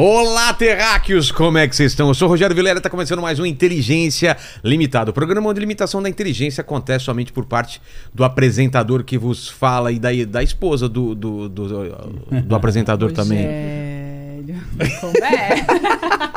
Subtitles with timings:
[0.00, 1.32] Olá, terráqueos!
[1.32, 2.06] Como é que vocês estão?
[2.06, 5.10] Eu sou o Rogério Vilera, está começando mais um Inteligência Limitada.
[5.10, 7.82] O programa onde limitação da inteligência acontece somente por parte
[8.14, 11.66] do apresentador que vos fala e da, da esposa do, do, do,
[12.44, 13.44] do apresentador também.
[15.00, 15.66] Como é?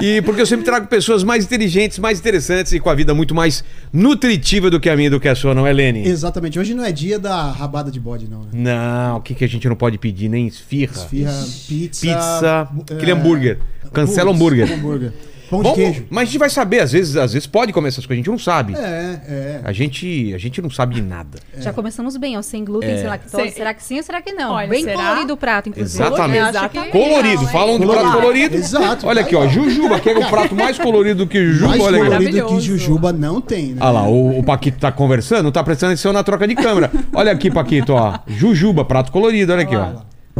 [0.00, 3.34] E porque eu sempre trago pessoas mais inteligentes, mais interessantes e com a vida muito
[3.34, 6.06] mais nutritiva do que a minha e do que a sua, não é, Lene?
[6.06, 6.58] Exatamente.
[6.58, 8.40] Hoje não é dia da rabada de bode, não.
[8.40, 8.48] Né?
[8.52, 10.28] Não, o que, que a gente não pode pedir?
[10.28, 10.92] Nem esfirra.
[10.92, 11.32] Esfirra,
[11.68, 12.00] pizza.
[12.00, 13.58] Pizza, é, aquele hambúrguer.
[13.92, 14.72] Cancela o hambúrguer.
[14.72, 15.12] hambúrguer.
[15.50, 16.06] Pão Bom, de queijo.
[16.08, 18.30] Mas a gente vai saber, às vezes, às vezes pode comer essas coisas, a gente
[18.30, 18.74] não sabe.
[18.76, 19.60] É, é.
[19.64, 21.38] A gente, a gente não sabe de nada.
[21.58, 22.98] Já começamos bem, ó, sem glúten, É.
[22.98, 23.42] sem lactose.
[23.42, 24.52] Sem- Será que sim ou será que não?
[24.52, 24.96] Olha, bem será?
[24.96, 26.02] colorido o prato, inclusive.
[26.04, 26.48] Exatamente.
[26.48, 26.92] Exatamente.
[26.92, 27.48] Colorido, não, hein?
[27.48, 28.20] falam do prato Colorido.
[28.22, 28.56] colorido.
[28.56, 29.06] Exato.
[29.08, 31.68] Olha aqui, ó, Jujuba, que é o prato mais colorido do que Jujuba.
[31.68, 32.06] Mais olha aqui.
[32.06, 32.60] colorido que.
[32.60, 33.78] Jujuba não tem, né?
[33.80, 36.90] Olha lá, o, o Paquito tá conversando, não tá prestando atenção na troca de câmera.
[37.12, 38.18] Olha aqui, Paquito, ó.
[38.26, 39.88] Jujuba, prato colorido, olha aqui, ó.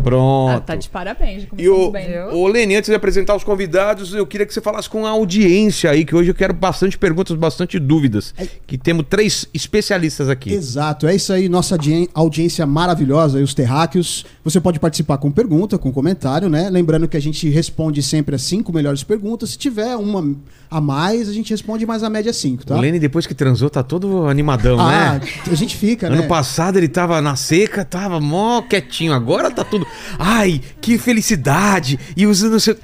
[0.01, 0.57] Pronto.
[0.57, 2.07] Ah, tá de parabéns, E o, bem.
[2.33, 5.91] o Lene, antes de apresentar os convidados, eu queria que você falasse com a audiência
[5.91, 8.35] aí, que hoje eu quero bastante perguntas, bastante dúvidas.
[8.67, 10.53] Que temos três especialistas aqui.
[10.53, 11.77] Exato, é isso aí, nossa
[12.15, 14.25] audiência maravilhosa e os terráqueos.
[14.45, 16.69] Você pode participar com pergunta, com comentário, né?
[16.71, 19.51] Lembrando que a gente responde sempre as cinco melhores perguntas.
[19.51, 20.35] Se tiver uma
[20.71, 22.77] a mais, a gente responde mais a média cinco, tá?
[22.77, 25.21] O Lene, depois que transou, tá todo animadão, Ah, né?
[25.51, 26.27] a gente fica, Ano né?
[26.29, 29.13] passado ele tava na seca, tava mó quietinho.
[29.13, 29.87] Agora tá tudo.
[30.19, 31.99] Ai, que felicidade!
[32.17, 32.77] E usando seu.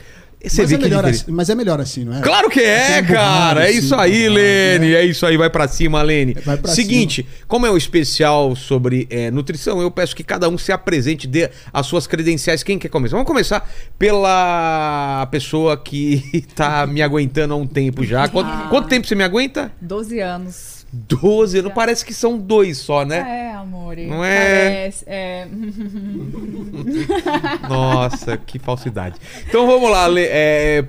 [0.45, 2.21] Você Mas vê é, que melhor ele- assim, mas é melhor assim, não é?
[2.21, 3.65] Claro que é, cara.
[3.65, 4.87] É assim, isso aí, borrado, Lene.
[4.91, 4.93] né?
[4.93, 6.37] É isso aí, vai pra cima, Lene.
[6.45, 10.57] Vai pra Seguinte, como é um especial sobre é, nutrição, eu peço que cada um
[10.57, 12.63] se apresente, dê as suas credenciais.
[12.63, 13.17] Quem quer começar?
[13.17, 13.69] Vamos começar
[13.99, 18.29] pela pessoa que tá me aguentando há um tempo já.
[18.29, 18.67] Quanto, Ah.
[18.71, 19.73] quanto tempo você me aguenta?
[19.81, 20.76] 12 anos.
[20.93, 23.51] 12, não parece que são dois só, né?
[23.51, 23.97] É, amor.
[23.97, 24.71] Não é?
[24.71, 25.47] Parece, é.
[27.69, 29.17] Nossa, que falsidade.
[29.49, 30.85] Então vamos lá, Le- é,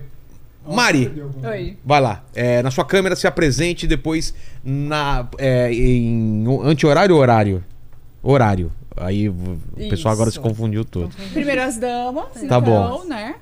[0.68, 1.12] Mari.
[1.44, 1.78] Oi.
[1.84, 2.24] Vai lá.
[2.36, 4.34] É, na sua câmera se apresente depois
[4.64, 7.64] na, é, em anti-horário ou horário?
[8.22, 8.72] Horário.
[9.00, 10.42] Aí o pessoal agora se Isso.
[10.42, 11.12] confundiu todo.
[11.32, 13.04] Primeiras damas, Tá então, bom.
[13.06, 13.36] né?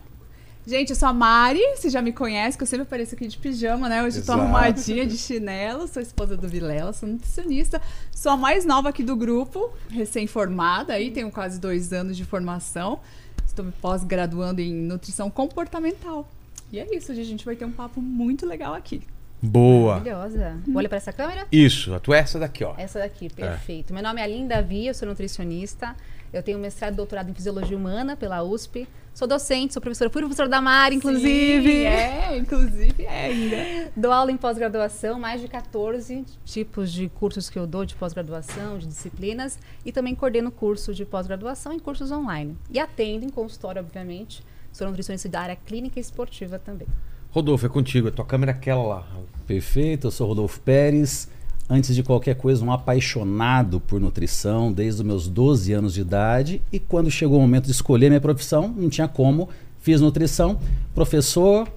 [0.68, 3.38] Gente, eu sou a Mari, você já me conhece, que eu sempre apareço aqui de
[3.38, 4.02] pijama, né?
[4.02, 7.80] Hoje eu tô arrumadinha de chinelo, sou esposa do Vilela, sou nutricionista,
[8.12, 13.00] sou a mais nova aqui do grupo, recém-formada, aí tenho quase dois anos de formação,
[13.46, 16.28] estou me pós-graduando em nutrição comportamental.
[16.72, 19.04] E é isso, hoje a gente vai ter um papo muito legal aqui.
[19.40, 20.00] Boa.
[20.00, 20.58] Maravilhosa.
[20.74, 21.46] Olha pra essa câmera?
[21.52, 22.74] Isso, a tua é essa daqui, ó.
[22.76, 23.94] Essa daqui, perfeito.
[23.94, 25.96] Meu nome é Alinda Via, eu sou nutricionista.
[26.34, 28.88] Eu tenho mestrado e doutorado em Fisiologia Humana pela USP.
[29.16, 31.70] Sou docente, sou professora, fui professora da Mari, inclusive.
[31.70, 33.92] Sim, é, inclusive é ainda.
[33.96, 38.78] Dou aula em pós-graduação, mais de 14 tipos de cursos que eu dou de pós-graduação,
[38.78, 42.58] de disciplinas, e também coordeno curso de pós-graduação e cursos online.
[42.70, 44.44] E atendo em consultório, obviamente.
[44.74, 46.88] Sou nutricionista da área clínica e esportiva também.
[47.32, 48.10] Rodolfo, é contigo.
[48.10, 49.08] A tua câmera é aquela lá.
[49.48, 51.30] Perfeito, eu sou Rodolfo Pérez.
[51.68, 56.62] Antes de qualquer coisa, um apaixonado por nutrição desde os meus 12 anos de idade.
[56.72, 59.50] E quando chegou o momento de escolher minha profissão, não tinha como.
[59.82, 60.60] Fiz nutrição,
[60.94, 61.68] professor,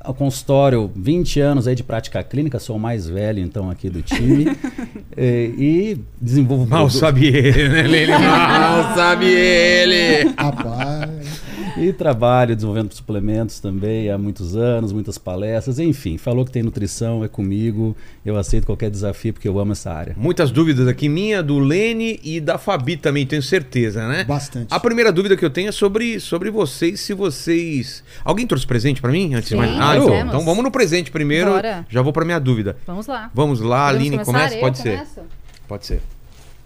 [0.00, 4.00] ao consultório, 20 anos aí de prática clínica, sou o mais velho então aqui do
[4.02, 4.46] time.
[5.16, 8.12] Eh, e desenvolvo Mal produ- sabe ele, né, Lene?
[8.18, 10.32] Mal sabe ele.
[10.38, 10.99] Rapaz.
[11.80, 16.18] E trabalho desenvolvendo suplementos também há muitos anos, muitas palestras, enfim.
[16.18, 17.96] Falou que tem nutrição, é comigo.
[18.24, 20.14] Eu aceito qualquer desafio porque eu amo essa área.
[20.16, 24.24] Muitas dúvidas aqui, minha, do Lene e da Fabi também, tenho certeza, né?
[24.24, 24.72] Bastante.
[24.72, 28.04] A primeira dúvida que eu tenho é sobre, sobre vocês, se vocês...
[28.24, 29.34] Alguém trouxe presente pra mim?
[29.34, 29.70] Antes de Sim, mais...
[29.70, 30.34] Ah, então, trouxemos.
[30.34, 31.86] então vamos no presente primeiro, Bora.
[31.88, 32.76] já vou pra minha dúvida.
[32.86, 33.30] Vamos lá.
[33.34, 34.54] Vamos lá, Podemos Aline, começa?
[34.54, 34.92] Eu Pode ser.
[34.98, 35.20] começo?
[35.66, 36.00] Pode ser.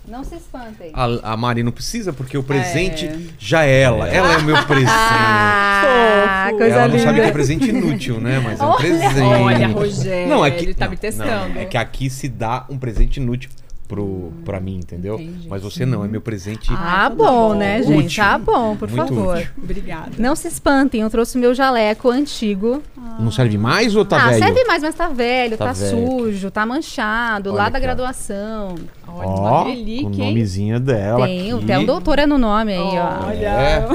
[0.07, 0.91] Não se espantem.
[0.93, 3.19] A, a Mari não precisa, porque o presente É.
[3.39, 4.09] já é ela.
[4.09, 4.91] Ela é o meu presente.
[4.93, 6.59] Ah, Fofo.
[6.59, 7.05] coisa ela não linda.
[7.05, 8.39] sabe que é presente inútil, né?
[8.39, 8.77] Mas é um Olha.
[8.79, 9.21] presente.
[9.23, 11.55] Olha, Rogério, Não, é que, ele tá não, me testando.
[11.55, 13.51] não, é que aqui se dá um presente inútil
[13.89, 15.15] pro, pra mim, entendeu?
[15.21, 15.49] entendi.
[15.49, 16.71] Mas você não, é meu presente.
[16.73, 17.55] Ah, tudo bom, bom.
[17.55, 18.07] né, gente?
[18.07, 18.25] Útil.
[18.25, 19.37] Tá bom, por Muito favor.
[19.37, 19.49] útil.
[19.63, 20.11] Obrigada.
[20.19, 22.83] Não se espantem, eu trouxe meu jaleco antigo.
[23.21, 24.45] Não serve mais ou tá ah, velho?
[24.45, 26.09] serve mais, mas tá velho, Tá tá, velho.
[26.19, 28.75] sujo, tá manchado, Olha lá da graduação.
[29.07, 31.65] Olha, Ó, uma relíquia, o nomezinho dela Tem, aqui.
[31.65, 33.27] até um doutor é no nome aí, ó.
[33.27, 33.47] Olha.
[33.49, 33.89] É.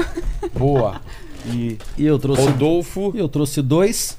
[0.58, 1.00] Boa.
[1.46, 3.12] E E eu trouxe, Rodolfo...
[3.14, 4.16] eu trouxe dois.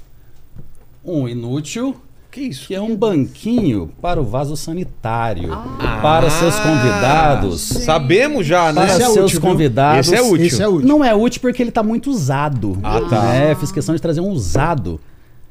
[1.03, 1.95] Um inútil,
[2.31, 2.67] Que isso?
[2.67, 5.51] que é um banquinho para o vaso sanitário.
[5.51, 5.99] Ah.
[6.01, 7.61] para seus convidados.
[7.61, 8.81] Sabemos já, né?
[8.85, 9.49] Para Esse é seus útil, viu?
[9.49, 10.07] convidados.
[10.07, 10.45] Esse é útil.
[10.45, 10.87] Esse é útil.
[10.87, 12.77] Não é útil porque ele está muito usado.
[12.81, 13.21] Ah, tá.
[13.23, 13.55] né?
[13.55, 14.99] Fiz questão de trazer um usado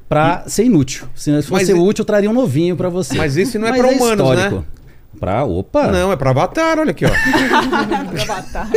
[0.09, 1.05] para ser inútil.
[1.15, 3.15] Se Mas fosse e- útil, eu traria um novinho para você.
[3.15, 4.35] Mas esse não é Mas pra humanos, né?
[4.45, 4.65] histórico.
[5.19, 5.87] Pra, opa!
[5.87, 7.09] Não, é pra Avatar, olha aqui, ó.
[8.11, 8.69] Pra batata.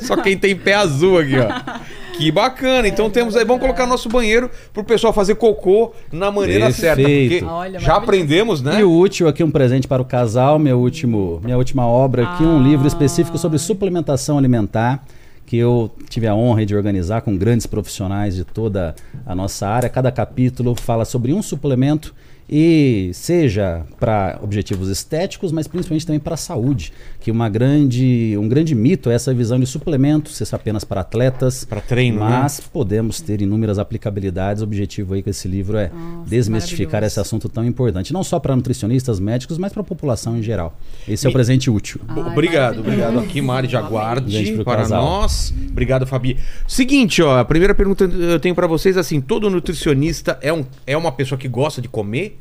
[0.00, 1.80] Só quem tem pé azul aqui, ó.
[2.20, 2.86] Que bacana.
[2.86, 6.96] Então temos aí, vamos colocar nosso banheiro pro pessoal fazer cocô na maneira certa.
[6.96, 7.46] Perfeito.
[7.46, 8.80] Porque Olha, já aprendemos, né?
[8.80, 12.44] E o útil aqui, um presente para o casal, meu último, minha última obra aqui,
[12.44, 15.02] um livro específico sobre suplementação alimentar,
[15.46, 18.94] que eu tive a honra de organizar com grandes profissionais de toda
[19.24, 19.88] a nossa área.
[19.88, 22.14] Cada capítulo fala sobre um suplemento
[22.52, 28.48] e seja para objetivos estéticos, mas principalmente também para a saúde, que uma grande, um
[28.48, 32.28] grande mito é essa visão de suplemento, ser apenas para atletas, Para treino, né?
[32.28, 34.62] mas podemos ter inúmeras aplicabilidades.
[34.62, 38.40] O objetivo aí com esse livro é Nossa, desmistificar esse assunto tão importante, não só
[38.40, 40.76] para nutricionistas, médicos, mas para a população em geral.
[41.06, 42.00] Esse é o presente útil.
[42.08, 43.68] Ai, obrigado, obrigado aqui, Mari.
[43.68, 45.02] Pro para casal.
[45.02, 45.54] nós.
[45.70, 46.36] Obrigado, Fabi.
[46.66, 50.96] Seguinte, ó, a primeira pergunta eu tenho para vocês assim: todo nutricionista é, um, é
[50.96, 52.38] uma pessoa que gosta de comer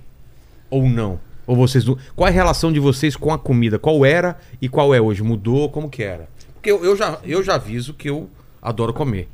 [0.70, 1.20] ou não?
[1.50, 1.84] Ou vocês
[2.16, 3.80] Qual é a relação de vocês com a comida?
[3.80, 5.24] Qual era e qual é hoje?
[5.24, 5.68] Mudou?
[5.70, 6.30] Como que era?
[6.54, 8.30] Porque eu, eu já, eu já aviso que eu
[8.62, 9.28] adoro comer.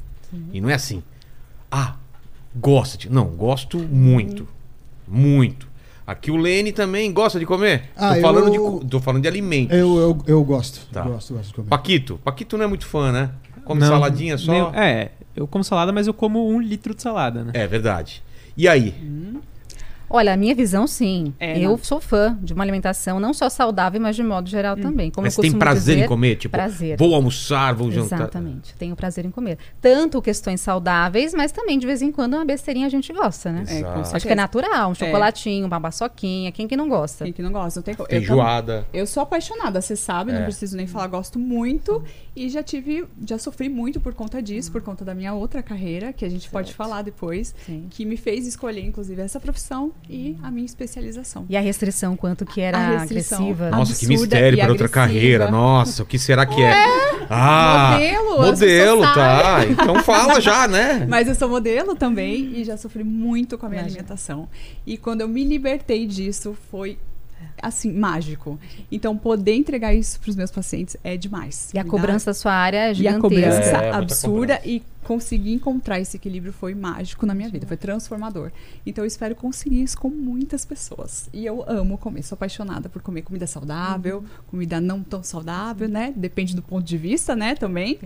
[0.54, 1.04] E não é assim.
[1.70, 1.96] Ah,
[2.56, 3.10] gosta de.
[3.12, 4.48] Não, gosto muito.
[5.06, 5.68] Muito.
[6.08, 7.90] Aqui o Lene também gosta de comer?
[7.98, 9.76] Ah, tô, falando eu- de, tô falando de alimentos.
[9.76, 10.88] Eu, eu, eu gosto.
[10.94, 11.02] Tá.
[11.02, 11.68] Gosto, gosto de comer.
[11.68, 12.18] Paquito.
[12.24, 13.32] Paquito não é muito fã, né?
[13.66, 14.52] Come Não, saladinha só.
[14.54, 17.52] nem- é, eu como salada, mas eu como um litro de salada, né?
[17.54, 18.24] É verdade.
[18.56, 18.94] E aí?
[20.10, 21.34] Olha, a minha visão, sim.
[21.40, 21.78] É, eu não.
[21.78, 25.10] sou fã de uma alimentação não só saudável, mas de modo geral também.
[25.12, 26.36] Como Mas eu tem prazer dizer, em comer?
[26.36, 26.98] Tipo, prazer.
[26.98, 28.20] vou almoçar, vou jantar.
[28.20, 28.74] Exatamente.
[28.76, 29.58] Tenho prazer em comer.
[29.82, 33.64] Tanto questões saudáveis, mas também de vez em quando uma besteirinha a gente gosta, né?
[33.68, 34.16] É.
[34.16, 37.24] Acho que é natural, um chocolatinho, uma paçoquinha, quem que não gosta?
[37.26, 37.80] Quem que não gosta?
[37.80, 38.86] Não tem co- eu Feijoada.
[38.94, 40.36] Eu sou apaixonada, você sabe, É.
[40.36, 42.04] não preciso nem falar, gosto muito.
[42.36, 46.12] E já tive, já sofri muito por conta disso, por conta da minha outra carreira,
[46.12, 47.88] que a gente pode falar depois, Sim.
[47.90, 51.46] que me fez escolher, inclusive, essa profissão e a minha especialização.
[51.48, 53.38] E a restrição, quanto que era A restrição.
[53.40, 53.70] agressiva.
[53.70, 55.50] Nossa, que mistério para outra carreira.
[55.50, 56.74] Nossa, o que será que é?
[57.30, 59.66] Ah, Modelo, modelo, tá.
[59.70, 61.06] Então fala já, né?
[61.10, 64.00] Mas eu sou modelo também e já sofri muito com a minha Imagina.
[64.02, 64.50] alimentação.
[64.86, 66.98] E quando eu me libertei disso, foi
[67.62, 68.60] assim, mágico.
[68.92, 71.72] Então, poder entregar isso para os meus pacientes é demais.
[71.74, 73.22] E a dá- cobrança da sua área é E a gigantesca.
[73.22, 74.62] cobrança É, absurda cobrança.
[74.70, 78.52] e conseguir encontrar esse equilíbrio foi mágico na minha vida, foi transformador.
[78.86, 81.30] Então eu espero conseguir isso com muitas pessoas.
[81.32, 86.12] E eu amo comer, sou apaixonada por comer comida saudável, comida não tão saudável, né?
[86.16, 88.00] Depende do ponto de vista, né, também.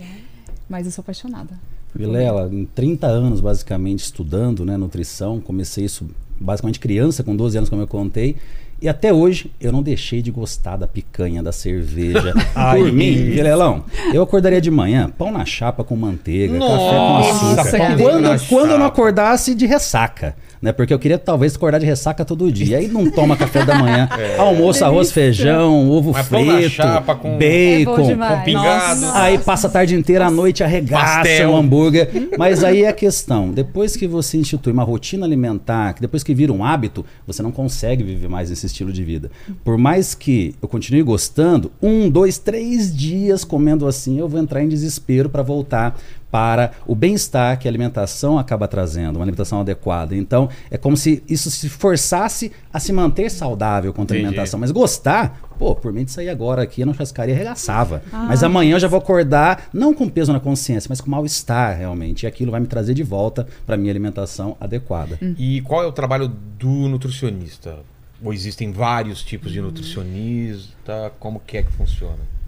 [0.68, 1.58] Mas eu sou apaixonada.
[1.94, 6.08] Vilela, em 30 anos basicamente estudando né, nutrição, comecei isso
[6.38, 8.36] basicamente criança, com 12 anos, como eu contei.
[8.82, 12.32] E até hoje eu não deixei de gostar da picanha, da cerveja.
[12.74, 17.60] Por mim, Vilelão, eu acordaria de manhã, pão na chapa com manteiga, café com Nossa,
[17.60, 17.96] açúcar.
[17.98, 20.34] Quando, quando eu não acordasse de ressaca.
[20.60, 20.72] Né?
[20.72, 22.78] Porque eu queria talvez acordar de ressaca todo dia.
[22.78, 24.08] Aí não toma café da manhã.
[24.38, 26.12] Almoço, arroz, feijão, ovo É.
[26.12, 28.38] Mas frito, chapa com- É bacon, demais.
[28.38, 29.00] Com pingado.
[29.00, 29.18] Nossa.
[29.22, 31.50] Aí passa a tarde inteira, à noite arregaça Pastel.
[31.50, 32.10] um hambúrguer.
[32.38, 36.34] Mas aí é a questão, depois que você institui uma rotina alimentar, que depois que
[36.34, 39.30] vira um hábito, você não consegue viver mais esse estilo de vida.
[39.64, 44.62] Por mais que eu continue gostando, um, dois, três dias comendo assim, eu vou entrar
[44.62, 45.98] em desespero para voltar
[46.30, 50.14] para o bem-estar que a alimentação acaba trazendo, uma alimentação adequada.
[50.14, 54.60] Então, é como se isso se forçasse a se manter saudável contra a alimentação.
[54.60, 58.02] Mas gostar, pô, por mim de sair agora aqui na chascaria arregaçava.
[58.12, 58.26] Ah.
[58.28, 62.24] Mas amanhã eu já vou acordar, não com peso na consciência, mas com mal-estar realmente.
[62.24, 65.18] E aquilo vai me trazer de volta para minha alimentação adequada.
[65.38, 67.78] E qual é o trabalho do nutricionista?
[68.22, 71.12] Ou existem vários tipos de nutricionista?
[71.18, 72.39] Como que é que funciona?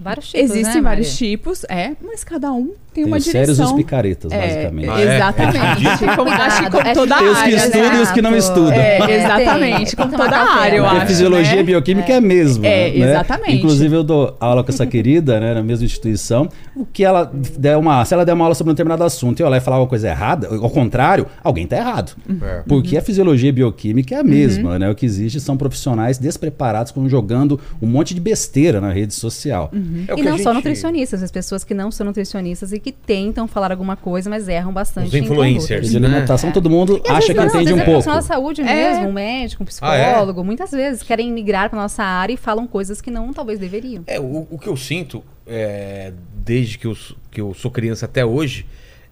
[0.00, 1.16] Vários tipos, Existem né, vários Mari?
[1.18, 3.76] tipos, é, mas cada um tem, Tem uma os sérios e os direção.
[3.76, 4.88] picaretas, É, basicamente.
[4.90, 5.14] Ah, é?
[5.16, 6.16] Exatamente.
[6.16, 7.56] como, acho que como É toda Tem os que área.
[7.56, 7.64] né?
[7.64, 8.72] estudam e os que não estudam.
[8.72, 10.88] É, exatamente, tem como toda café, área, eu né?
[10.88, 11.06] Porque acho.
[11.08, 11.62] fisiologia né?
[11.62, 12.66] bioquímica é a mesma.
[12.66, 13.10] É, né?
[13.10, 13.56] exatamente.
[13.56, 16.48] Inclusive, eu dou aula com essa querida, né, na mesma instituição.
[16.76, 18.04] O que ela der uma.
[18.04, 19.86] Se ela der uma aula sobre um determinado assunto e eu lá e falar uma
[19.88, 22.12] coisa errada, ao contrário, alguém tá errado.
[22.42, 22.62] É.
[22.66, 24.90] Porque a fisiologia e bioquímica é a mesma, né?
[24.90, 29.70] O que existe são profissionais despreparados jogando um monte de besteira na rede social.
[30.08, 32.92] É o E não só gente- nutricionistas, as pessoas que não são nutricionistas e que
[32.92, 35.08] tentam falar alguma coisa, mas erram bastante.
[35.08, 35.90] Os influencers.
[35.90, 36.06] De né?
[36.08, 37.90] alimentação, todo mundo E acha que não, entende um é pouco.
[38.02, 38.64] profissional da saúde É.
[38.64, 40.04] mesmo, um médico, um Ah, é?
[40.06, 44.02] psicólogo, muitas vezes querem migrar para nossa área e falam coisas que não talvez deveriam.
[44.06, 46.96] É, o, o que eu sinto, é, desde que eu,
[47.30, 48.66] que eu sou criança até hoje,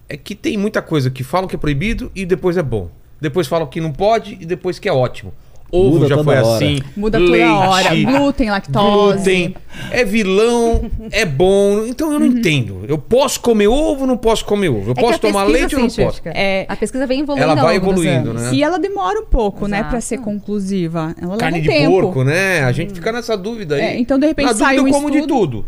[0.09, 2.89] é que tem muita coisa que falam que é proibido e depois é bom.
[3.21, 5.33] Depois falam que não pode e depois que é ótimo.
[5.75, 6.55] Ovo Muda já toda foi hora.
[6.55, 6.79] assim.
[6.95, 7.95] Muda toda hora.
[7.95, 9.13] Glúten, lactose.
[9.15, 9.55] glúten.
[9.91, 11.83] É vilão, é bom.
[11.87, 12.37] Então eu não Uhum.
[12.37, 12.81] entendo.
[12.87, 14.89] Eu posso comer ovo ou não posso comer ovo?
[14.91, 15.95] Eu É posso tomar leite ou não posso?
[15.95, 16.65] científica, É.
[16.69, 18.41] A pesquisa vem evoluindo Ela vai evoluindo, anos.
[18.43, 18.49] né?
[18.53, 20.03] E ela demora um pouco, né, pra Exato.
[20.05, 21.15] ser conclusiva.
[21.19, 22.01] Ela Carne leva de um tempo.
[22.01, 22.63] porco, né?
[22.63, 23.81] A gente fica nessa dúvida aí.
[23.81, 25.65] É, então, de repente, Na dúvida sai eu um como de estudo- tudo.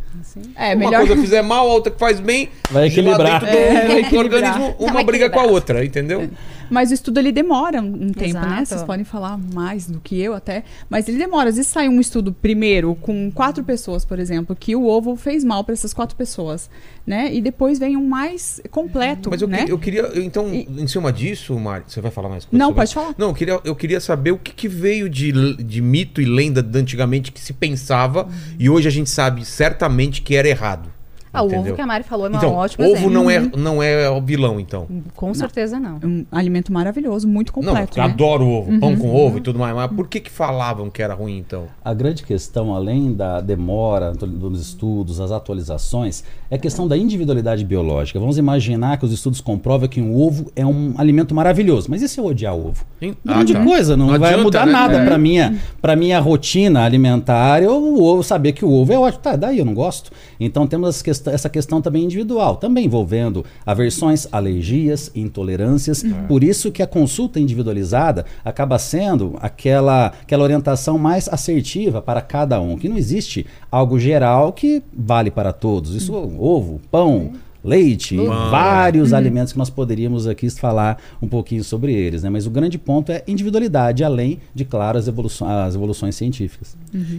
[0.56, 1.08] É, Uma melhor.
[1.08, 2.50] coisa fizer mal, a outra que faz bem.
[2.70, 3.40] Vai equilibrar.
[3.42, 4.26] dentro do- É, vai equilibrar.
[4.26, 6.30] organismo, uma briga com a outra, entendeu?
[6.70, 8.48] Mas o estudo ele demora um um tempo, né?
[8.48, 8.66] Exato.
[8.68, 10.64] Vocês podem falar mais do que eu até.
[10.90, 11.50] Mas ele demora.
[11.50, 15.44] Às vezes sai um estudo primeiro com quatro pessoas, por exemplo, que o ovo fez
[15.44, 16.70] mal para essas quatro pessoas,
[17.06, 17.34] né?
[17.34, 19.66] E depois vem um mais completo, Mas eu, né?
[19.66, 22.58] que- eu queria, eu, então, E- em cima disso, Mari, você vai falar mais coisa
[22.58, 23.16] Não, sobre pode falar.
[23.18, 25.32] Não, eu queria, eu queria saber o que, que veio de,
[25.64, 28.32] de mito e lenda de antigamente que se pensava Uhum.
[28.60, 30.90] e hoje a gente sabe certamente que era errado.
[31.36, 31.62] Ah, o entendeu?
[31.68, 33.12] ovo que a Mari falou é um Então, ótimo ovo exemplo.
[33.12, 34.88] não é, não é o vilão, então.
[35.16, 36.00] Com certeza não.
[36.04, 37.98] Um alimento maravilhoso, muito não, completo.
[38.00, 38.10] eu né?
[38.10, 39.16] adoro ovo, pão com Uhum.
[39.16, 41.64] ovo e tudo mais, mas por que que falavam que era ruim, então?
[41.84, 47.64] A grande questão, além da demora dos estudos, as atualizações, é a questão da individualidade
[47.66, 48.20] biológica.
[48.20, 51.88] Vamos imaginar que os estudos comprovam que um ovo é um alimento maravilhoso.
[51.90, 52.86] Mas e se eu odiar ovo?
[53.24, 53.64] Grande Ah, tá.
[53.66, 54.72] coisa, não, Não vai adianta, mudar né?
[54.72, 55.06] nada É.
[55.06, 57.62] para minha, pra minha rotina alimentar.
[57.62, 59.22] Eu o ovo, saber que o ovo é ótimo.
[59.24, 60.12] Tá, daí eu não gosto.
[60.40, 66.04] Então temos essa essa questão também individual, também envolvendo aversões, alergias, intolerâncias.
[66.28, 72.60] Por isso que a consulta individualizada acaba sendo aquela, aquela orientação mais assertiva para cada
[72.62, 75.96] um, que não existe algo geral que vale para todos.
[75.96, 77.34] Isso, ovo, pão,
[77.66, 78.52] leite, Mano.
[78.52, 82.30] vários alimentos que nós poderíamos aqui falar um pouquinho sobre eles, né?
[82.30, 86.78] Mas o grande ponto é individualidade, além de, claro, as, evoluções, as evoluções científicas.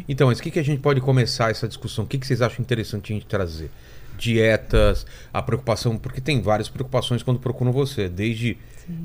[0.08, 2.04] Então, mas o que, que a gente pode começar essa discussão?
[2.04, 3.70] O que, que vocês acham interessante a gente trazer?
[4.16, 8.56] Dietas, a preocupação, porque tem várias preocupações quando procuram você, desde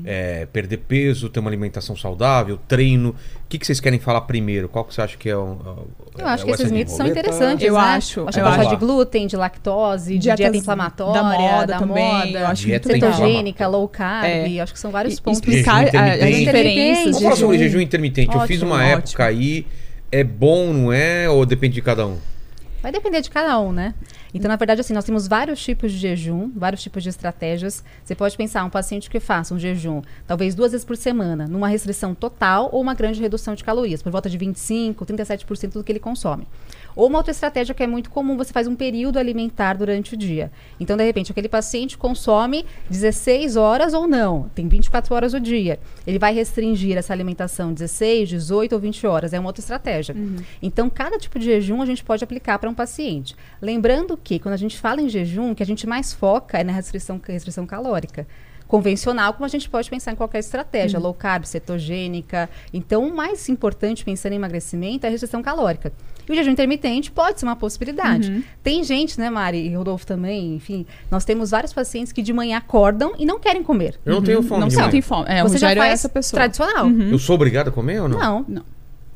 [0.04, 3.10] é, perder peso, ter uma alimentação saudável, treino.
[3.10, 3.14] O
[3.48, 4.68] que, que vocês querem falar primeiro?
[4.68, 5.58] Qual que você acha que é o.
[6.16, 7.66] Eu acho é que o esses mitos são interessantes.
[7.66, 7.80] Eu né?
[7.80, 8.70] acho, Acho que eu pode falar acho.
[8.70, 12.88] de glúten, de lactose, de dieta inflamatória, da moda da também, moda, eu acho Dieta
[12.92, 14.24] cetogênica, low carb.
[14.24, 14.60] É.
[14.60, 15.40] Acho que são vários E- pontos.
[15.40, 16.38] explicar a- as intermitente.
[16.44, 17.04] diferenças.
[17.06, 17.80] Vamos falar sobre jejum.
[17.80, 18.34] intermitente.
[18.36, 18.98] eu fiz Ótimo, uma ótimo.
[18.98, 19.66] época aí.
[20.12, 21.28] É bom, não é?
[21.28, 22.18] Ou depende de cada um?
[22.82, 23.94] Vai depender de cada um, né?
[24.34, 27.84] Então, na verdade, assim, nós temos vários tipos de jejum, vários tipos de estratégias.
[28.02, 31.68] Você pode pensar um paciente que faça um jejum, talvez duas vezes por semana, numa
[31.68, 35.92] restrição total ou uma grande redução de calorias, por volta de 25, 37% do que
[35.92, 36.46] ele consome.
[36.94, 40.16] Ou uma outra estratégia que é muito comum, você faz um período alimentar durante o
[40.16, 40.50] dia.
[40.78, 45.78] Então, de repente, aquele paciente consome 16 horas ou não, tem 24 horas o dia.
[46.06, 49.32] Ele vai restringir essa alimentação 16, 18 ou 20 horas.
[49.32, 50.14] É uma outra estratégia.
[50.60, 53.34] Então, cada tipo de jejum a gente pode aplicar para um paciente.
[53.60, 56.64] Lembrando que, quando a gente fala em jejum, o que a gente mais foca é
[56.64, 58.26] na restrição, restrição calórica.
[58.66, 62.48] Convencional, como a gente pode pensar em qualquer estratégia, low carb, cetogênica.
[62.72, 65.92] Então, o mais importante pensando em emagrecimento é a restrição calórica.
[66.28, 68.44] E o jejum intermitente pode ser uma possibilidade.
[68.62, 72.58] Tem gente, né, Mari e Rodolfo também, enfim, nós temos vários pacientes que de manhã
[72.58, 73.98] acordam e não querem comer.
[74.04, 75.02] Eu não tenho fome Não sentem manhã.
[75.02, 75.24] fome.
[75.28, 76.38] É, Você já é faz essa pessoa.
[76.38, 76.88] tradicional.
[76.90, 78.18] Eu sou obrigado a comer ou não?
[78.18, 78.64] Não, Não.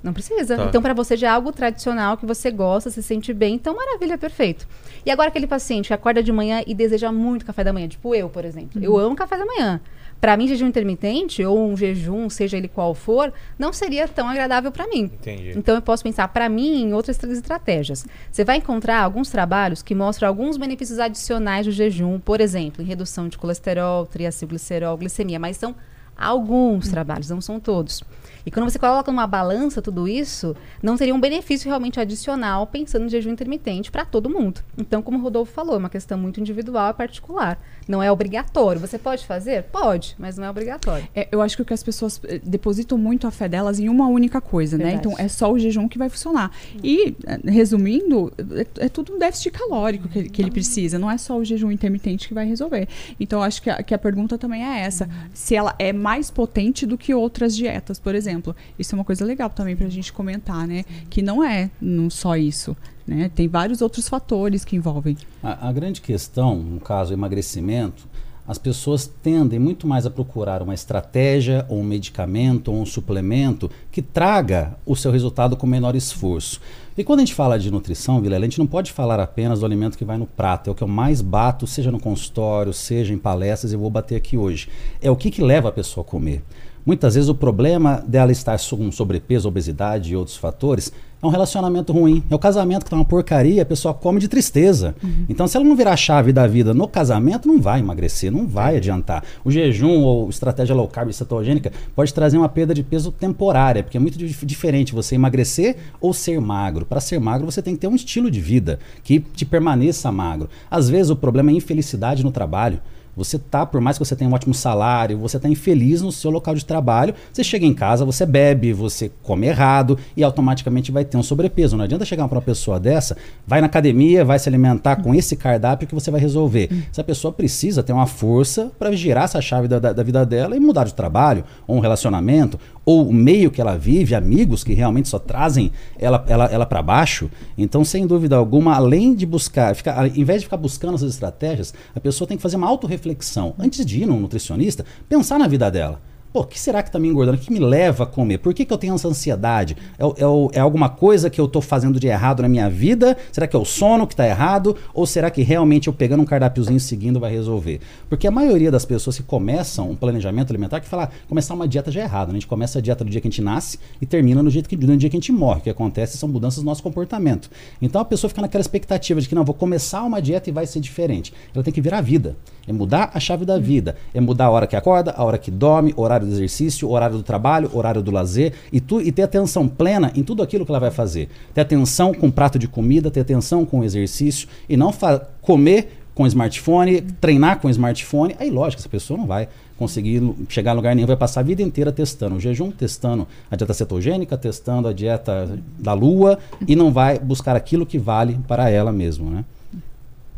[0.02, 0.56] não precisa.
[0.56, 0.64] Tá.
[0.66, 4.18] Então, para você já é algo tradicional que você gosta, se sente bem, então maravilha,
[4.18, 4.66] perfeito.
[5.04, 8.14] E agora aquele paciente que acorda de manhã e deseja muito café da manhã, tipo
[8.14, 8.82] eu, por exemplo.
[8.82, 9.80] Eu amo café da manhã.
[10.20, 14.72] Para mim, jejum intermitente ou um jejum, seja ele qual for, não seria tão agradável
[14.72, 15.10] para mim.
[15.12, 15.52] Entendi.
[15.56, 18.06] Então eu posso pensar para mim em outras tra- estratégias.
[18.32, 22.86] Você vai encontrar alguns trabalhos que mostram alguns benefícios adicionais do jejum, por exemplo, em
[22.86, 25.74] redução de colesterol, triacilglicerol, glicemia, mas são
[26.16, 28.02] alguns trabalhos, não são todos.
[28.44, 33.04] E quando você coloca numa balança tudo isso, não teria um benefício realmente adicional pensando
[33.04, 34.60] em jejum intermitente para todo mundo.
[34.78, 37.58] Então, como o Rodolfo falou, é uma questão muito individual e particular.
[37.88, 38.80] Não é obrigatório.
[38.80, 39.64] Você pode fazer?
[39.64, 41.06] Pode, mas não é obrigatório.
[41.14, 43.88] É, eu acho que o que as pessoas eh, depositam muito a fé delas em
[43.88, 44.84] uma única coisa, né?
[44.86, 45.06] Verdade.
[45.08, 46.50] Então é só o jejum que vai funcionar.
[46.82, 48.32] E, eh, resumindo,
[48.78, 51.44] é, é tudo um déficit calórico que, ele- que ele precisa, não é só o
[51.44, 52.88] jejum intermitente que vai resolver.
[53.20, 56.84] Então acho que a, que a pergunta também é essa: se ela é mais potente
[56.86, 58.54] do que outras dietas, por exemplo.
[58.78, 60.84] Isso é uma coisa legal também pra gente comentar, né?
[61.08, 62.76] Que não é não só isso.
[63.06, 63.30] Né?
[63.34, 65.16] Tem vários outros fatores que envolvem.
[65.42, 68.08] A, a grande questão, no caso emagrecimento,
[68.48, 73.68] as pessoas tendem muito mais a procurar uma estratégia, ou um medicamento, ou um suplemento
[73.90, 76.60] que traga o seu resultado com menor esforço.
[76.96, 79.66] E quando a gente fala de nutrição, Vilela, a gente não pode falar apenas do
[79.66, 80.70] alimento que vai no prato.
[80.70, 84.14] É o que eu mais bato, seja no consultório, seja em palestras, eu vou bater
[84.14, 84.68] aqui hoje.
[85.02, 86.44] É o que, que leva a pessoa a comer.
[86.86, 90.92] Muitas vezes o problema dela estar com sobrepeso, obesidade e outros fatores
[91.26, 92.22] É um relacionamento ruim.
[92.30, 94.94] É o casamento que tá uma porcaria, a pessoa come de tristeza.
[95.28, 98.46] Então, se ela não virar a chave da vida no casamento, não vai emagrecer, não
[98.46, 99.24] vai adiantar.
[99.44, 103.96] O jejum ou estratégia low carb cetogênica pode trazer uma perda de peso temporária, porque
[103.96, 106.86] é muito dif- diferente você emagrecer ou ser magro.
[106.86, 110.48] Para ser magro, você tem que ter um estilo de vida que te permaneça magro.
[110.70, 112.80] Às vezes, o problema é infelicidade no trabalho.
[113.16, 116.30] Você tá, por mais que você tenha um ótimo salário, você tá infeliz no seu
[116.30, 121.04] local de trabalho, você chega em casa, você bebe, você come errado e automaticamente vai
[121.04, 121.76] ter um sobrepeso.
[121.76, 125.34] Não adianta chegar para uma pessoa dessa, vai na academia, vai se alimentar com esse
[125.36, 126.68] cardápio que você vai resolver.
[126.92, 130.54] Essa pessoa precisa ter uma força para girar essa chave da, da- da vida dela
[130.56, 134.72] e mudar de trabalho, ou um relacionamento, ou o meio que ela vive, amigos que
[134.72, 137.28] realmente só trazem ela, ela, ela para baixo.
[137.58, 141.74] Então, sem dúvida alguma, além de buscar, ficar, ao invés de ficar buscando essas estratégias,
[141.94, 143.54] a pessoa tem que fazer uma autorreflexão.
[143.58, 146.00] Antes de ir num nutricionista, pensar na vida dela.
[146.36, 147.38] Pô, o que será que está me engordando?
[147.38, 148.36] O que me leva a comer?
[148.36, 149.74] Por que, que eu tenho essa ansiedade?
[149.98, 153.16] É, é é alguma coisa que eu estou fazendo de errado na minha vida?
[153.32, 154.76] Será que é o sono que está errado?
[154.92, 157.80] Ou será que realmente eu pegando um cardápiozinho seguindo vai resolver?
[158.06, 161.90] Porque a maioria das pessoas que começam um planejamento alimentar, que fala, começar uma dieta
[161.90, 162.28] já é errado.
[162.28, 162.32] né?
[162.32, 164.68] A gente começa a dieta do dia que a gente nasce e termina no, jeito
[164.68, 165.60] que, no dia que a gente morre.
[165.60, 167.50] O que acontece são mudanças no nosso comportamento.
[167.80, 170.66] Então a pessoa fica naquela expectativa de que não, vou começar uma dieta e vai
[170.66, 171.32] ser diferente.
[171.54, 172.36] Ela tem que virar a vida.
[172.66, 173.96] É mudar a chave da vida.
[174.12, 177.22] É mudar a hora que acorda, a hora que dorme, horário do exercício, horário do
[177.22, 180.80] trabalho, horário do lazer e, tu, e ter atenção plena em tudo aquilo que ela
[180.80, 181.28] vai fazer.
[181.54, 184.92] Ter atenção com o prato de comida, ter atenção com o exercício e não
[185.40, 188.34] comer com smartphone, treinar com smartphone.
[188.40, 191.62] Aí, lógico, essa pessoa não vai conseguir chegar a lugar nenhum, vai passar a vida
[191.62, 196.90] inteira testando o jejum, testando a dieta cetogênica, testando a dieta da lua e não
[196.90, 199.44] vai buscar aquilo que vale para ela mesmo, né?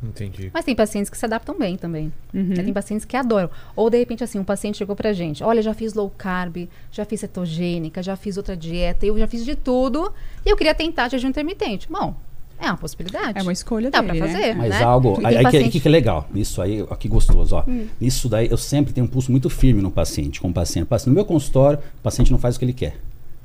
[0.02, 0.50] Entendi.
[0.54, 2.12] Mas tem pacientes que se adaptam bem também.
[2.32, 2.44] Uhum.
[2.44, 2.62] Né?
[2.62, 3.50] Tem pacientes que adoram.
[3.74, 5.42] Ou, de repente, assim, um paciente chegou pra gente.
[5.42, 9.44] Olha, já fiz low carb, já fiz cetogênica, já fiz outra dieta, eu já fiz
[9.44, 10.12] de tudo.
[10.46, 11.88] E eu queria tentar jejum intermitente.
[11.90, 12.14] Bom,
[12.60, 13.38] é uma possibilidade.
[13.38, 14.32] É uma escolha Dá dele, pra né?
[14.34, 14.82] fazer, Mas né?
[14.82, 15.08] algo.
[15.10, 16.28] Aí, tem aí que, paciente- que, que legal.
[16.34, 17.64] Isso aí, ó, que gostoso, ó.
[18.00, 20.84] Isso daí eu sempre tenho um pulso muito firme no paciente, com o paciente.
[20.84, 22.96] O paciente- No meu consultório, o paciente não faz o que ele quer.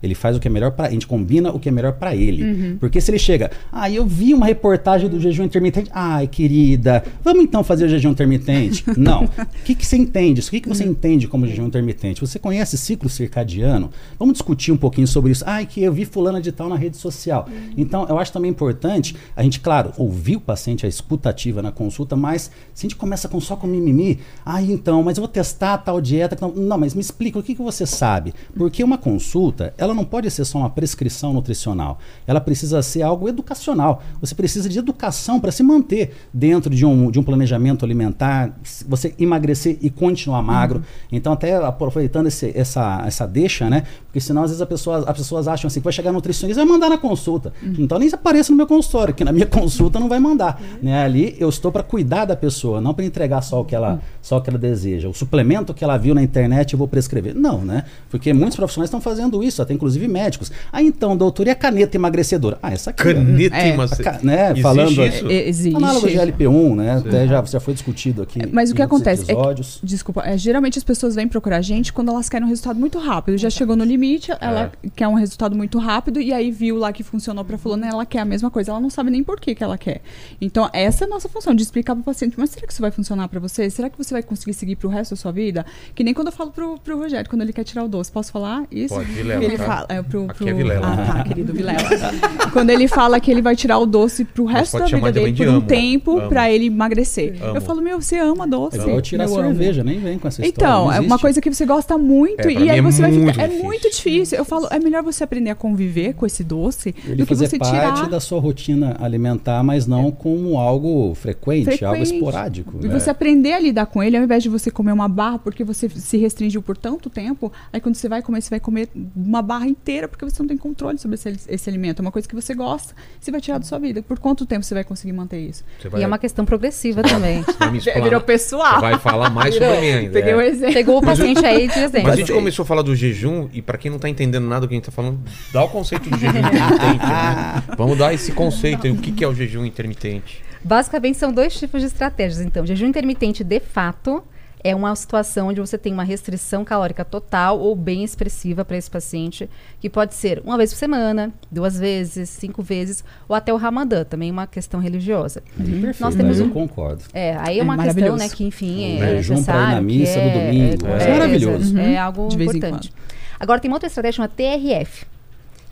[0.03, 2.15] Ele faz o que é melhor para a gente combina o que é melhor para
[2.15, 2.75] ele.
[2.79, 5.89] Porque se ele chega, ah, eu vi uma reportagem do jejum intermitente.
[5.93, 8.83] Ai, querida, vamos então fazer o jejum intermitente?
[8.97, 9.23] não.
[9.23, 10.41] O que, que você entende?
[10.41, 12.21] O que, que você entende como jejum intermitente?
[12.21, 13.89] Você conhece ciclo circadiano?
[14.19, 15.43] Vamos discutir um pouquinho sobre isso.
[15.47, 17.47] Ai, que eu vi fulana de tal na rede social.
[17.77, 21.71] Então, eu acho também importante a gente, claro, ouvir o paciente, a escuta ativa na
[21.71, 25.27] consulta, mas se a gente começa com só com mimimi, ah, então, mas eu vou
[25.27, 26.37] testar tal dieta.
[26.55, 28.33] não mas me explica, o que, que você sabe?
[28.55, 31.99] Porque uma consulta, ela não pode ser só uma prescrição nutricional.
[32.27, 34.01] Ela precisa ser algo educacional.
[34.21, 39.13] Você precisa de educação para se manter dentro de um, de um planejamento alimentar, você
[39.19, 40.83] emagrecer e continuar magro.
[41.11, 43.83] Então, até aproveitando esse- essa, essa deixa, né?
[44.05, 46.65] Porque senão, às vezes, a pessoa, as pessoas acham assim, que vai chegar nutricionista e
[46.65, 47.53] vai mandar na consulta.
[47.63, 50.61] Então, nem apareça no meu consultório, que na minha consulta não vai mandar.
[50.81, 51.03] Né?
[51.03, 54.37] Ali, eu estou para cuidar da pessoa, não para entregar só o, que ela, só
[54.37, 55.09] o que ela deseja.
[55.09, 57.33] O suplemento que ela viu na internet, eu vou prescrever.
[57.35, 57.83] Não, né?
[58.09, 60.51] Porque muitos profissionais estão fazendo isso, até inclusive médicos.
[60.71, 62.57] Ah, então, doutor, e a caneta emagrecedora?
[62.61, 63.03] Ah, essa aqui.
[63.03, 63.69] Caneta É.
[63.69, 63.85] em uma...
[63.85, 65.27] A ca- né, Existe falando isso?
[65.29, 65.75] É, existe.
[65.75, 66.91] Análogo de LP1, né?
[66.97, 68.39] Até já, já foi discutido aqui.
[68.51, 71.91] Mas o que acontece é que, desculpa, é, geralmente as pessoas vêm procurar a gente
[71.91, 73.37] quando elas querem um resultado muito rápido.
[73.37, 77.03] Já chegou no limite, ela quer um resultado muito rápido e aí viu lá que
[77.03, 78.71] funcionou pra fulana, ela quer a mesma coisa.
[78.71, 80.01] Ela não sabe nem por que, que ela quer.
[80.41, 82.91] Então, essa é a nossa função, de explicar pro paciente, mas será que isso vai
[82.91, 83.69] funcionar pra você?
[83.69, 85.65] Será que você vai conseguir seguir pro resto da sua vida?
[85.95, 88.11] Que nem quando eu falo pro, pro Rogério, quando ele quer tirar o doce.
[88.11, 88.93] Posso falar isso?
[88.93, 89.57] Pode, Vilela, Ele?
[89.65, 90.87] Fala, é, pro, Aqui pro- é Vilela.
[90.87, 91.77] Ah, tá, querido Vilela.
[92.53, 95.31] quando ele fala que ele vai tirar o doce pro resto da vida também dele
[95.31, 95.67] de por um amo.
[95.67, 96.29] tempo Amo.
[96.29, 97.35] pra ele emagrecer.
[97.43, 97.57] Amo.
[97.57, 98.79] Eu falo, meu, você ama doce.
[98.79, 99.43] É igual tirar Eu amo.
[99.49, 100.67] cerveja, nem vem com essa história.
[100.67, 103.41] Então, é uma coisa que você gosta muito É, e aí é você vai ficar.
[103.41, 103.63] É difícil.
[103.63, 104.37] muito difícil.
[104.37, 107.47] Eu falo, é melhor você aprender a conviver com esse doce Ele do que fazer
[107.49, 108.09] você parte tirar.
[108.09, 112.15] da sua rotina alimentar, mas não como algo frequente, algo frequente.
[112.15, 112.77] esporádico.
[112.81, 112.99] E né?
[112.99, 115.87] você aprender a lidar com ele, ao invés de você comer uma barra porque você
[115.89, 119.52] se restringiu por tanto tempo, aí quando você vai comer, você vai comer uma barra
[119.61, 121.99] inteira porque você não tem controle sobre esse, esse alimento.
[121.99, 124.01] É uma coisa que você gosta, você vai tirar da sua vida.
[124.01, 125.63] Por quanto tempo você vai conseguir manter isso?
[125.89, 127.41] Vai, E é uma questão progressiva também.
[127.43, 128.03] você vai me explanar.
[128.03, 128.75] Virou pessoal.
[128.75, 130.11] Você vai falar mais sobre mim ainda.
[130.11, 130.35] Peguei é.
[130.35, 130.73] um exemplo.
[130.73, 132.07] Pegou o paciente aí de exemplo.
[132.07, 134.61] Mas a gente começou a falar do jejum, e pra quem não tá entendendo nada
[134.61, 135.19] do que a gente tá falando,
[135.51, 137.63] dá o conceito do jejum intermitente, né?
[137.77, 140.43] Vamos dar esse conceito aí, o que, que é o jejum intermitente?
[140.63, 142.41] Basicamente são dois tipos de estratégias.
[142.41, 144.23] Então, jejum intermitente de fato
[144.63, 148.89] é uma situação onde você tem uma restrição calórica total ou bem expressiva para esse
[148.89, 149.49] paciente,
[149.79, 154.03] que pode ser uma vez por semana, duas vezes, cinco vezes, ou até o Ramadã,
[154.05, 155.43] também uma questão religiosa.
[155.57, 157.03] Perfeito, Nós temos eu um- concordo.
[157.13, 158.17] É, aí é É uma questão, maravilhoso.
[158.17, 161.11] né, que enfim é ir necessário, na missa que no é, domingo, é, é com
[161.11, 161.77] maravilhoso.
[161.77, 162.01] É Uhum.
[162.01, 162.93] algo De vez em importante.
[163.39, 165.05] Agora tem uma outra estratégia chamada TRF,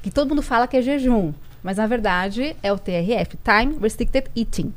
[0.03, 1.31] que todo mundo fala que é jejum,
[1.63, 4.73] Mas na verdade é o TRF, Time Restricted Eating,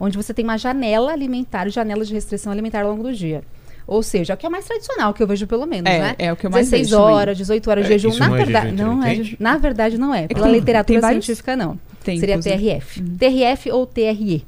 [0.00, 3.42] onde você tem uma janela alimentar, janela de restrição alimentar ao longo do dia.
[3.86, 6.14] Ou seja, é o que é mais tradicional, que eu vejo pelo menos, É, né?
[6.18, 7.14] é o que eu mais 16 vejo também.
[7.14, 8.08] horas, 18 horas de É, jejum.
[8.10, 9.36] isso Na não é verdade, jejum não é.
[9.40, 10.26] Na verdade, não é.
[10.28, 11.80] Pela tem- literatura tem científica, não.
[12.04, 12.42] tempos, Seria né?
[12.42, 13.02] TRF.
[13.18, 14.44] TRF ou TRE.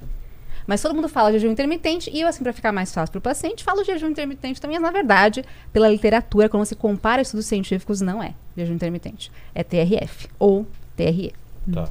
[0.67, 3.23] Mas todo mundo fala jejum intermitente e eu, assim, para ficar mais fácil para o
[3.23, 8.01] paciente, falo jejum intermitente também, mas na verdade, pela literatura, quando você compara estudos científicos,
[8.03, 9.33] não é jejum intermitente.
[9.55, 11.33] É TRF ou TRE.
[11.73, 11.89] Tá.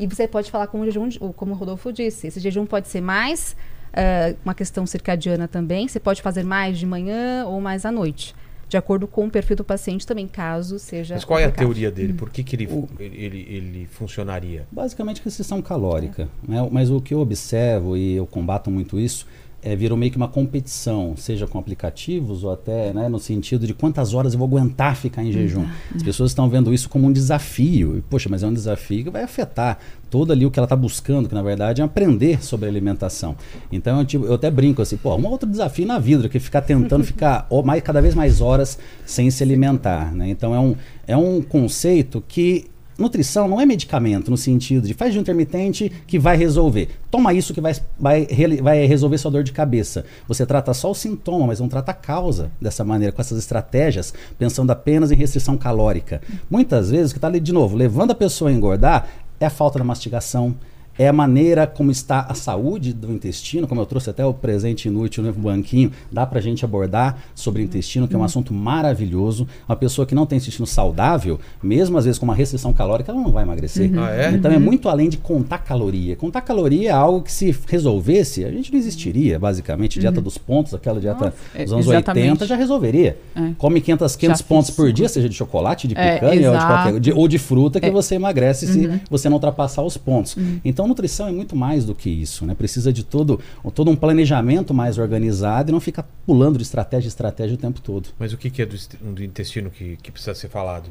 [0.00, 3.02] E você pode falar como o jejum, como o Rodolfo disse, esse jejum pode ser
[3.02, 3.54] mais
[3.92, 5.86] ah, uma questão circadiana também.
[5.86, 8.34] Você pode fazer mais de manhã ou mais à noite.
[8.68, 11.14] De acordo com o perfil do paciente também, caso seja.
[11.14, 11.66] Mas qual é a complicado.
[11.66, 12.12] teoria dele?
[12.12, 12.68] Por que, que ele,
[13.00, 14.64] ele, ele, ele funcionaria?
[14.70, 16.28] Basicamente restrição calórica.
[16.46, 16.66] né?
[16.70, 19.26] Mas o que eu observo e eu combato muito isso
[19.62, 23.74] é virou meio que uma competição, seja com aplicativos ou até né, no sentido de
[23.74, 25.66] quantas horas eu vou aguentar ficar em jejum.
[25.94, 27.98] As pessoas estão vendo isso como um desafio.
[27.98, 30.74] E, poxa, mas é um desafio que vai afetar todo ali o que ela está
[30.74, 33.36] buscando, que na verdade é aprender sobre alimentação.
[33.70, 36.62] Então eu, tipo, eu até brinco assim, pô, um outro desafio na vida, que ficar
[36.62, 40.12] tentando ficar mais, cada vez mais horas sem se alimentar.
[40.14, 40.30] Né?
[40.30, 40.74] Então é um,
[41.06, 42.69] é um conceito que
[43.00, 46.90] Nutrição não é medicamento no sentido de faz de intermitente que vai resolver.
[47.10, 48.26] Toma isso que vai, vai,
[48.62, 50.04] vai resolver sua dor de cabeça.
[50.28, 54.12] Você trata só o sintoma, mas não trata a causa dessa maneira, com essas estratégias,
[54.38, 56.20] pensando apenas em restrição calórica.
[56.50, 59.08] Muitas vezes, o que está ali de novo, levando a pessoa a engordar,
[59.40, 60.54] é a falta da mastigação,
[61.00, 64.86] é a maneira como está a saúde do intestino, como eu trouxe até o presente
[64.86, 69.48] inútil no banquinho, dá pra gente abordar sobre o intestino, que é um assunto maravilhoso.
[69.66, 73.18] Uma pessoa que não tem intestino saudável, mesmo às vezes com uma restrição calórica, ela
[73.22, 73.90] não vai emagrecer.
[73.98, 74.30] Ah, é?
[74.30, 76.16] Então é muito além de contar caloria.
[76.16, 79.98] Contar caloria é algo que se resolvesse, a gente não existiria, basicamente.
[79.98, 82.26] Dieta dos pontos, aquela dieta Nossa, é, dos anos exatamente.
[82.32, 83.16] 80 já resolveria.
[83.34, 83.52] É.
[83.56, 86.66] Come 500, 500 Já pontos por dia, seja de chocolate, de É, picanha ou de,
[86.66, 87.88] qualquer, de, ou de fruta, que É.
[87.88, 87.94] Uhum.
[87.94, 90.36] você emagrece se você não ultrapassar os pontos.
[90.62, 92.44] Então, nutrição é muito mais do que isso.
[92.44, 92.54] Né?
[92.54, 93.40] Precisa de todo,
[93.74, 97.80] todo um planejamento mais organizado e não ficar pulando de estratégia em estratégia o tempo
[97.80, 98.10] todo.
[98.18, 98.76] Mas o que, que é do,
[99.14, 100.90] do intestino que, que precisa ser falado?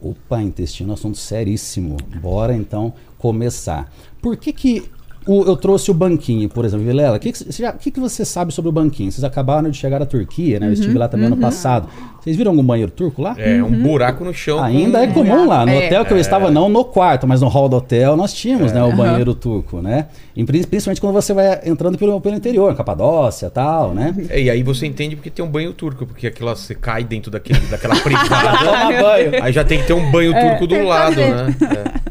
[0.00, 1.96] Opa, intestino é um assunto seríssimo.
[2.20, 3.90] Bora então começar.
[4.20, 4.90] Por que que
[5.26, 7.16] o- eu trouxe o banquinho, por exemplo, Vilela?
[7.16, 9.10] O que, que, que que você sabe sobre o banquinho?
[9.10, 10.68] Vocês acabaram de chegar à Turquia, né?
[10.68, 11.88] Eu estive lá também ano passado.
[12.20, 13.36] Vocês viram algum banheiro turco lá?
[13.38, 14.62] É um buraco no chão.
[14.62, 15.64] Ainda com- é comum lá.
[15.64, 15.86] No É.
[15.86, 18.82] hotel que eu estava, não no quarto, mas no hall do hotel, nós tínhamos né,
[18.82, 18.96] o Aham.
[18.96, 20.06] banheiro turco, né?
[20.34, 24.12] E pri- principalmente quando você vai entrando pelo, pelo interior, Capadócia e tal, né?
[24.28, 27.30] É, e aí você entende porque tem um banho turco, porque aquilo você cai dentro
[27.30, 28.58] daquele, daquela privada.
[28.58, 29.44] Toma banho.
[29.44, 31.54] aí já tem que ter um banho turco do lado, né?
[31.92, 32.06] É.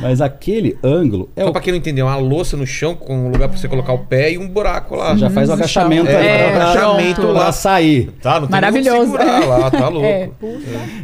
[0.00, 2.94] Mas aquele ângulo é Só o pra quem não entendeu, é uma louça no chão
[2.94, 5.16] com um lugar pra você colocar o pé e um buraco lá.
[5.16, 7.52] já faz o agachamento É, ali é, pra- agachamento pra lá.
[7.52, 8.10] sair.
[8.22, 9.12] Tá, não tem Maravilhoso.
[9.12, 10.06] como segurar lá, tá louco.
[10.06, 10.30] É.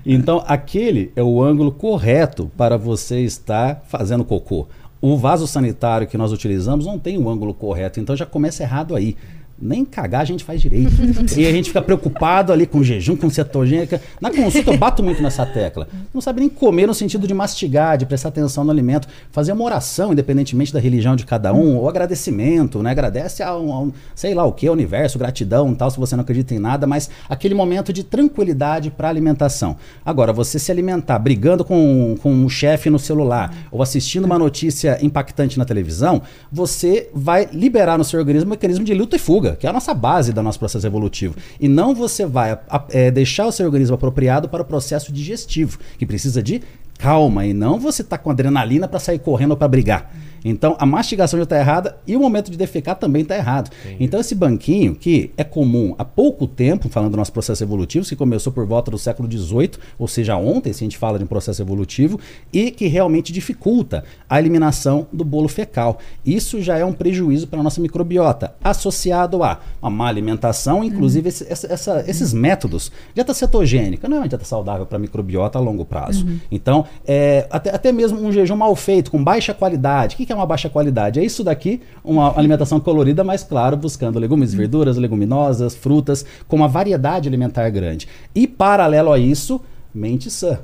[0.04, 4.66] Então, aquele é o ângulo correto para você estar fazendo cocô.
[5.00, 8.94] O vaso sanitário que nós utilizamos não tem o ângulo correto, então já começa errado
[8.94, 9.16] aí.
[9.64, 10.90] Nem cagar a gente faz direito.
[11.38, 14.00] e a gente fica preocupado ali com jejum, com cetogênica.
[14.20, 15.86] Na consulta eu bato muito nessa tecla.
[16.12, 19.64] Não sabe nem comer no sentido de mastigar, de prestar atenção no alimento, fazer uma
[19.64, 22.90] oração, independentemente da religião de cada um, ou agradecimento, né?
[22.90, 26.22] Agradece a um, a um- sei lá o que, universo, gratidão, tal, se você não
[26.22, 29.76] acredita em nada, mas aquele momento de tranquilidade para alimentação.
[30.04, 34.98] Agora, você se alimentar brigando com, com um chefe no celular ou assistindo uma notícia
[35.02, 39.51] impactante na televisão, você vai liberar no seu organismo um mecanismo de luta e fuga,
[39.56, 41.34] que é a nossa base do nosso processo evolutivo.
[41.60, 42.58] E não você vai
[42.90, 46.62] é, deixar o seu organismo apropriado para o processo digestivo, que precisa de
[46.98, 50.14] calma e não você tá com adrenalina para sair correndo ou para brigar.
[50.44, 53.70] Então a mastigação já está errada e o momento de defecar também está errado.
[54.00, 58.16] Então esse banquinho que é comum há pouco tempo, falando do nosso processo evolutivo, que
[58.16, 61.26] começou por volta do século XVIII, ou seja, ontem, se a gente fala de um
[61.26, 62.18] processo evolutivo,
[62.52, 65.98] e que realmente dificulta a eliminação do bolo fecal.
[66.24, 71.28] Isso já é um prejuízo para a nossa microbiota, associado a uma má alimentação, inclusive
[71.28, 72.90] esse- essa- essa- esses métodos.
[73.14, 76.26] Dieta cetogênica não é uma dieta saudável para a microbiota a longo prazo.
[76.50, 80.14] Então, é, até, até mesmo um jejum mal feito, com baixa qualidade.
[80.14, 81.20] O que que é uma baixa qualidade?
[81.20, 86.68] É isso daqui, uma alimentação colorida, mas claro, buscando legumes, verduras, leguminosas, frutas, com uma
[86.68, 88.08] variedade alimentar grande.
[88.34, 89.60] E paralelo a isso,
[89.94, 90.58] mente sã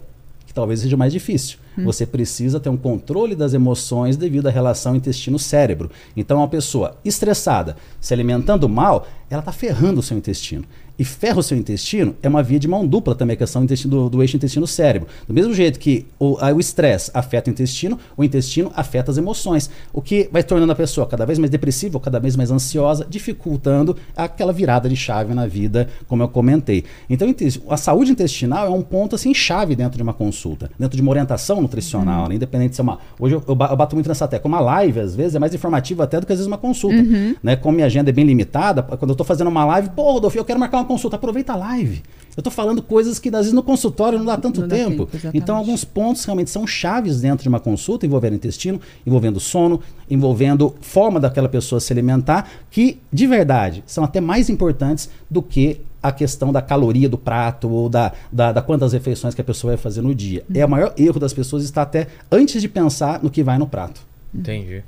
[0.48, 1.58] que talvez seja mais difícil.
[1.84, 5.90] Você precisa ter um controle das emoções devido à relação intestino-cérebro.
[6.16, 10.64] Então, uma pessoa estressada, se alimentando mal, ela está ferrando o seu intestino.
[10.98, 13.64] E ferra o seu intestino, é uma via de mão dupla também, a questão do,
[13.66, 15.08] intestino- do, eixo intestino-cérebro.
[15.28, 20.02] Do mesmo jeito que o estresse afeta o intestino, o intestino afeta as emoções, o
[20.02, 23.96] que vai tornando a pessoa cada vez mais depressiva, ou cada vez mais ansiosa, dificultando
[24.16, 26.84] aquela virada de chave na vida, como eu comentei.
[27.08, 27.32] Então,
[27.68, 31.10] a saúde intestinal é um ponto assim chave dentro de uma consulta, dentro de uma
[31.10, 32.34] orientação nutricional, né?
[32.34, 32.98] independente se é uma.
[33.20, 34.48] Hoje eu, eu ba- eu bato muito nessa tecla.
[34.48, 36.96] Uma live, às vezes, é mais informativa até do que às vezes uma consulta.
[37.42, 37.56] Né?
[37.56, 40.44] Como minha agenda é bem limitada, quando eu estou fazendo uma live, pô, Rodolfo, eu
[40.44, 42.02] quero marcar uma consulta, aproveita a live.
[42.36, 45.06] Eu estou falando coisas que às vezes no consultório não dá tanto Não dá tempo.
[45.06, 49.80] tempo, então, alguns pontos realmente são chaves dentro de uma consulta, envolvendo intestino, envolvendo sono,
[50.08, 55.80] envolvendo forma daquela pessoa se alimentar, que de verdade são até mais importantes do que
[56.00, 59.72] a questão da caloria do prato ou da, da, da quantas refeições que a pessoa
[59.72, 60.44] vai fazer no dia.
[60.54, 63.66] É o maior erro das pessoas estar até antes de pensar no que vai no
[63.66, 64.00] prato.
[64.32, 64.84] Entendi.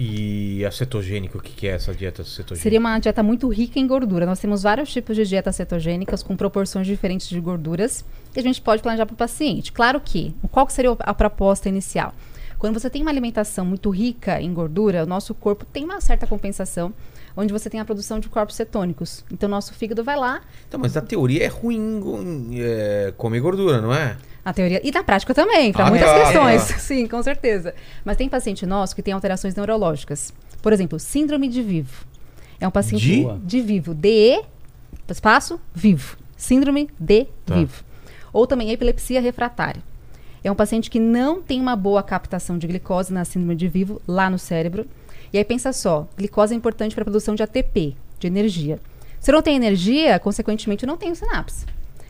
[0.00, 2.62] E a cetogênica, o que, que é essa dieta cetogênica?
[2.62, 4.24] Seria uma dieta muito rica em gordura.
[4.24, 8.04] Nós temos vários tipos de dietas cetogênicas com proporções diferentes de gorduras
[8.36, 9.72] e a gente pode planejar para o paciente.
[9.72, 12.14] Claro que, qual que seria a proposta inicial?
[12.60, 16.28] Quando você tem uma alimentação muito rica em gordura, o nosso corpo tem uma certa
[16.28, 16.92] compensação,
[17.36, 19.24] onde você tem a produção de corpos cetônicos.
[19.32, 23.92] Então, nosso fígado vai lá, Então, mas a teoria é ruim é, comer gordura, não
[23.92, 24.16] é?
[24.44, 26.68] Na teoria e na prática também, para Ah, muitas tá, questões.
[26.68, 26.78] tá.
[26.80, 27.74] Sim, com certeza.
[28.04, 30.32] Mas tem paciente nosso que tem alterações neurológicas.
[30.62, 32.06] Por exemplo, síndrome de vivo.
[32.60, 33.26] É um paciente De?
[33.44, 33.94] de vivo.
[33.94, 34.40] DE,
[35.08, 36.16] espaço, vivo.
[36.36, 37.54] Síndrome de Tá.
[37.54, 37.84] vivo.
[38.32, 39.82] Ou também epilepsia refratária.
[40.42, 44.00] É um paciente que não tem uma boa captação de glicose na síndrome de vivo
[44.06, 44.86] lá no cérebro.
[45.32, 48.78] E aí pensa só, glicose é importante para a produção de ATP, de energia.
[49.20, 51.66] Se não tem energia, consequentemente não tenho sinapse.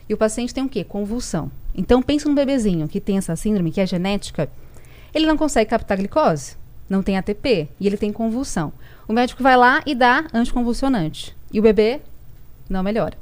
[0.07, 0.83] E o paciente tem o quê?
[0.83, 1.51] Convulsão.
[1.79, 4.49] Então pensa num bebezinho que tem essa síndrome, que é genética,
[5.13, 6.57] ele não consegue captar glicose,
[6.89, 8.73] não tem ATP e ele tem convulsão.
[9.07, 11.33] O médico vai lá e dá anticonvulsionante.
[11.53, 12.01] E o bebê
[12.69, 13.17] não melhora.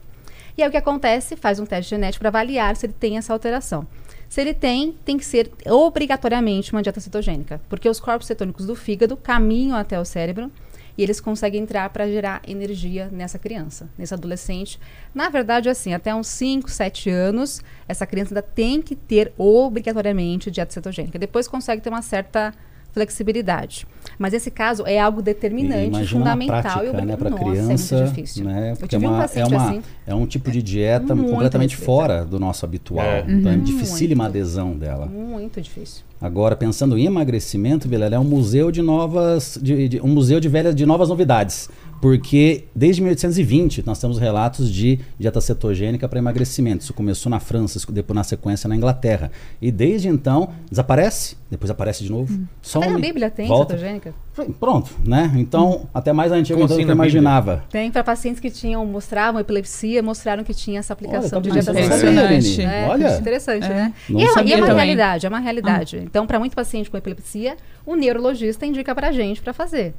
[0.58, 1.36] E aí o que acontece?
[1.36, 3.86] Faz um teste genético para avaliar se ele tem essa alteração.
[4.28, 8.76] Se ele tem, tem que ser obrigatoriamente uma dieta cetogênica, porque os corpos cetônicos do
[8.76, 10.52] fígado caminham até o cérebro
[10.98, 14.80] e eles conseguem entrar para gerar energia nessa criança, nesse adolescente.
[15.14, 20.50] Na verdade, assim, até uns 5, 7 anos, essa criança ainda tem que ter obrigatoriamente
[20.50, 21.20] dieta cetogênica.
[21.20, 22.54] Depois consegue ter uma certa
[22.98, 23.86] flexibilidade.
[24.18, 28.44] Mas esse caso é algo determinante, fundamental prática, e né, para criança, é muito difícil.
[28.46, 28.74] né?
[28.80, 29.82] Porque é tive um uma, é, uma, assim.
[30.08, 31.86] é um tipo de dieta Muito completamente restrita.
[31.86, 33.06] fora do nosso habitual.
[33.06, 33.26] É.
[33.28, 33.62] Então é Uhum.
[33.64, 35.06] dificílima a adesão dela.
[35.06, 36.04] Muito difícil.
[36.20, 40.50] Agora, pensando em emagrecimento, Vilela, é um museu de novas, de, de- um museu de
[40.50, 41.70] velhas, de novas novidades.
[42.02, 46.84] Porque desde 1820 nós temos relatos de dieta cetogênica para emagrecimento.
[46.84, 49.32] Isso começou na França, depois na sequência na Inglaterra.
[49.62, 52.40] E desde então desaparece, depois aparece de novo.
[52.62, 53.74] Some, Até na Bíblia tem volta.
[53.74, 54.14] cetogênica?
[54.60, 55.32] Pronto, né?
[55.38, 57.20] Então, até mais antigo Como do assim que eu na Bíblia?
[57.20, 57.64] imaginava.
[57.72, 61.72] Tem para pacientes que tinham, mostravam epilepsia, mostraram que tinha essa aplicação Olha, de tá
[61.72, 62.28] dieta eu não cetogênica.
[62.28, 62.62] Aline.
[62.64, 63.70] É, Olha, interessante, É.
[63.70, 63.94] né?
[64.08, 64.86] Não E é, uma- e é uma também.
[64.86, 65.98] realidade, é uma realidade.
[65.98, 69.96] Então, para muito paciente com epilepsia, o neurologista indica pra gente para fazer.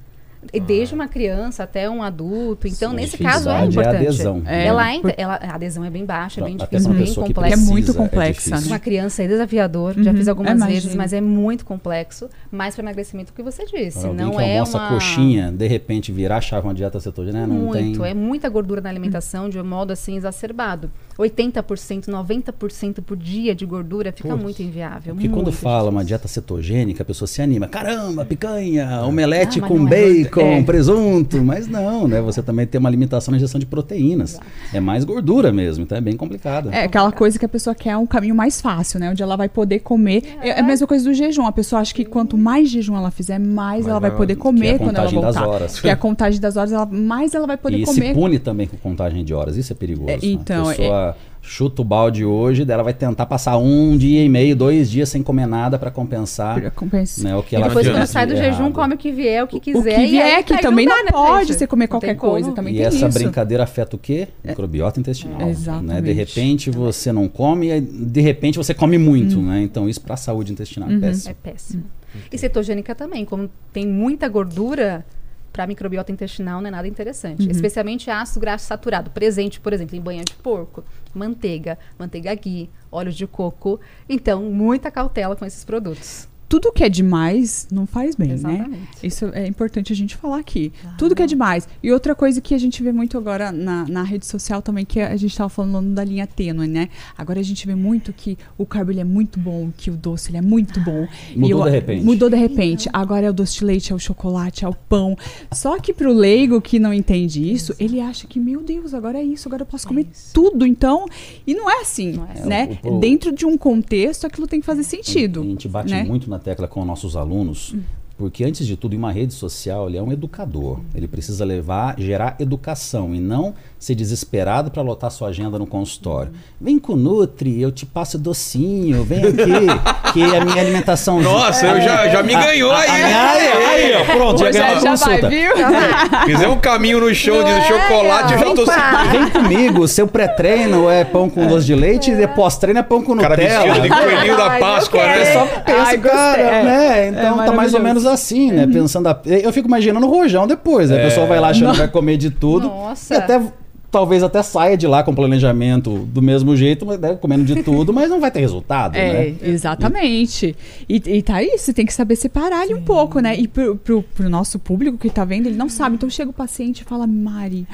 [0.53, 2.69] E desde uma criança até um adulto.
[2.69, 3.97] Então, Sim, nesse caso, é é a importante.
[3.97, 4.43] adesão.
[4.47, 7.27] É, ela por- ela, a adesão é bem baixa, é bem difícil, pra bem pessoa
[7.27, 7.55] que complexa.
[7.55, 8.67] É muito precisa, complexa, né?
[8.69, 10.81] Uma criança é desafiador, já Uhum, fiz algumas imagino.
[10.81, 12.29] vezes, mas é muito complexo.
[12.51, 14.07] Mais para emagrecimento, o que você disse.
[14.07, 14.89] Alguém não que é almoça uma...
[14.91, 17.47] coxinha, de repente virar a chave uma dieta cetogênica, né?
[17.53, 18.11] não Muito, tem...
[18.11, 20.91] é muita gordura na alimentação de um modo assim exacerbado.
[21.19, 24.43] 80%, 90% por dia de gordura fica Putz.
[24.43, 25.15] muito inviável.
[25.15, 27.67] Porque quando muito fala uma dieta cetogênica, a pessoa se anima.
[27.67, 30.41] Caramba, picanha, omelete Ah, com é bacon.
[30.41, 30.63] É.
[30.63, 31.43] presunto.
[31.43, 32.21] Mas não, né?
[32.21, 34.39] Você também tem uma limitação na ingestão de proteínas.
[34.73, 36.71] É mais gordura mesmo, então é bem complicado.
[36.71, 39.11] É aquela coisa que a pessoa quer um caminho mais fácil, né?
[39.11, 40.23] Onde ela vai poder comer.
[40.41, 41.47] É, a mesma coisa do jejum.
[41.47, 44.79] A pessoa acha que quanto mais jejum ela fizer, mais ela vai poder é comer
[44.79, 45.49] quando ela contagem das voltar.
[45.49, 45.81] horas.
[45.81, 48.09] Que é a contagem das horas, ela, mais ela vai poder e comer.
[48.09, 49.57] se pune também com contagem de horas.
[49.57, 50.11] Isso é perigoso.
[50.11, 50.19] É, né?
[50.23, 51.08] então, a pessoa
[51.41, 55.23] chuta o balde hoje, dela vai tentar passar um dia e meio, dois dias sem
[55.23, 57.25] comer nada para compensar Pra compensar.
[57.25, 58.73] né, o que E ela depois, quando de sai do jejum, errado.
[58.73, 59.95] come o que vier, o que O quiser.
[59.97, 62.53] que e vier, aí, que também não né, pode você comer qualquer coisa.
[62.53, 63.19] Também E tem essa isso.
[63.19, 64.29] brincadeira afeta o quê?
[64.45, 65.41] Microbiota intestinal.
[65.41, 65.87] É, exatamente.
[65.95, 66.01] Né?
[66.03, 69.63] De repente você não come, e de repente você come muito, né?
[69.63, 71.35] Então isso para a saúde intestinal é É péssimo.
[71.43, 71.85] péssimo.
[72.33, 75.05] E cetogênica também, como tem muita gordura,
[75.53, 77.51] para microbiota intestinal não é nada interessante.
[77.51, 83.13] Especialmente ácido graxo saturado, presente, por exemplo, em banha de porco, manteiga, manteiga ghee, óleo
[83.13, 83.81] de coco.
[84.09, 86.29] Então, muita cautela com esses produtos.
[86.49, 88.35] Tudo que é demais não faz bem, né?
[88.35, 88.89] Exatamente.
[89.03, 90.73] Isso é importante a gente falar aqui.
[90.97, 91.69] Tudo que é demais.
[91.83, 94.99] E outra coisa que a gente vê muito agora na, na rede social também, que
[95.01, 96.89] a gente estava falando da linha tênue, né?
[97.17, 100.31] Agora a gente vê muito que o carbo ele é muito bom, que o doce
[100.31, 101.07] ele é muito bom.
[101.37, 102.05] Mudou E eu- de repente.
[102.05, 102.89] Mudou de repente.
[102.93, 105.17] Agora é o doce de leite, é o chocolate, é o pão.
[105.53, 109.23] Só que pro leigo que não entende isso, ele acha que, meu Deus, agora é
[109.23, 110.65] isso, agora eu posso comer tudo.
[110.67, 111.07] Então,
[111.47, 112.47] e não é assim, Não é.
[112.47, 112.79] né?
[112.83, 115.43] O- o- Dentro de um contexto, aquilo tem que fazer sentido.
[115.43, 116.05] A gente bate né?
[116.05, 117.75] muito na tecla com nossos alunos,
[118.17, 120.81] porque antes de tudo, uma rede social, ele é um educador.
[120.93, 126.33] Ele precisa levar, gerar educação e não ser desesperado para lotar sua agenda no consultório.
[126.61, 129.67] Vem com o Nutri, eu te passo docinho, vem aqui,
[130.13, 131.21] que a minha alimentação.
[131.21, 132.89] Nossa, eu já, já me ganhou aí.
[132.91, 135.29] Aí, aí, ó, pronto, já ganhou a vai, consulta.
[135.29, 135.53] viu?
[136.27, 138.65] Fizemos um caminho no show de é, chocolate, eu já vem tô.
[138.67, 143.13] Vem comigo, seu pré-treino é pão com doce de leite e pós-treino é pão com
[143.13, 143.65] O cara Nutella.
[143.65, 145.23] vestido de coelhinho da Páscoa, né?
[145.23, 146.63] É só pensa, Ai, cara, É.
[146.65, 146.99] né?
[146.99, 148.67] É Então tá mais ou menos assim, né?
[148.67, 151.01] Pensando a- Eu fico imaginando o rojão depois, né?
[151.01, 152.67] A pessoa vai lá achando que vai comer de tudo.
[152.69, 153.15] Nossa.
[153.15, 153.41] E até
[153.91, 157.93] talvez até saia de lá com planejamento do mesmo jeito, mas, né, comendo de tudo,
[157.93, 159.35] mas não vai ter resultado, É, né?
[159.43, 160.55] exatamente.
[160.89, 163.37] E, e tá aí, você tem que saber separar ali um pouco, né?
[163.37, 165.95] E pro, pro, pro nosso público que tá vendo, ele não sabe.
[165.97, 167.67] Então chega o paciente e fala, Mari,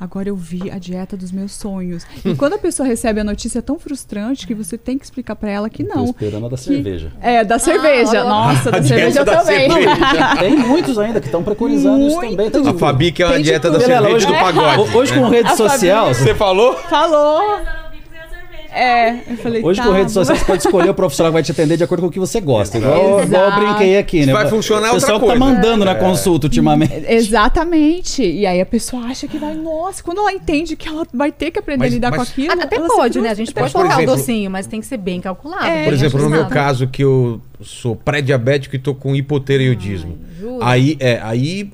[0.00, 2.04] agora eu vi a dieta dos meus sonhos.
[2.24, 5.36] E quando a pessoa recebe a notícia é tão frustrante que você tem que explicar
[5.36, 6.04] pra ela que Tô não.
[6.06, 7.12] esperando a da que- cerveja.
[7.20, 8.10] É, da cerveja.
[8.10, 8.52] olha lá.
[8.52, 9.70] Nossa, A da cerveja da também.
[9.70, 10.36] cerveja.
[10.40, 12.50] Tem muitos ainda que estão preconizando isso também.
[12.50, 14.96] Tem A Fabi que é de dieta da cerveja hoje, do pagode.
[14.96, 15.18] hoje né?
[15.20, 16.74] com rede Social, Você falou?
[16.88, 17.58] Falou.
[18.74, 21.42] É, eu falei, Hoje tá, com redes sociais você pode escolher o profissional que vai
[21.42, 22.78] te atender de acordo com o que você gosta.
[22.78, 24.32] Igual, igual eu brinquei aqui, né?
[24.32, 25.54] Vai funcionar o pessoal outra que tá coisa.
[25.56, 25.94] mandando na É.
[25.96, 26.90] consulta ultimamente.
[27.06, 28.22] Exatamente.
[28.24, 31.50] E aí a pessoa acha que vai, nossa, quando ela entende que ela vai ter
[31.50, 32.62] que aprender Mas- a lidar mas- com aquilo.
[32.62, 33.28] Até pode, né?
[33.28, 35.66] A gente pode colocar exemplo- o docinho, mas tem que ser bem calculado.
[35.66, 35.84] É.
[35.84, 40.16] Por exemplo, no meu caso, que eu sou pré-diabético e tô com hipotireoidismo.
[40.40, 40.64] jura?
[40.64, 41.70] Aí, é, aí,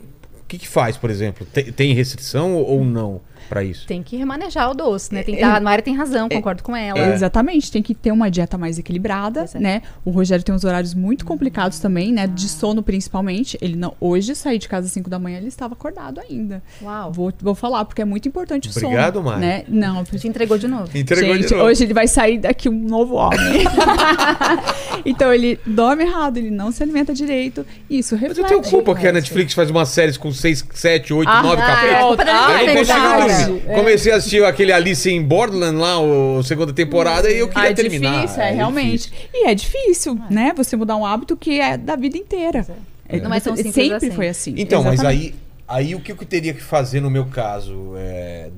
[0.48, 1.46] que que faz, por exemplo?
[1.52, 3.86] Tem, tem restrição ou não pra isso?
[3.86, 5.22] Tem que remanejar o doce, né?
[5.22, 5.46] Tem que É.
[5.46, 6.98] dar, a Mayra tem razão, concordo com ela.
[6.98, 7.14] É.
[7.14, 9.58] Exatamente, tem que ter uma dieta mais equilibrada, é.
[9.58, 9.82] né?
[10.04, 12.26] O Rogério tem uns horários muito complicados também, né?
[12.26, 13.56] De sono principalmente.
[13.62, 16.62] Ele não, hoje sair de casa às 5 da manhã, ele estava acordado ainda.
[16.82, 17.12] Uau.
[17.12, 19.40] Vou, vou falar porque é muito importante o Obrigado, sono, Mari.
[19.40, 19.64] né?
[19.68, 20.90] Não, Te entregou de novo.
[20.94, 21.66] Entregou Gente, de novo.
[21.66, 23.38] hoje ele vai sair daqui um novo homem.
[25.04, 27.64] então ele dorme errado, ele não se alimenta direito.
[27.88, 28.40] Isso Mas reflete.
[28.52, 31.62] eu tenho culpa que a Netflix faz umas séries com 6, 7, 8, Ah, 9
[31.62, 32.18] capítulos.
[32.20, 33.62] é da Ah, Eu não consigo dormir.
[33.68, 33.74] É.
[33.74, 37.70] Comecei a assistir aquele Alice em Borderland lá, o segunda temporada, e eu Ah, queria
[37.70, 38.20] é terminar.
[38.22, 39.12] difícil, é, realmente.
[39.34, 40.52] E é difícil, né?
[40.56, 42.66] Você mudar um hábito que é da vida inteira.
[43.22, 44.10] Não é tão simples Sempre assim.
[44.10, 44.54] foi assim.
[44.56, 45.34] Então, mas Exatamente.
[45.68, 47.94] aí, aí o que eu teria que fazer no meu caso?
[47.96, 48.48] É...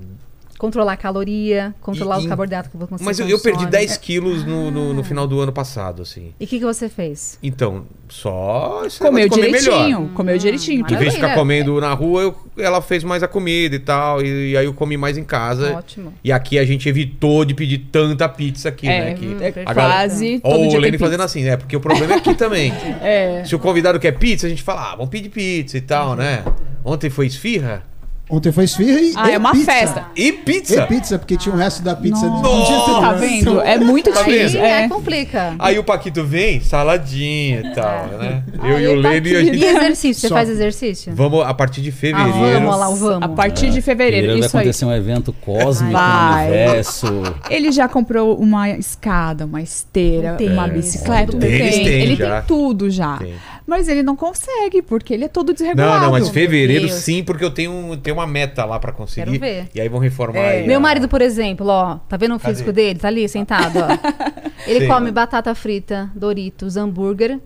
[0.60, 3.70] Controlar a caloria, controlar E- o carboidrato que você Mas eu, eu perdi consome.
[3.72, 6.34] 10 quilos no, no, no final do ano passado, assim.
[6.38, 7.38] E o que, que você fez?
[7.42, 9.70] Então, só Comeu direitinho,
[10.00, 10.08] melhor.
[10.12, 10.84] comeu direitinho.
[10.86, 14.20] Em vez de ficar comendo na rua, eu- ela fez mais a comida e tal.
[14.22, 15.78] E, e aí eu comi mais em casa.
[15.78, 16.12] Ótimo.
[16.22, 19.14] E aqui a gente evitou de pedir tanta pizza aqui, É, né?
[19.14, 21.56] Que hum, é a galera- quase todo o Lene fazendo assim, né?
[21.56, 22.70] Porque o problema é aqui também.
[23.00, 23.44] É.
[23.46, 26.44] Se o convidado quer pizza, a gente fala, ah, vamos pedir pizza e tal, né?
[26.84, 27.82] Ontem foi esfirra
[28.30, 29.64] Ontem foi esfirra e, Ah, e é uma pizza.
[29.72, 30.06] festa.
[30.14, 30.82] e pizza.
[30.82, 32.66] E pizza, porque tinha o resto da pizza do Nossa!
[32.66, 33.00] dia anterior.
[33.00, 33.60] Tá vendo?
[33.62, 34.60] É muito Tá difícil.
[34.60, 34.88] É, É.
[34.88, 35.54] complica.
[35.58, 38.42] Aí o Paquito vem, saladinha e tal, né?
[38.54, 39.56] Eu Ai, e o ele tá Lene, a gente...
[39.58, 40.20] E exercício?
[40.20, 40.34] Você Só.
[40.34, 41.12] faz exercício?
[41.14, 42.32] Vamos a partir de Ah, fevereiro.
[42.60, 43.22] vamos lá, o vamos.
[43.22, 44.62] A partir de fevereiro, Fevereiro vai isso aí.
[44.62, 46.44] acontecer um evento cósmico Vai.
[46.46, 47.22] no universo.
[47.50, 50.52] Ele já comprou uma escada, uma esteira, Tem.
[50.52, 50.70] uma É.
[50.70, 51.36] bicicleta.
[51.36, 51.86] Tem, eles tem.
[51.86, 52.36] Ele já.
[52.36, 53.16] tem tudo já.
[53.18, 53.34] Tem.
[53.70, 55.92] Mas ele não consegue, porque ele é todo desregulado.
[55.92, 59.26] Não, não, mas fevereiro sim, porque eu tenho, tenho uma meta lá pra conseguir.
[59.30, 59.68] Quero ver.
[59.72, 60.58] E aí vão reformar É.
[60.58, 60.66] aí.
[60.66, 62.52] Meu a- marido, por exemplo, ó, tá vendo o Cadê?
[62.52, 62.98] físico dele?
[62.98, 63.86] Tá ali, sentado, ó.
[64.66, 64.88] Ele Sim.
[64.88, 67.38] come batata frita, Doritos, hambúrguer.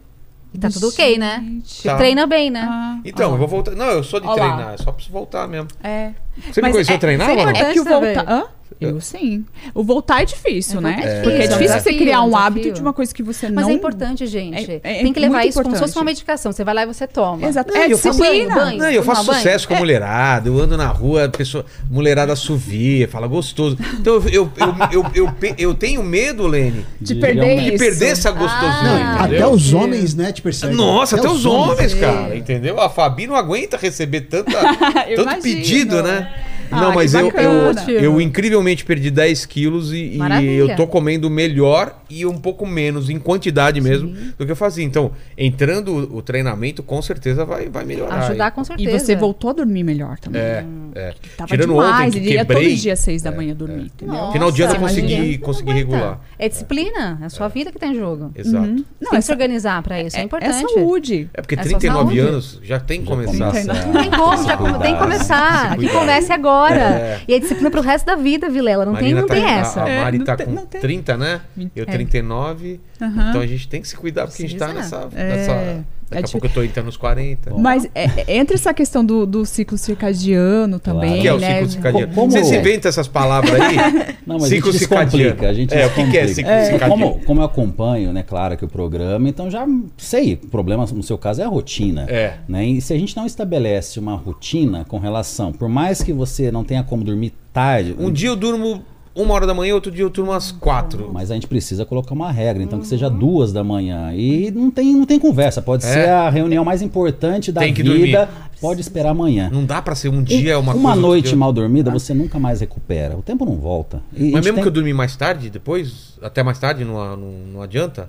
[0.54, 1.42] E tá tudo ok, né?
[1.44, 1.82] Gente.
[1.82, 1.96] Tá.
[1.96, 2.66] Treina bem, né?
[2.66, 3.72] Ah, Então, eu vou voltar.
[3.72, 4.37] Não, eu sou de Ó lá.
[4.37, 5.68] treinar, é só preciso voltar mesmo.
[5.82, 6.12] é.
[6.50, 7.40] Você me Mas conheceu é- treinar, mano?
[7.42, 8.14] importante É que o saber.
[8.14, 8.32] voltar.
[8.32, 8.44] Hã?
[8.81, 9.44] Eu sim.
[9.72, 10.96] O voltar é difícil, É né?
[11.03, 13.14] é Porque é difícil, é um você criar é um um hábito de uma coisa
[13.14, 13.70] que você Mas não.
[13.70, 14.70] é importante, gente.
[14.72, 15.96] É- é Tem que levar isso como se fosse importante.
[15.98, 16.50] uma medicação.
[16.53, 17.46] Você vai lá e você toma.
[17.46, 17.72] Exato.
[17.72, 18.55] Não, é eu faço- disciplina.
[18.55, 19.44] banho, Não, eu faço Tomar banho?
[19.44, 23.79] sucesso com a mulherada, eu ando na rua, a pessoa, mulherada assovia, fala gostoso.
[24.00, 27.74] Então eu, eu, eu, eu, eu, eu tenho medo, Lene, De De perder realmente de
[27.77, 27.85] isso.
[27.85, 29.24] perder essa gostosinha, Ah?
[29.24, 30.74] Até os homens, né, te percebem.
[30.77, 31.94] Nossa, até, os homens, homens.
[31.94, 32.81] cara, entendeu?
[32.81, 34.50] A Fabi não aguenta receber tanta,
[35.14, 35.42] tanto imagino.
[35.42, 36.29] pedido, né?
[36.70, 40.87] Ah, Não, que mas eu, eu, eu incrivelmente perdi 10 quilos e, e eu tô
[40.87, 44.85] comendo melhor e um pouco menos, em quantidade mesmo, do que eu fazia.
[44.85, 48.18] Então, entrando o, treinamento, com certeza vai, vai melhorar.
[48.24, 48.98] Ajudar com E certeza.
[48.98, 50.40] você voltou a dormir melhor também.
[50.40, 51.14] É, é.
[51.37, 52.68] Tava Tirando demais, ontem que quebrei.
[52.70, 54.14] todo dia às seis da manhã dormir, entendeu?
[54.14, 56.20] Nossa, Final de ano eu consegui- consegui regular.
[56.38, 58.31] É disciplina, é a sua vida que tá em jogo.
[58.35, 58.66] Exato.
[58.66, 60.64] Não, Tem que se organizar pra isso, é, é, importante.
[60.64, 61.29] é saúde.
[61.35, 62.18] É porque É só 39 saúde.
[62.20, 63.53] anos já tem que começar.
[63.53, 65.77] Tem como, já tem que começar.
[65.79, 66.81] Que comece agora.
[66.81, 67.20] É.
[67.29, 68.85] E é disciplina pro resto da vida, Vilela.
[68.85, 69.83] Não tem, não tá- tem a- essa.
[69.83, 70.81] A, Mari É, não tá tem- com não tem.
[70.81, 71.40] 30, né?
[71.74, 71.87] Eu É.
[72.06, 72.80] 39.
[73.00, 73.28] Aham.
[73.30, 74.98] Então a gente tem que se cuidar porque a gente tá Precisa.
[75.06, 75.08] nessa.
[75.20, 75.28] É.
[75.36, 77.54] nessa daqui É a difí- pouco eu tô entrando nos 40.
[77.56, 81.38] Mas é, é, entre essa questão do, do ciclo circadiano também, O que é o
[81.40, 81.55] né?
[81.55, 82.14] ciclo circadiano?
[82.14, 83.76] Como- Vocês inventam essas palavras aí?
[84.26, 85.46] Não, mas Ciclo a gente circadiano.
[85.46, 86.88] A gente É, o que que é ciclo circadiano?
[86.90, 91.02] Como, como eu acompanho, né, claro, que o programa, então já sei, o problema no
[91.02, 92.07] seu caso é a rotina.
[92.09, 92.34] É.
[92.48, 92.64] Né?
[92.66, 96.64] E se a gente não estabelece uma rotina com relação, por mais que você não
[96.64, 98.82] tenha como dormir tarde, Um dia eu durmo
[99.14, 101.10] uma hora da manhã, outro dia eu durmo às quatro.
[101.12, 104.12] mas a gente precisa colocar uma regra, então que seja duas da manhã.
[104.14, 105.88] E não tem, não tem conversa, pode É.
[105.92, 108.28] ser a reunião mais importante da Tem que vida, dormir.
[108.60, 109.48] pode esperar amanhã.
[109.52, 112.60] Não dá pra ser um dia uma, uma noite dia- mal dormida, você nunca mais
[112.60, 113.16] recupera.
[113.16, 114.02] O tempo não volta.
[114.16, 117.32] E Mas mesmo tem- que eu dormir mais tarde, depois, até mais tarde, não, não,
[117.54, 118.08] não adianta?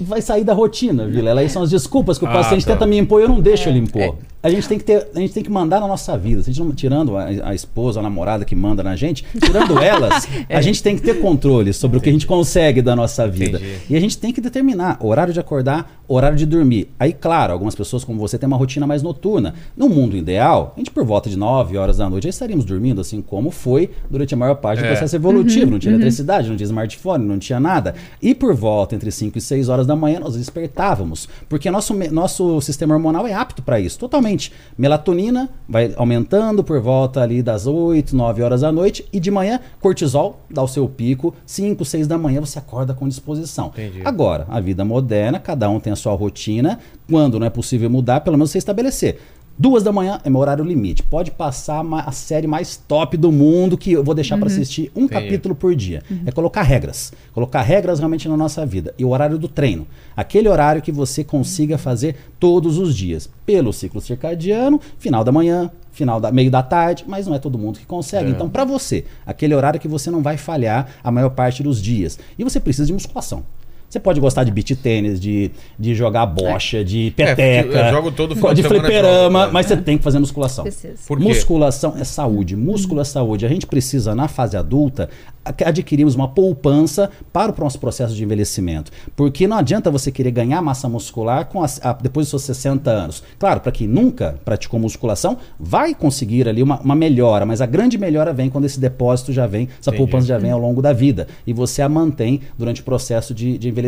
[0.00, 1.40] Vai sair da rotina, Vilela.
[1.40, 2.72] Aí são as desculpas que o Ah, paciente tá.
[2.72, 4.16] tenta me impor e eu não deixo ele impor.
[4.42, 6.42] A gente tem que ter, a gente tem que mandar na nossa vida.
[6.42, 9.78] Se a gente não, tirando a, a esposa, a namorada que manda na gente, tirando
[9.80, 13.26] elas, a gente tem que ter controle sobre o que a gente consegue da nossa
[13.28, 13.58] vida.
[13.58, 13.76] Entendi.
[13.88, 16.90] E a gente tem que determinar horário de acordar, horário de dormir.
[16.98, 19.54] Aí, claro, algumas pessoas como você têm uma rotina mais noturna.
[19.76, 23.00] No mundo ideal, a gente por volta de 9 horas da noite já estaríamos dormindo,
[23.00, 24.88] assim como foi durante a maior parte do É.
[24.90, 25.70] processo evolutivo.
[25.70, 27.94] Não tinha eletricidade, não tinha smartphone, não tinha nada.
[28.20, 31.28] E por volta entre 5 e 6 horas da manhã nós despertávamos.
[31.48, 34.52] Porque nosso, nosso sistema hormonal é apto para isso, totalmente.
[34.76, 39.04] Melatonina vai aumentando por volta ali das 8, 9 horas da noite.
[39.12, 41.34] E de manhã, cortisol dá o seu pico.
[41.46, 43.68] 5, 6 da manhã você acorda com disposição.
[43.68, 44.02] Entendi.
[44.04, 46.78] Agora, a vida moderna, cada um tem a sua rotina.
[47.08, 49.18] Quando não é possível mudar, pelo menos você estabelecer.
[49.58, 51.02] Duas da manhã é meu horário limite.
[51.02, 55.04] Pode passar a série mais top do mundo que eu vou deixar pra assistir um
[55.04, 55.24] Entendi.
[55.24, 56.02] capítulo por dia.
[56.24, 57.12] É colocar regras.
[57.34, 58.94] Colocar regras realmente na nossa vida.
[58.98, 59.86] E o horário do treino.
[60.16, 63.28] Aquele horário que você consiga fazer todos os dias.
[63.44, 67.58] Pelo ciclo circadiano, final da manhã, final da meio da tarde, mas não é todo
[67.58, 68.30] mundo que consegue.
[68.30, 72.18] Então, pra você, aquele horário que você não vai falhar a maior parte dos dias.
[72.38, 73.44] E você precisa de musculação.
[73.92, 78.34] Você pode gostar de beat tênis, de, de jogar bocha, de peteca, eu jogo todo
[78.34, 79.52] final de de fliperama, jogo, é.
[79.52, 80.64] mas você tem que fazer musculação.
[80.64, 80.94] Precisa.
[81.06, 81.24] Por quê?
[81.24, 83.44] Musculação é saúde, músculo é saúde.
[83.44, 85.10] A gente precisa, na fase adulta,
[85.44, 88.90] a- adquirirmos uma poupança para o nosso processo de envelhecimento.
[89.14, 92.90] Porque não adianta você querer ganhar massa muscular com as- a- depois dos seus 60
[92.90, 93.22] anos.
[93.38, 97.98] Claro, para quem nunca praticou musculação, vai conseguir ali uma, uma melhora, mas a grande
[97.98, 99.96] melhora vem quando esse depósito já vem, essa Entendi.
[99.98, 101.28] poupança já vem ao longo da vida.
[101.46, 103.81] E você a mantém durante o processo de, de envelhecimento.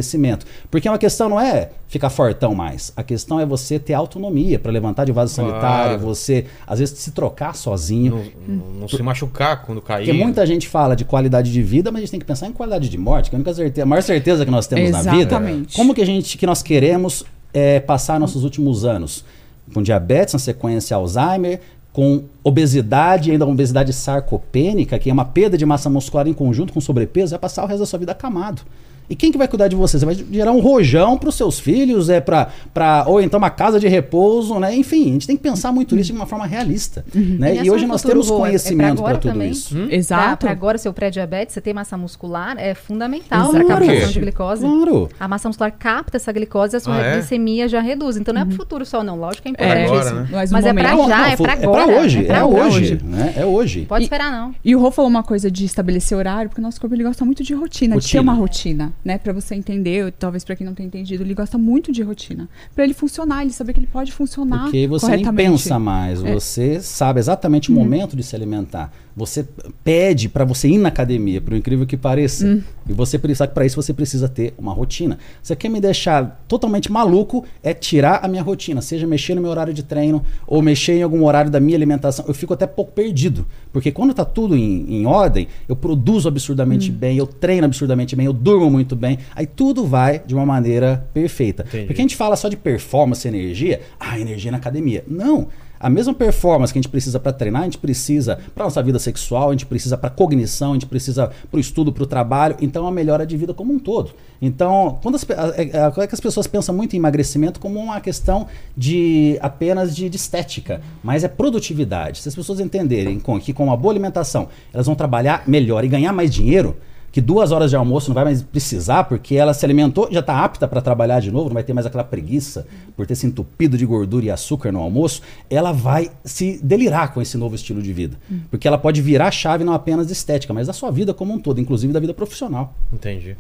[0.70, 2.92] Porque uma questão não é ficar fortão mais.
[2.97, 5.51] A questão é você ter autonomia para levantar de vaso Claro.
[5.51, 8.24] sanitário, você às vezes se trocar sozinho.
[8.47, 10.07] Não, não- não se machucar quando cair.
[10.07, 12.53] Porque muita gente fala de qualidade de vida, mas a gente tem que pensar em
[12.53, 14.99] qualidade de morte, que é a, única certeza, a maior certeza que nós temos na
[15.03, 15.16] vida.
[15.16, 15.76] Exatamente.
[15.76, 19.24] Como que a gente que nós queremos é, passar nossos últimos anos?
[19.72, 21.61] Com diabetes, na sequência Alzheimer,
[21.92, 26.72] com obesidade, ainda uma obesidade sarcopênica, que é uma perda de massa muscular em conjunto
[26.72, 28.62] com sobrepeso, vai passar o resto da sua vida acamado.
[29.09, 29.98] E quem que vai cuidar de você?
[29.98, 33.50] Você vai gerar um rojão para os seus filhos, é para para ou então uma
[33.50, 34.74] casa de repouso, né?
[34.74, 37.36] Enfim, a gente tem que pensar muito nisso de uma forma realista, né?
[37.38, 39.18] não é E só hoje no nós temos Rô, é- é pra conhecimento para agora
[39.18, 39.50] tudo também.
[39.50, 39.76] isso.
[39.76, 39.86] Hum?
[39.90, 40.38] Exato.
[40.46, 44.62] Para agora, seu pré-diabetes, você ter massa muscular é fundamental para a captação de glicose.
[44.66, 45.09] Claro.
[45.20, 47.12] A massa muscular capta essa glicose e a sua Ah, é?
[47.16, 48.16] glicemia já reduz.
[48.16, 49.16] Então não é pro futuro só, não.
[49.18, 49.84] Lógico que é É importante.
[49.86, 50.14] agora, isso.
[50.14, 50.28] né?
[50.32, 51.84] Mas, Mas é pra momento- já, é foi- pra É agora.
[51.86, 52.64] pra hoje, é pra é agora.
[52.68, 53.34] hoje, né?
[53.36, 53.84] É hoje.
[53.86, 54.55] Pode E- esperar, não.
[54.64, 57.24] E o Rô falou uma coisa de estabelecer horário, porque o nosso corpo ele gosta
[57.24, 58.22] muito de rotina, de ter Rotina.
[58.22, 59.18] uma rotina, né?
[59.18, 62.49] Pra você entender, talvez pra quem não tenha entendido, ele gosta muito de rotina.
[62.74, 66.32] Pra ele funcionar, ele saber que ele pode funcionar Porque você nem pensa mais, É.
[66.32, 68.92] você sabe exatamente o momento de se alimentar.
[69.16, 69.46] Você
[69.84, 72.60] pede para você ir na academia, por incrível que pareça.
[72.88, 75.18] E você precisa para isso você precisa ter uma rotina.
[75.42, 79.50] Você quer me deixar totalmente maluco é tirar a minha rotina, seja mexer no meu
[79.50, 82.24] horário de treino ou mexer em algum horário da minha alimentação.
[82.26, 86.90] Eu fico até pouco perdido, porque quando tá tudo em, em ordem, eu produzo absurdamente
[86.90, 91.06] bem, eu treino absurdamente bem, eu durmo muito bem, aí tudo vai de uma maneira
[91.14, 91.64] perfeita.
[91.68, 91.86] Entendi.
[91.86, 95.04] Porque a gente fala só de performance, energia, ah, energia na academia.
[95.06, 95.48] Não.
[95.78, 98.98] A mesma performance que a gente precisa para treinar, a gente precisa para nossa vida
[98.98, 102.56] sexual, a gente precisa para cognição, a gente precisa para o estudo, para o trabalho.
[102.60, 104.12] Então, é a melhora de vida como um todo.
[104.40, 108.46] Então, quando as, é, é, que as pessoas pensam muito em emagrecimento como uma questão
[108.76, 112.20] de apenas de, de estética, mas é produtividade.
[112.20, 115.88] Se as pessoas entenderem com, que com uma boa alimentação elas vão trabalhar melhor e
[115.88, 116.76] ganhar mais dinheiro,
[117.14, 120.44] que duas horas de almoço não vai mais precisar, porque ela se alimentou, já está
[120.44, 123.78] apta para trabalhar de novo, não vai ter mais aquela preguiça por ter se entupido
[123.78, 127.92] de gordura e açúcar no almoço, ela vai se delirar com esse novo estilo de
[127.92, 128.18] vida.
[128.28, 128.40] Hum.
[128.50, 131.32] Porque ela pode virar a chave não apenas de estética, mas da sua vida como
[131.32, 132.74] um todo, inclusive da vida profissional.
[132.92, 133.36] Entendi.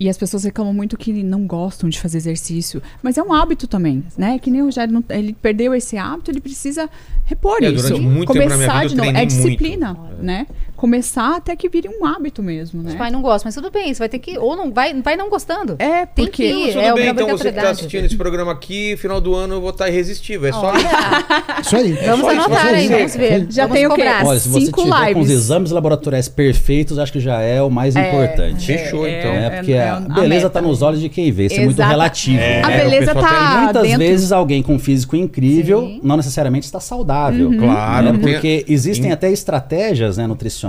[0.00, 2.82] E as pessoas reclamam muito que não gostam de fazer exercício.
[3.00, 4.36] Mas é um hábito também, né?
[4.40, 6.90] Que nem o Rogério, não, ele perdeu esse hábito, ele precisa
[7.24, 7.94] repor é, isso.
[8.26, 9.10] Começar de novo.
[9.10, 10.22] É disciplina, muito.
[10.24, 10.46] né?
[10.78, 12.94] Começar até que vire um hábito mesmo, né?
[12.94, 14.38] Pai não gosta, mas tudo bem, você vai ter que.
[14.38, 15.74] Ou não vai, vai não gostando.
[15.80, 16.22] É, porque.
[16.22, 19.20] Tem que ir, tudo é bem, então você que tá assistindo esse programa aqui, final
[19.20, 20.48] do ano eu vou estar irresistível.
[20.48, 20.72] É só.
[21.60, 21.94] isso aí.
[21.94, 23.48] Vamos é anotar aí, vamos ver.
[23.50, 24.02] Já vamos tem o quê?
[24.24, 25.14] Olha, se você Cinco tiver lives.
[25.14, 28.64] com os exames laboratoriais perfeitos, acho que já é o mais é, importante.
[28.64, 29.32] Fechou, é, então.
[29.32, 31.46] É, porque a beleza está nos olhos de quem vê.
[31.46, 32.38] Isso é muito relativo.
[32.38, 33.98] É, a beleza tá Muitas dentro.
[33.98, 36.00] vezes alguém com um físico incrível Sim.
[36.04, 37.48] não necessariamente está saudável.
[37.48, 37.58] Uhum.
[37.58, 38.12] Claro.
[38.12, 38.18] Né?
[38.20, 40.67] Porque existem até estratégias né, nutricionais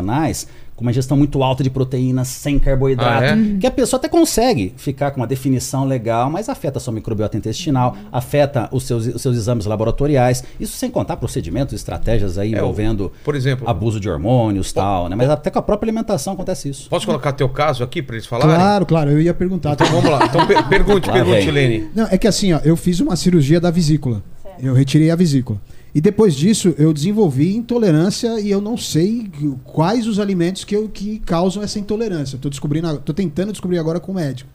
[0.80, 3.58] com uma ingestão muito alta de proteínas sem carboidrato, ah, é?
[3.60, 7.36] que a pessoa até consegue ficar com uma definição legal, mas afeta a sua microbiota
[7.36, 12.58] intestinal, afeta os seus, os seus exames laboratoriais, isso sem contar procedimentos, estratégias aí é,
[12.58, 15.18] envolvendo, por exemplo, abuso de hormônios, tal, né?
[15.18, 16.90] Mas até com a própria alimentação acontece isso.
[16.90, 18.56] Posso colocar teu caso aqui para eles falarem?
[18.56, 19.74] Claro, claro, eu ia perguntar.
[19.74, 20.28] Então vamos lá.
[20.28, 21.90] Então per pergunte, pergunte, Lene.
[21.94, 24.24] Não, é que assim, ó, eu fiz uma cirurgia da vesícula.
[24.42, 24.64] Certo.
[24.64, 25.60] Eu retirei a vesícula.
[25.94, 29.30] E depois disso, eu desenvolvi intolerância e eu não sei
[29.64, 32.36] quais os alimentos que, eu, que causam essa intolerância.
[32.36, 34.50] Estou descobrindo, tô tentando descobrir agora com o médico.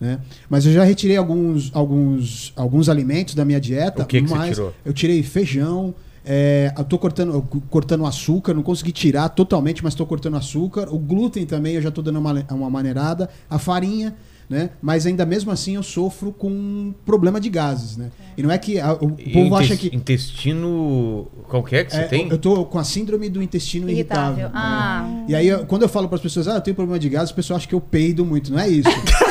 [0.00, 0.20] Né?
[0.48, 4.02] Mas eu já retirei alguns, alguns, alguns alimentos da minha dieta.
[4.02, 4.58] O que, que mas?
[4.58, 5.94] Eu tirei feijão.
[6.28, 10.88] É, eu tô cortando, cortando açúcar, não consegui tirar totalmente, mas estou cortando açúcar.
[10.92, 13.28] O glúten também eu já estou dando uma, uma maneirada.
[13.48, 14.14] A farinha
[14.48, 14.70] né?
[14.80, 18.10] Mas ainda mesmo assim eu sofro com problema de gases, né?
[18.36, 22.04] E não é que a, o e povo acha que intestino qualquer que você é,
[22.04, 22.28] tem?
[22.28, 24.44] Eu tô com a síndrome do intestino irritável.
[24.44, 24.50] irritável.
[24.54, 25.24] Ah.
[25.28, 27.34] E aí quando eu falo para as pessoas, ah, eu tenho problema de gases, o
[27.34, 28.88] pessoal acha que eu peido muito, não é isso.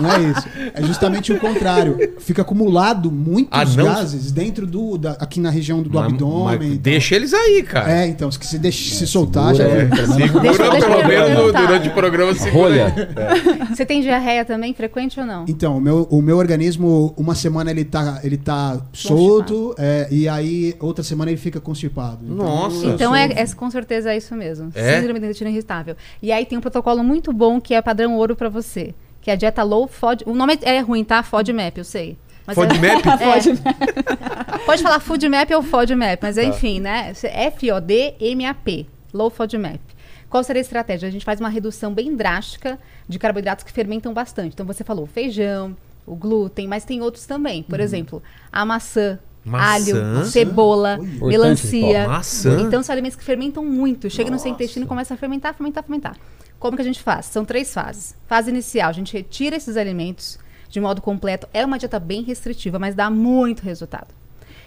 [0.00, 0.48] Não é isso.
[0.74, 1.96] É justamente o contrário.
[2.18, 4.98] Fica acumulado muitos ah, gases dentro do.
[4.98, 6.58] Da, aqui na região do, do mas, abdômen.
[6.58, 6.78] Mas então.
[6.82, 7.92] deixa eles aí, cara.
[7.92, 9.88] É, então, se você deixa, se soltar, já é.
[9.88, 12.76] Segura pelo menos durante o programa, segura.
[12.76, 13.68] É.
[13.74, 15.44] Você tem diarreia também, frequente ou não?
[15.48, 20.28] Então, o meu, o meu organismo, uma semana ele tá, ele tá solto, é, e
[20.28, 22.24] aí outra semana ele fica constipado.
[22.24, 22.86] Então, Nossa.
[22.86, 24.70] Então é, é, com certeza é isso mesmo.
[24.74, 24.96] É?
[24.96, 25.96] Síndrome do intestino irritável.
[26.22, 28.94] E aí tem um protocolo muito bom que é padrão ouro para você
[29.28, 30.24] que é a dieta low FOD.
[30.26, 31.22] O nome é ruim, tá?
[31.22, 32.16] FODMAP, eu sei.
[32.46, 33.02] Mas FODMAP?
[33.06, 36.44] É, pode falar FODMAP ou FODMAP, mas tá.
[36.44, 37.12] enfim, né?
[37.22, 38.86] F-O-D-M-A-P.
[39.12, 39.80] Low FODMAP.
[40.30, 41.06] Qual seria a estratégia?
[41.06, 44.54] A gente faz uma redução bem drástica de carboidratos que fermentam bastante.
[44.54, 45.76] Então você falou feijão,
[46.06, 47.62] o glúten, mas tem outros também.
[47.62, 47.84] Por uhum.
[47.84, 49.18] exemplo, a maçã,
[49.48, 49.64] Maçã.
[49.64, 51.28] alho, cebola, Oi.
[51.30, 52.08] melancia.
[52.08, 52.60] Maçã.
[52.60, 54.08] Então são alimentos que fermentam muito.
[54.10, 54.42] Chega Nossa.
[54.42, 56.16] no seu intestino e começa a fermentar, fermentar, fermentar.
[56.58, 57.26] Como que a gente faz?
[57.26, 58.14] São três fases.
[58.26, 60.38] Fase inicial, a gente retira esses alimentos
[60.68, 61.48] de modo completo.
[61.52, 64.08] É uma dieta bem restritiva, mas dá muito resultado.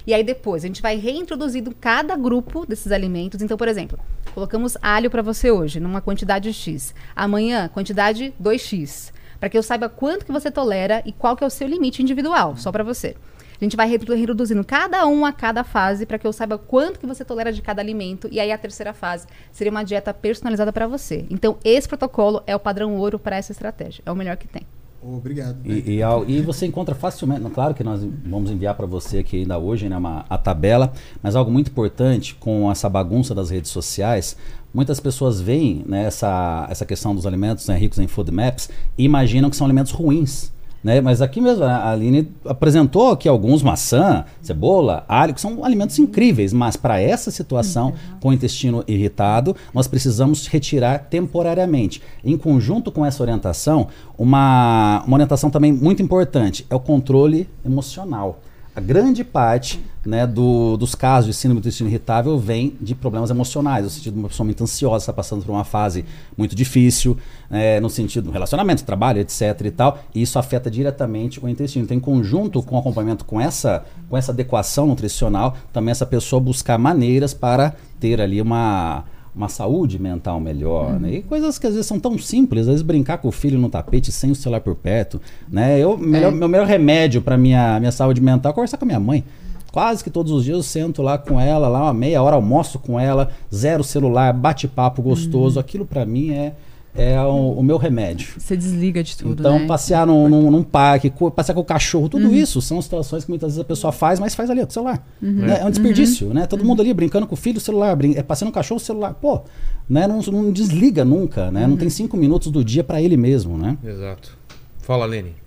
[0.05, 3.41] E aí depois a gente vai reintroduzindo cada grupo desses alimentos.
[3.41, 3.99] Então, por exemplo,
[4.34, 6.93] colocamos alho para você hoje numa quantidade X.
[7.15, 9.11] Amanhã, quantidade 2X.
[9.39, 12.01] Para que eu saiba quanto que você tolera e qual que é o seu limite
[12.01, 13.15] individual, só para você.
[13.62, 17.05] A gente vai reduzindo cada um a cada fase para que eu saiba quanto que
[17.05, 18.28] você tolera de cada alimento.
[18.32, 21.28] E aí a terceira fase seria uma dieta personalizada para você.
[21.30, 24.01] Então esse protocolo é o padrão ouro para essa estratégia.
[24.03, 24.66] É o melhor que tem.
[24.99, 25.57] Obrigado.
[25.64, 29.57] E, e, e, você encontra facilmente, claro que nós vamos enviar para você aqui ainda
[29.57, 30.93] hoje né, uma, a tabela,
[31.24, 34.38] mas algo muito importante com essa bagunça das redes sociais,
[34.72, 39.03] muitas pessoas veem né, essa, essa questão dos alimentos né, ricos em food maps e
[39.03, 40.51] imaginam que são alimentos ruins.
[40.84, 40.99] Né?
[40.99, 46.51] Mas aqui mesmo, a Aline apresentou aqui alguns maçã, cebola, alho, que são alimentos incríveis,
[46.51, 48.19] mas para essa situação, uhum.
[48.19, 52.01] com o intestino irritado, nós precisamos retirar temporariamente.
[52.23, 58.39] Em conjunto com essa orientação, uma, uma orientação também muito importante é o controle emocional.
[58.74, 63.30] A grande parte né, do, dos casos de síndrome do intestino irritável vem de problemas
[63.30, 66.05] emocionais, no sentido de uma pessoa muito ansiosa, está passando por uma fase
[66.38, 67.17] muito difícil,
[67.49, 69.59] né, no sentido do relacionamento, trabalho, etc.
[69.65, 71.84] e tal, e isso afeta diretamente o intestino.
[71.84, 76.39] Então, em conjunto com o acompanhamento com essa, com essa adequação nutricional, também essa pessoa
[76.39, 79.03] buscar maneiras para ter ali uma
[79.36, 80.99] uma saúde mental melhor, uhum.
[80.99, 81.13] né?
[81.15, 83.69] E coisas que às vezes são tão simples, às vezes brincar com o filho no
[83.69, 85.79] tapete sem o celular por perto, né?
[85.79, 86.36] Eu, melhor, é.
[86.36, 89.23] Meu melhor remédio para minha minha saúde mental é conversar com a minha mãe.
[89.71, 92.77] quase que todos os dias eu sento lá com ela, lá uma meia hora almoço
[92.77, 95.59] com ela, zero celular, bate-papo gostoso.
[95.59, 96.53] Aquilo pra mim é,
[96.95, 98.33] é o, o meu remédio.
[98.37, 99.65] Você desliga de tudo, Então, né?
[99.67, 103.29] passear num, num, num parque, co- passear com o cachorro, tudo isso são situações que
[103.31, 105.07] muitas vezes a pessoa faz, mas faz ali, ó, com o celular.
[105.21, 105.59] Né?
[105.61, 106.45] É um desperdício, né?
[106.47, 109.13] Todo mundo ali brincando com o filho, celular, brin é, passeando com o cachorro, celular.
[109.13, 109.41] Pô,
[109.89, 110.07] né?
[110.07, 111.65] não, não desliga nunca, né?
[111.67, 113.77] Não tem cinco minutos do dia pra ele mesmo, né?
[113.83, 114.37] Exato.
[114.79, 115.40] Fala, Lene.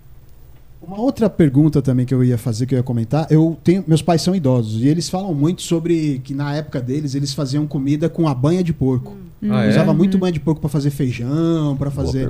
[0.87, 4.01] Uma outra pergunta também que eu ia fazer, que eu ia comentar, eu tenho, meus
[4.01, 8.07] pais são idosos e eles falam muito sobre que na época deles eles faziam comida
[8.09, 9.15] com a banha de porco.
[9.49, 9.69] Ah, é?
[9.69, 12.27] Usava muito banha de porco para fazer feijão, para fazer.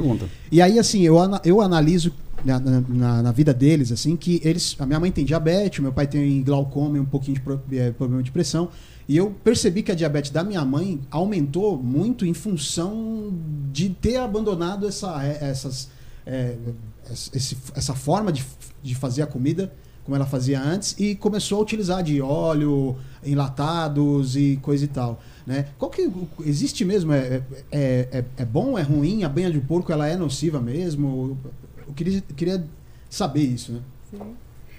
[0.51, 2.11] E aí assim, eu, eu analiso
[2.43, 5.91] na, na- na- vida deles assim que eles, a minha mãe tem diabetes, o meu
[5.93, 8.69] pai tem glaucoma e um pouquinho de pro- eh, problema de pressão.
[9.07, 13.31] E eu percebi que a diabetes da minha mãe aumentou muito em função
[13.71, 15.89] de ter abandonado essa, eh, essas,
[16.25, 16.55] eh,
[17.11, 18.43] esse- essa forma de,
[18.83, 19.71] de fazer a comida
[20.03, 22.95] como ela fazia antes e começou a utilizar de óleo,
[23.25, 25.19] enlatados e coisa e tal.
[25.47, 25.67] Né?
[25.79, 26.09] Qual que
[26.45, 27.11] existe mesmo?
[27.11, 27.41] É,
[27.71, 28.77] é, é, é bom?
[28.77, 29.23] É ruim?
[29.23, 31.37] A banha de porco ela é nociva mesmo?
[31.87, 32.63] Eu queria, queria
[33.09, 33.79] saber isso, né?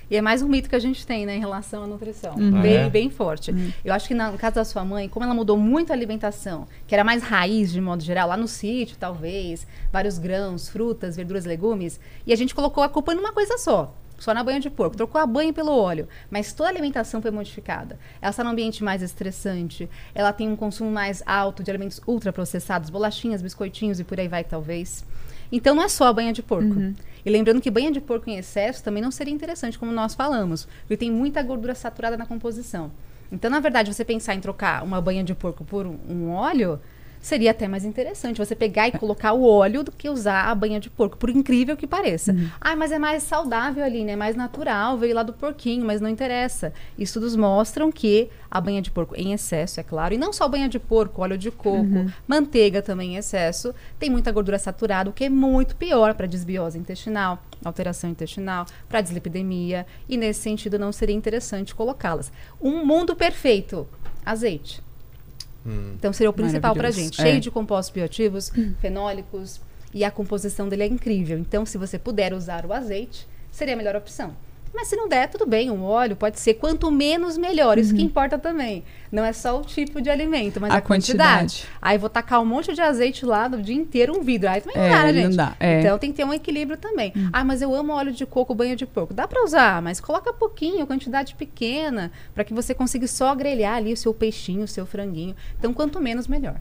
[0.09, 2.35] E é mais um mito que a gente tem, né, em relação à nutrição.
[2.35, 2.91] Ah, Bem, é?
[2.91, 3.53] bem forte.
[3.85, 6.69] Eu acho que na- no caso da sua mãe, como ela mudou muito a alimentação,
[6.87, 11.45] que era mais raiz de modo geral, lá no sítio, talvez, vários grãos, frutas, verduras,
[11.45, 13.95] legumes, e a gente colocou a culpa numa coisa só.
[14.19, 14.97] Só na banha de porco.
[14.97, 16.09] Trocou a banha pelo óleo.
[16.31, 17.99] Mas toda a alimentação foi modificada.
[18.23, 19.91] Ela está num ambiente mais estressante.
[20.15, 24.43] Ela tem um consumo mais alto de alimentos ultraprocessados, bolachinhas, biscoitinhos e por aí vai,
[24.43, 25.05] talvez.
[25.51, 26.75] Então não é só a banha de porco.
[27.25, 30.69] E lembrando que banha de porco em excesso também não seria interessante, como nós falamos,
[30.83, 32.91] porque tem muita gordura saturada na composição.
[33.31, 36.81] Então, na verdade, você pensar em trocar uma banha de porco por um, um óleo
[37.27, 40.79] seria até mais interessante você pegar e colocar o óleo do que usar a banha
[40.79, 42.33] de porco, por incrível que pareça.
[42.61, 44.12] Ah, mas é mais saudável ali, né?
[44.12, 46.72] É mais natural, veio lá do porquinho, mas não interessa.
[46.97, 50.68] Estudos mostram que a banha de porco em excesso, é claro, e não só banha
[50.68, 55.24] de porco, óleo de coco, manteiga também em excesso, tem muita gordura saturada, o que
[55.24, 61.16] é muito pior para desbiose intestinal, alteração intestinal, para dislipidemia, e nesse sentido não seria
[61.16, 62.31] interessante colocá-las.
[62.61, 63.85] Um mundo perfeito,
[64.24, 64.86] azeite.
[65.97, 67.12] Então seria o principal para Maravilhoso.
[67.14, 67.25] gente, É.
[67.31, 68.51] cheio de compostos bioativos,
[68.81, 69.61] fenólicos,
[69.93, 71.39] e a composição dele é incrível.
[71.39, 74.37] Então, se você puder usar o azeite, seria a melhor opção.
[74.77, 78.03] Mas se não der, tudo bem, um óleo pode ser quanto menos melhor, isso que
[78.03, 78.85] importa também.
[79.11, 81.41] Não é só o tipo de alimento, mas A a, quantidade.
[81.62, 81.68] quantidade.
[81.81, 84.51] Aí vou tacar um monte de azeite lá do dia inteiro, um vidro.
[84.51, 85.37] Aí também não É, dá, né, não gente?
[85.37, 85.81] dá, é.
[85.81, 87.12] Então tem que ter um equilíbrio também.
[87.33, 89.14] Ah, mas eu amo óleo de coco, banho de porco.
[89.14, 93.93] Dá pra usar, mas coloca pouquinho, quantidade pequena, para que você consiga só grelhar ali
[93.93, 95.35] o seu peixinho, o seu franguinho.
[95.59, 96.57] Então, quanto menos, melhor.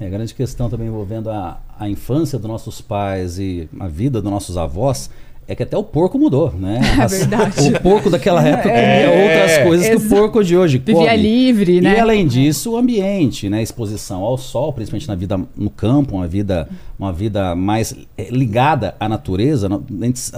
[0.00, 4.30] É, grande questão também envolvendo a, a infância dos nossos pais e a vida dos
[4.30, 6.80] nossos avós é que até o porco mudou, né?
[6.98, 7.68] É As- verdade.
[7.74, 9.04] O porco daquela época É.
[9.06, 10.94] comia outras coisas que o porco de hoje come.
[10.98, 11.96] Vivia livre, né?
[11.96, 13.62] E além disso, o ambiente, né?
[13.62, 16.68] Exposição ao sol, principalmente na vida no campo, uma vida,
[17.00, 19.68] uma vida mais eh, ligada à natureza.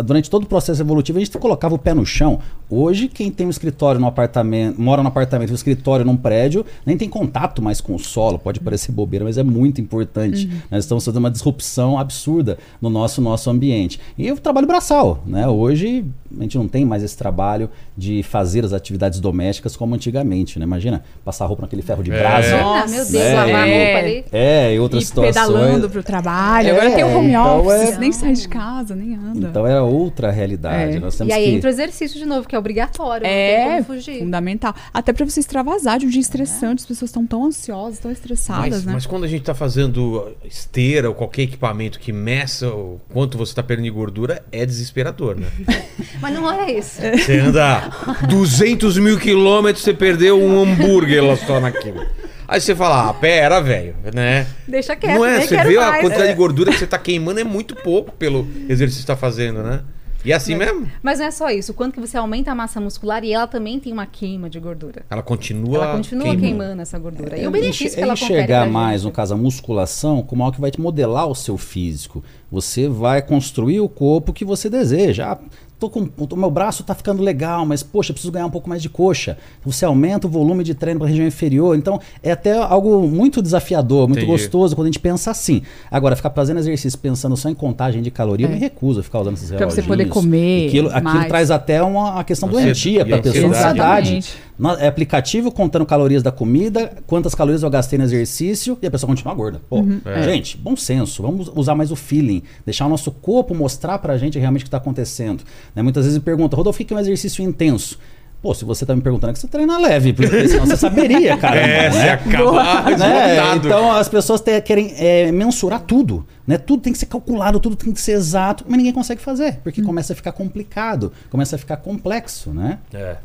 [0.04, 2.38] Durante todo o processo evolutivo, a gente colocava o pé no chão.
[2.70, 6.96] Hoje, quem tem um escritório no apartamento, mora no apartamento, um escritório num prédio, nem
[6.96, 8.38] tem contato mais com o solo.
[8.38, 10.48] Pode parecer bobeira, mas é muito importante.
[10.70, 13.98] Nós estamos fazendo uma disrupção absurda no nosso, nosso ambiente.
[14.16, 15.48] E o trabalho braçal, né?
[15.48, 16.04] Hoje
[16.38, 20.64] a gente não tem mais esse trabalho de fazer as atividades domésticas como antigamente, né?
[20.64, 22.18] Imagina passar roupa naquele ferro de É.
[22.18, 22.56] brasa.
[22.56, 23.34] Ah, meu Deus, Né?
[23.34, 23.84] lavar a É.
[23.84, 24.24] roupa ali.
[24.32, 25.34] É, e outras e situações.
[25.34, 26.51] pedalando pro trabalho.
[26.60, 29.48] É, Agora tem o home então office, é- nem sai de casa, nem anda.
[29.48, 30.96] Então era outra realidade.
[30.96, 31.00] É.
[31.00, 31.56] Nós temos E aí que...
[31.56, 34.18] entra o exercício de novo, que é obrigatório, não é tem como fugir.
[34.18, 34.74] fundamental.
[34.92, 36.80] Até pra você extravasar de um dia estressante.
[36.82, 38.92] As pessoas estão tão ansiosas, tão estressadas, Mas, né?
[38.92, 43.54] mas quando a gente tá fazendo esteira ou qualquer equipamento que meça o quanto você
[43.54, 45.46] tá perdendo de gordura, é desesperador, né?
[46.20, 47.00] Mas não é isso.
[47.00, 47.90] Você anda
[48.28, 52.04] 200 mil quilômetros, você perdeu um hambúrguer lá só naquilo.
[52.52, 54.46] Aí você fala, ah, pera, velho, né?
[54.68, 55.40] Deixa quieto, Não é?
[55.40, 56.02] Você vê a mais.
[56.02, 59.16] quantidade de gordura que você tá queimando é muito pouco pelo exercício que você tá
[59.16, 59.80] fazendo, né?
[60.24, 60.86] E é assim mesmo.
[61.02, 61.72] Mas não é só isso.
[61.72, 64.60] O quanto que você aumenta a massa muscular e ela também tem uma queima de
[64.60, 65.02] gordura.
[65.10, 66.42] Ela continua, Ela continua queimando.
[66.46, 67.36] queimando, essa gordura.
[67.38, 69.08] E É o benefício enx- que ela é enxergar mais, gente.
[69.08, 72.22] no caso, a musculação, como algo que vai te modelar o seu físico.
[72.52, 75.32] Você vai construir o corpo que você deseja.
[75.32, 75.38] Ah,
[75.82, 78.68] tô com, o meu braço tá ficando legal, mas poxa, eu preciso ganhar um pouco
[78.68, 79.36] mais de coxa.
[79.64, 81.76] Você aumenta o volume de treino para a região inferior.
[81.76, 84.30] Então, é até algo muito desafiador, muito Entendi.
[84.30, 85.62] gostoso quando a gente pensa assim.
[85.90, 89.20] Agora, ficar fazendo exercício pensando só em contagem de caloria, eu me recuso a ficar
[89.20, 89.56] usando esses É.
[89.56, 93.22] Pra você poder comer Aquilo, aquilo traz até uma, uma questão Ansiedade- doentia para a
[93.22, 94.24] pessoa, ansiedade.
[94.58, 98.90] Na- É aplicativo contando calorias da comida, quantas calorias eu gastei no exercício e a
[98.90, 99.60] pessoa continua gorda.
[99.68, 100.00] Pô, Uhum.
[100.04, 100.22] É.
[100.22, 104.38] gente, bom senso, vamos usar mais o feeling, deixar o nosso corpo mostrar pra gente
[104.38, 105.42] realmente o que está acontecendo.
[105.74, 107.98] Né, Muitas vezes me perguntam, Rodolfo, o que é um exercício intenso?
[108.42, 111.36] Pô, se você tá me perguntando é que você treina leve, porque senão você saberia,
[111.36, 111.56] cara.
[111.60, 113.54] É, você acaba né?
[113.54, 116.58] Então as pessoas te- querem é, mensurar tudo, né?
[116.58, 119.80] Tudo tem que ser calculado, tudo tem que ser exato, mas ninguém consegue fazer, porque
[119.80, 122.78] começa a ficar complicado, começa a ficar complexo, né?
[122.92, 123.16] É.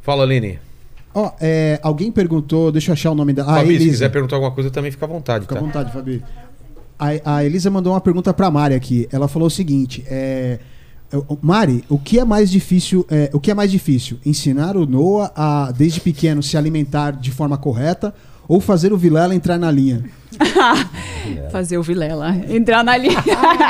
[0.00, 0.58] Fala, Aline.
[1.14, 3.42] Ó, é, alguém perguntou, deixa eu achar o nome da.
[3.42, 3.90] Ah, Fabi, se Elisa.
[3.90, 5.64] quiser perguntar alguma coisa, também fica à vontade, Fica à tá?
[5.64, 6.24] vontade, Fabi.
[6.98, 9.06] A, a Elisa mandou uma pergunta pra Mari aqui.
[9.12, 10.58] Ela falou o seguinte: é,
[11.40, 13.06] Mari, o que é mais difícil?
[13.10, 14.18] é, o que é mais difícil?
[14.24, 18.14] Ensinar o Noah a, desde pequeno, se alimentar de forma correta
[18.48, 20.04] ou fazer o Vilela entrar na linha?
[21.50, 23.18] Fazer o Vilela entrar na linha.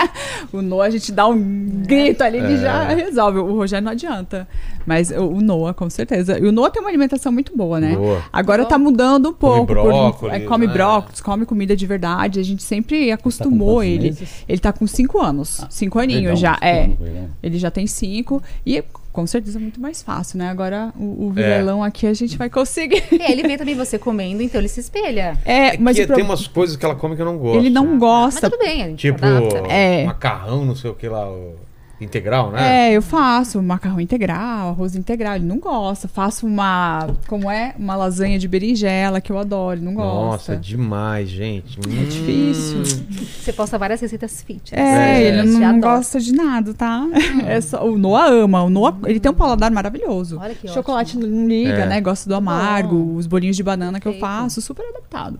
[0.52, 1.40] o Noah, a gente dá um
[1.86, 3.38] grito ali, ele já resolve.
[3.38, 4.46] O Rogério não adianta.
[4.86, 6.38] Mas o Noah, com certeza.
[6.38, 7.94] E o Noah tem uma alimentação muito boa, né?
[7.96, 8.22] Boa.
[8.32, 9.66] Agora tá mudando um pouco.
[9.66, 10.72] por- brócolis, é, come né?
[10.72, 12.40] brócolis, come comida de verdade.
[12.40, 14.04] A gente sempre acostumou ele.
[14.10, 14.44] meses?
[14.48, 15.64] Ele tá com cinco anos.
[15.70, 16.54] cinco aninhos Legal, já.
[16.54, 16.80] cinco É.
[16.82, 17.30] anos.
[17.42, 18.42] Ele já tem cinco.
[18.66, 18.82] E
[19.18, 20.48] com certeza é muito mais fácil, né?
[20.48, 21.42] Agora o, o É.
[21.82, 23.02] aqui a gente vai conseguir.
[23.20, 25.36] É, ele vê também você comendo, então ele se espelha.
[25.44, 27.58] É, É mas pro- tem umas coisas que ela come que eu não gosto.
[27.58, 28.48] ele não Mas gosta.
[28.48, 29.58] tudo bem, a gente Tipo, adapta.
[29.68, 30.04] É.
[30.04, 31.56] macarrão, não sei o que lá, o
[32.01, 32.90] integral, né?
[32.90, 36.07] É, eu faço macarrão integral, arroz integral, ele não gosta.
[36.09, 37.74] Faço uma, como é?
[37.78, 40.57] Uma lasanha de berinjela, que eu adoro, ele não Nossa, gosta.
[40.57, 41.78] demais, gente.
[41.80, 42.84] É difícil.
[42.84, 44.74] Você posta várias receitas fit.
[44.74, 47.05] É, É, ele Você não, não gosta de nada, tá?
[47.46, 48.62] É só, o Noah ama.
[48.62, 50.38] O Noah, ele tem um paladar maravilhoso.
[50.40, 51.26] Olha que Chocolate ótimo.
[51.32, 51.86] não liga, É.
[51.86, 52.01] né?
[52.01, 54.30] Gosta do amargo, os bolinhos de banana que eu Perfeito.
[54.32, 55.38] faço, super adaptado.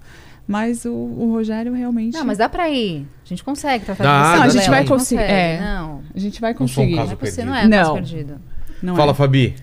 [0.49, 2.15] Mas o, o Rogério realmente.
[2.15, 3.07] Não, mas dá pra ir.
[3.23, 4.37] A gente consegue tratar Dá, disso.
[4.37, 5.61] Não, a gente vai conseguir, é.
[5.61, 7.17] Não, a gente vai Não sou um conseguir.
[7.19, 7.95] caso não é não é Não.
[7.95, 8.41] caso perdido.
[8.83, 9.15] Não Fala, é.
[9.15, 9.55] Fabi.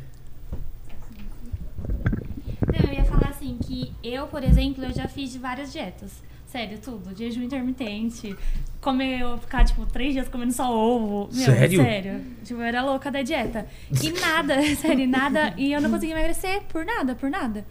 [2.71, 6.11] Não, eu ia falar assim, que eu, por exemplo, eu já fiz de várias dietas.
[6.45, 7.17] Sério, tudo.
[7.17, 8.35] Jejum intermitente.
[8.79, 11.29] Comer, eu ficar, tipo, três dias comendo só ovo.
[11.33, 11.81] Meu, Sério?
[11.81, 12.21] sério.
[12.43, 13.65] Tipo, eu era louca da dieta.
[14.03, 15.53] E nada, sério, nada.
[15.57, 17.65] E eu não consegui emagrecer por nada, por nada.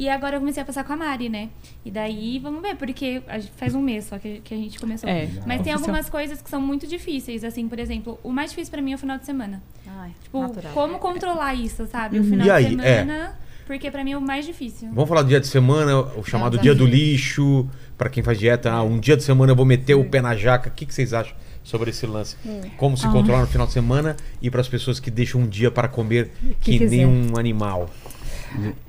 [0.00, 1.50] E agora eu comecei a passar com a Mari, né?
[1.84, 3.20] E daí, vamos ver, porque
[3.56, 5.06] faz um mês só que, que a gente começou.
[5.08, 8.70] É, Mas tem algumas coisas que são muito difíceis, assim, por exemplo, o mais difícil
[8.70, 9.62] pra mim é o final de semana.
[9.86, 10.72] Ai, Tipo, natural.
[10.72, 12.18] como controlar isso, sabe?
[12.18, 14.88] O final E aí, de semana, porque pra mim é o mais difícil.
[14.90, 17.68] Vamos falar do dia de semana, o chamado É dia do lixo.
[17.98, 20.34] Pra quem faz dieta, ah, um dia de semana eu vou meter o pé na
[20.34, 20.70] jaca.
[20.70, 22.36] O que, que vocês acham sobre esse lance?
[22.78, 22.96] Como Ah.
[22.96, 25.86] se controlar no final de semana e para as pessoas que deixam um dia para
[25.88, 26.30] comer
[26.62, 27.90] que, Que nem um animal.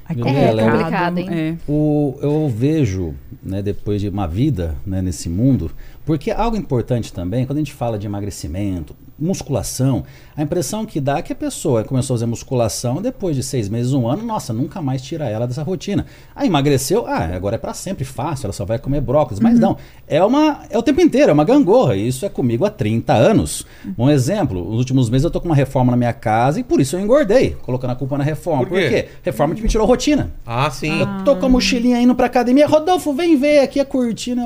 [0.10, 0.14] É
[0.62, 1.30] É complicado, hein?
[1.32, 1.56] É.
[1.68, 5.72] O, eu vejo, né, depois de uma vida né, nesse mundo,
[6.06, 10.04] porque algo importante também, quando a gente fala de emagrecimento, musculação,
[10.36, 13.70] a impressão que dá é que a pessoa começou a fazer musculação depois de seis
[13.70, 16.06] meses, um ano, nossa, nunca mais tira ela dessa rotina.
[16.36, 19.40] Aí emagreceu, ah, agora é para sempre fácil, ela só vai comer brócolis.
[19.40, 21.96] Mas não, é uma é o tempo inteiro, é uma gangorra.
[21.96, 23.66] E isso é comigo há 30 anos.
[23.98, 26.80] Um exemplo, nos últimos meses eu tô com uma reforma na minha casa e por
[26.82, 28.66] isso eu engordei, colocando a culpa na reforma.
[28.66, 29.10] Por quê?
[29.22, 30.32] Reforma que me tirou rotina.
[30.46, 31.00] Ah, sim.
[31.02, 32.68] Eu tô com a mochilinha indo pra academia.
[32.68, 34.44] Rodolfo, vem ver aqui a cortina.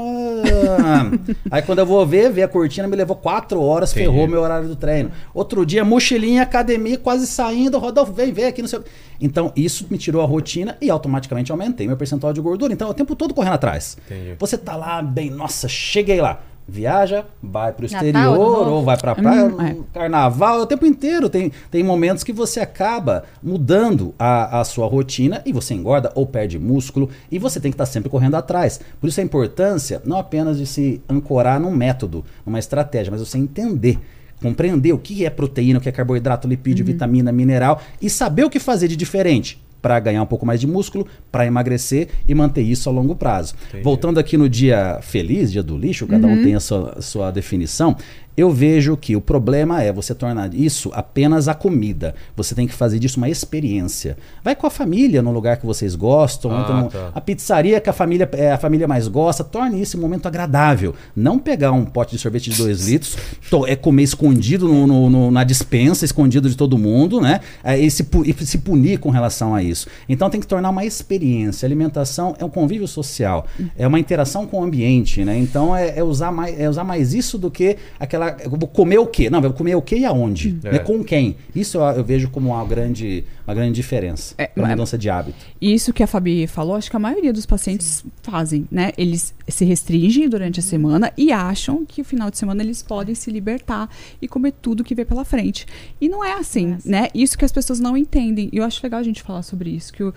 [0.79, 1.11] Ah.
[1.51, 4.07] Aí quando eu vou ver, ver a cortina me levou quatro horas, Entendi.
[4.07, 5.11] ferrou meu horário do treino.
[5.33, 7.77] Outro dia, mochilinha, academia, quase saindo.
[7.79, 8.83] Rodolfo, vem ver aqui no seu.
[9.19, 12.73] Então, isso me tirou a rotina e automaticamente aumentei meu percentual de gordura.
[12.73, 13.97] Então, é o tempo todo correndo atrás.
[14.05, 14.35] Entendi.
[14.39, 16.41] Você tá lá bem, nossa, cheguei lá.
[16.67, 18.71] Viaja, vai pro Natal, exterior Ano Novo.
[18.71, 19.75] ou vai pra praia, Hum, é.
[19.93, 21.29] carnaval, é o tempo inteiro.
[21.29, 26.25] Tem, tem momentos que você acaba mudando a, a sua rotina e você engorda ou
[26.25, 28.79] perde músculo e você tem que estar sempre correndo atrás.
[28.99, 33.37] Por isso a importância não apenas de se ancorar num método, numa estratégia, mas você
[33.37, 33.99] entender.
[34.45, 38.49] Compreender o que é proteína, o que é carboidrato, lipídio, vitamina, mineral e saber o
[38.49, 42.61] que fazer de diferente para ganhar um pouco mais de músculo, para emagrecer e manter
[42.61, 43.55] isso a longo prazo.
[43.69, 43.83] Entendi.
[43.83, 47.31] Voltando aqui no dia feliz, dia do lixo, cada um tem a sua, a sua
[47.31, 47.95] definição.
[48.37, 52.13] Eu vejo que o problema é você tornar isso apenas a comida.
[52.35, 54.17] Você tem que fazer disso uma experiência.
[54.43, 57.11] Vai com a família no lugar que vocês gostam, Ah, então tá.
[57.15, 60.93] a pizzaria que a família, é, a família mais gosta, torne esse momento agradável.
[61.15, 63.17] Não pegar um pote de sorvete de 2 litros,
[63.49, 67.39] to- é comer escondido no- no- no- na dispensa, escondido de todo mundo, né?
[67.63, 69.87] É, e, se, e se punir com relação a isso.
[70.09, 71.65] Então tem que tornar uma experiência.
[71.65, 73.45] Alimentação é um convívio social,
[73.77, 75.37] é uma interação com o ambiente, né?
[75.37, 78.24] Então é, é usar, mais, é usar mais isso do que aquela.
[78.43, 79.29] Eu vou comer o quê?
[79.29, 80.57] Não, eu vou comer o quê e aonde?
[80.63, 80.71] É.
[80.73, 80.79] Né?
[80.79, 81.35] Com quem?
[81.55, 85.09] Isso eu, eu vejo como uma grande, uma grande diferença É, para mas- mudança de
[85.09, 85.37] hábito.
[85.61, 88.91] Isso que a Fabi falou, acho que a maioria dos pacientes fazem, né?
[88.97, 93.13] Eles se restringem durante a semana e acham que o final de semana eles podem
[93.15, 93.89] se libertar
[94.21, 95.65] e comer tudo que vê pela frente.
[95.99, 96.89] E não é assim, Não é assim.
[96.89, 97.07] né?
[97.13, 98.49] Isso que as pessoas não entendem.
[98.51, 100.13] E eu acho legal a gente falar sobre isso, que o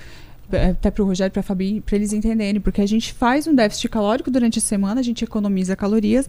[0.51, 3.55] é, até pro Rogério e pra Fabi, pra eles entenderem, porque a gente faz um
[3.55, 6.27] déficit calórico durante a semana, a gente economiza calorias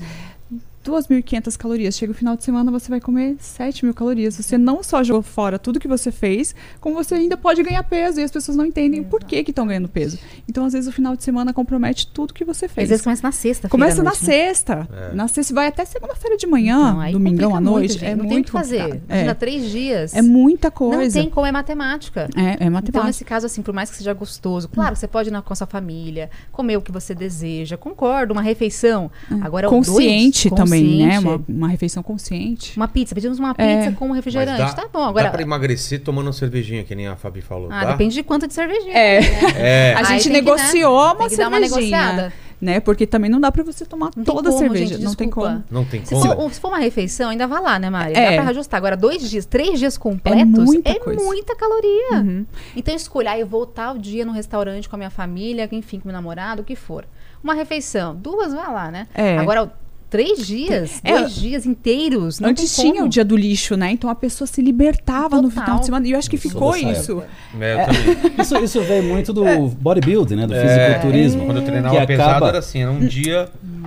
[0.90, 1.96] 2.500 calorias.
[1.98, 4.36] Chega o final de semana, você vai comer 7.000 calorias.
[4.36, 8.20] Você não só jogou fora tudo que você fez, como você ainda pode ganhar peso.
[8.20, 10.18] E as pessoas não entendem por que que estão ganhando peso.
[10.48, 12.90] Então, às vezes, o final de semana compromete tudo que você Às fez.
[12.90, 13.70] vezes começa na sexta.
[13.70, 14.88] Começa na sexta.
[15.14, 17.94] Na sexta vai até segunda-feira de manhã, Então, domingão à muito, noite.
[17.94, 18.06] gente.
[18.06, 19.02] é não muito tem o que fazer.
[19.08, 19.34] Imagina É.
[19.34, 20.14] três dias.
[20.16, 21.20] é muita Não coisa.
[21.20, 22.30] tem como, é matemática.
[22.36, 23.08] É, é Então, matemática.
[23.08, 25.56] nesse caso, assim, por mais que seja gostoso, claro, você pode ir na, com a
[25.56, 29.12] sua família, comer o que você deseja, concordo, uma refeição.
[29.42, 31.16] Agora, o consciente dois, também, né?
[31.16, 31.26] consciente.
[31.28, 32.78] Uma, uma refeição consciente.
[32.78, 33.78] Uma pizza, pedimos uma É.
[33.86, 34.58] pizza com um refrigerante.
[34.60, 35.26] Dá, tá bom, agora.
[35.26, 37.70] dá pra emagrecer tomando uma cervejinha, que nem a Fabi falou.
[37.72, 37.92] Ah, dá?
[37.92, 38.94] depende de quanto de cervejinha.
[38.94, 39.20] É.
[39.56, 39.94] É.
[39.96, 41.98] A gente tem que, né, negociou uma tem que dar uma cervejinha.
[42.14, 42.34] negociada.
[42.62, 42.80] né?
[42.82, 44.94] Porque também não dá pra você tomar Não toda tem a como, cerveja.
[44.96, 45.64] gente, não tem como.
[45.72, 46.36] Não tem Se como.
[46.36, 48.14] for, se for uma refeição, ainda vai lá, né, Mari?
[48.18, 48.36] É.
[48.36, 48.78] Dá pra ajustar.
[48.78, 51.24] Agora, dois dias, três dias completos muita é coisa.
[51.24, 52.12] muita caloria.
[52.16, 52.46] Uhum.
[52.76, 56.14] Então, escolher, eu vou tal dia no restaurante com a minha família, enfim, com meu
[56.14, 57.06] namorado, o que for.
[57.42, 59.08] Uma refeição, duas, vai lá, né?
[59.16, 59.38] É.
[59.38, 59.72] Agora,
[60.10, 61.18] três dias, É.
[61.20, 63.92] dois dias inteiros, não Antes tinha o dia do lixo, né?
[63.92, 65.64] Então a pessoa se libertava no Total.
[65.66, 66.08] final de semana.
[66.08, 67.24] E eu acho que Eu sou ficou isso.
[67.60, 68.32] É, eu também.
[68.42, 69.44] Isso, isso veio muito do
[69.80, 70.48] bodybuilding, né?
[70.48, 70.62] Do É,
[70.96, 71.46] fisiculturismo.
[71.46, 73.50] Quando eu treinava que pesado acaba- era assim, era um dia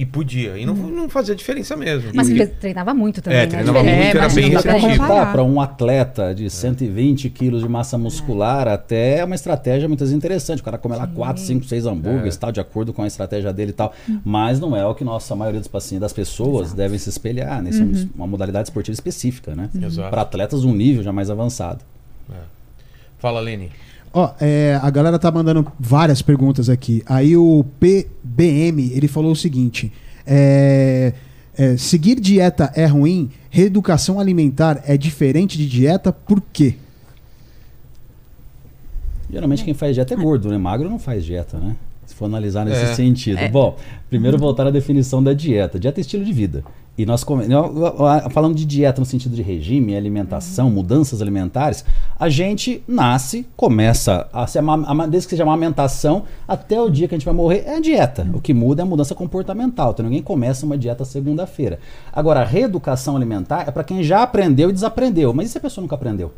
[0.00, 0.56] e podia.
[0.56, 2.10] E não, não fazia diferença mesmo.
[2.14, 3.46] Mas E- você treinava muito também, É, né?
[3.48, 4.02] treinava Diferente.
[4.02, 5.06] muito, era mas bem receptivo.
[5.06, 10.16] Para um atleta de 120 quilos de massa muscular, até é uma estratégia muitas vezes
[10.16, 10.60] interessante.
[10.60, 13.70] O cara come lá 4, 5, 6 hambúrgueres, tal, de acordo com a estratégia dele
[13.70, 13.92] e tal.
[14.24, 17.62] Mas não é o que nossa a maioria dos pacientes, das pessoas, devem se espelhar.
[17.62, 17.68] Né?
[17.70, 19.68] Isso é um- uma modalidade esportiva específica, né?
[19.82, 20.08] Exato.
[20.10, 21.84] Para atletas de um nível já mais avançado.
[23.18, 23.70] Fala, Lene.
[24.12, 27.02] Ó, é, a galera tá mandando várias perguntas aqui.
[27.06, 29.92] Aí o PBM, ele falou o seguinte:
[30.26, 31.12] é,
[31.56, 36.74] é, seguir dieta é ruim, reeducação alimentar é diferente de dieta, por quê?
[39.32, 40.58] Geralmente quem faz dieta é gordo, né?
[40.58, 41.76] Magro não faz dieta, né?
[42.04, 42.94] Se for analisar nesse É.
[42.94, 43.38] sentido.
[43.52, 43.76] Bom,
[44.08, 45.78] primeiro voltar à definição da dieta.
[45.78, 46.64] Dieta é estilo de vida.
[47.00, 47.24] E nós
[48.30, 51.82] falando de dieta no sentido de regime, alimentação, mudanças alimentares,
[52.18, 57.08] a gente nasce, começa a se ama- ama- desde que seja amamentação até o dia
[57.08, 58.28] que a gente vai morrer é a dieta.
[58.34, 59.92] O que muda é a mudança comportamental.
[59.92, 61.78] Então ninguém começa uma dieta segunda-feira.
[62.12, 65.32] Agora, a reeducação alimentar é para quem já aprendeu e desaprendeu.
[65.32, 66.30] Mas e se a pessoa nunca aprendeu?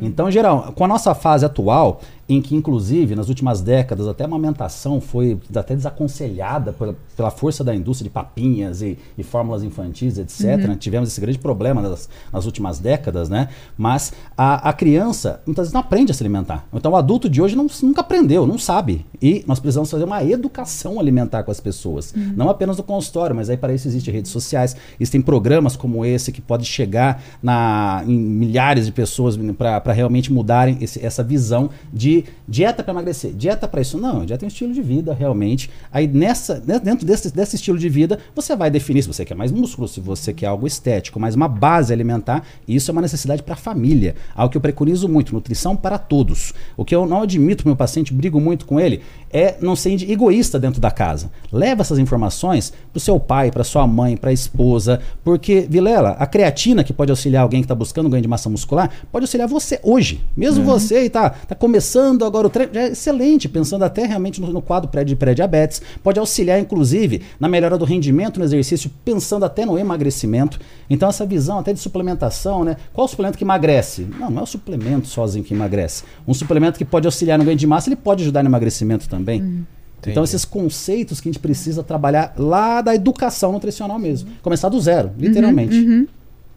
[0.00, 4.22] Então, em geral, com a nossa fase atual, em que inclusive nas últimas décadas até
[4.24, 9.62] a amamentação foi até desaconselhada pela, pela força da indústria de papinhas e, e fórmulas
[9.62, 10.42] infantis, etc.
[10.68, 10.76] né?
[10.78, 13.48] Tivemos esse grande problema nas, nas últimas décadas, né?
[13.76, 16.66] Mas a, a criança muitas vezes não aprende a se alimentar.
[16.72, 19.04] Então o adulto de hoje não, nunca aprendeu, não sabe.
[19.20, 22.14] E nós precisamos fazer uma educação alimentar com as pessoas.
[22.36, 26.30] Não apenas no consultório, mas aí para isso existem redes sociais, existem programas como esse
[26.32, 32.11] que pode chegar na, em milhares de pessoas para realmente mudarem esse- essa visão de
[32.46, 33.98] dieta para emagrecer, dieta para isso.
[33.98, 35.70] Não, dieta é um estilo de vida, realmente.
[35.92, 39.34] Aí nessa, né, dentro desse, desse estilo de vida, você vai definir se você quer
[39.34, 42.44] mais músculo, se você quer algo estético, mais uma base alimentar.
[42.66, 44.14] E isso é uma necessidade para a família.
[44.34, 46.52] Algo que eu preconizo muito, nutrição para todos.
[46.76, 49.00] O que eu não admito pro meu paciente, brigo muito com ele,
[49.32, 51.30] é não ser egoísta dentro da casa.
[51.50, 56.26] Leva essas informações pro seu pai, para sua mãe, para a esposa, porque, Vilela, a
[56.26, 59.80] creatina que pode auxiliar alguém que está buscando ganho de massa muscular, pode auxiliar você
[59.82, 60.20] hoje.
[60.36, 64.52] Mesmo você e tá, tá começando agora o treino, é excelente, pensando até realmente no,
[64.52, 69.44] no quadro pré de pré-diabetes, pode auxiliar inclusive na melhora do rendimento no exercício, pensando
[69.44, 70.58] até no emagrecimento.
[70.88, 72.76] Então essa visão até de suplementação, né?
[72.92, 74.06] Qual o suplemento que emagrece?
[74.18, 76.04] Não, não é o suplemento sozinho que emagrece.
[76.26, 79.64] Um suplemento que pode auxiliar no ganho de massa, ele pode ajudar no emagrecimento também.
[80.02, 80.24] Então Entendi.
[80.24, 84.30] esses conceitos que a gente precisa trabalhar lá da educação nutricional mesmo.
[84.42, 86.08] Começar do zero, literalmente.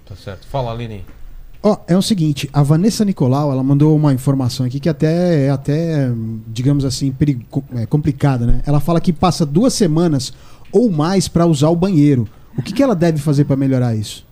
[0.05, 0.47] Tá certo.
[0.47, 1.03] Fala, Lene.
[1.68, 5.49] Ó, é o seguinte, a Vanessa Nicolau, ela mandou uma informação aqui que até é
[5.49, 6.11] até,
[6.47, 7.43] digamos assim, perigo,
[7.74, 8.61] é, complicada, né?
[8.68, 10.32] Ela fala que passa duas semanas
[10.72, 12.28] ou mais para usar o banheiro.
[12.55, 14.24] O que, que ela deve fazer para melhorar isso?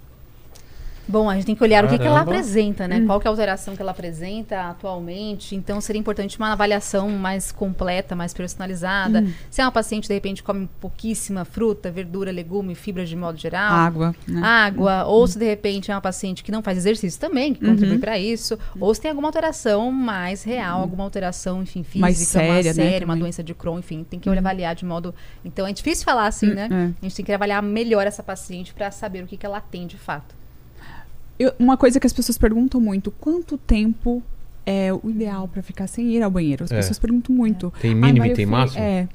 [1.07, 2.31] Bom, a gente tem que olhar o que, que ela Caramba.
[2.31, 3.03] apresenta, né?
[3.05, 5.55] Qual que é a alteração que ela apresenta atualmente.
[5.55, 9.25] Então, seria importante uma avaliação mais completa, mais personalizada.
[9.49, 13.73] Se é uma paciente, de repente, come pouquíssima fruta, verdura, legume, fibra de modo geral.
[13.73, 14.15] Água.
[14.27, 14.41] Né?
[14.43, 17.97] Água, ou se de repente é uma paciente que não faz exercício também, que contribui
[17.99, 22.49] para isso, ou se tem alguma alteração mais real, alguma alteração, enfim, física, Mais séria,
[22.49, 23.19] uma, né, séria, uma também.
[23.19, 25.13] doença de Crohn, enfim, tem que avaliar de modo.
[25.43, 26.69] Então é difícil falar assim, né?
[26.71, 26.75] é.
[26.75, 29.85] A gente tem que avaliar melhor essa paciente para saber o que, que ela tem
[29.87, 30.42] de fato.
[31.39, 34.21] Eu- uma coisa que as pessoas perguntam muito: quanto tempo
[34.65, 36.63] é o ideal para ficar sem ir ao banheiro?
[36.63, 36.75] As É.
[36.77, 37.73] pessoas perguntam muito.
[37.81, 38.81] Tem Ai, mínimo e tem fui- máximo?
[38.83, 39.07] É.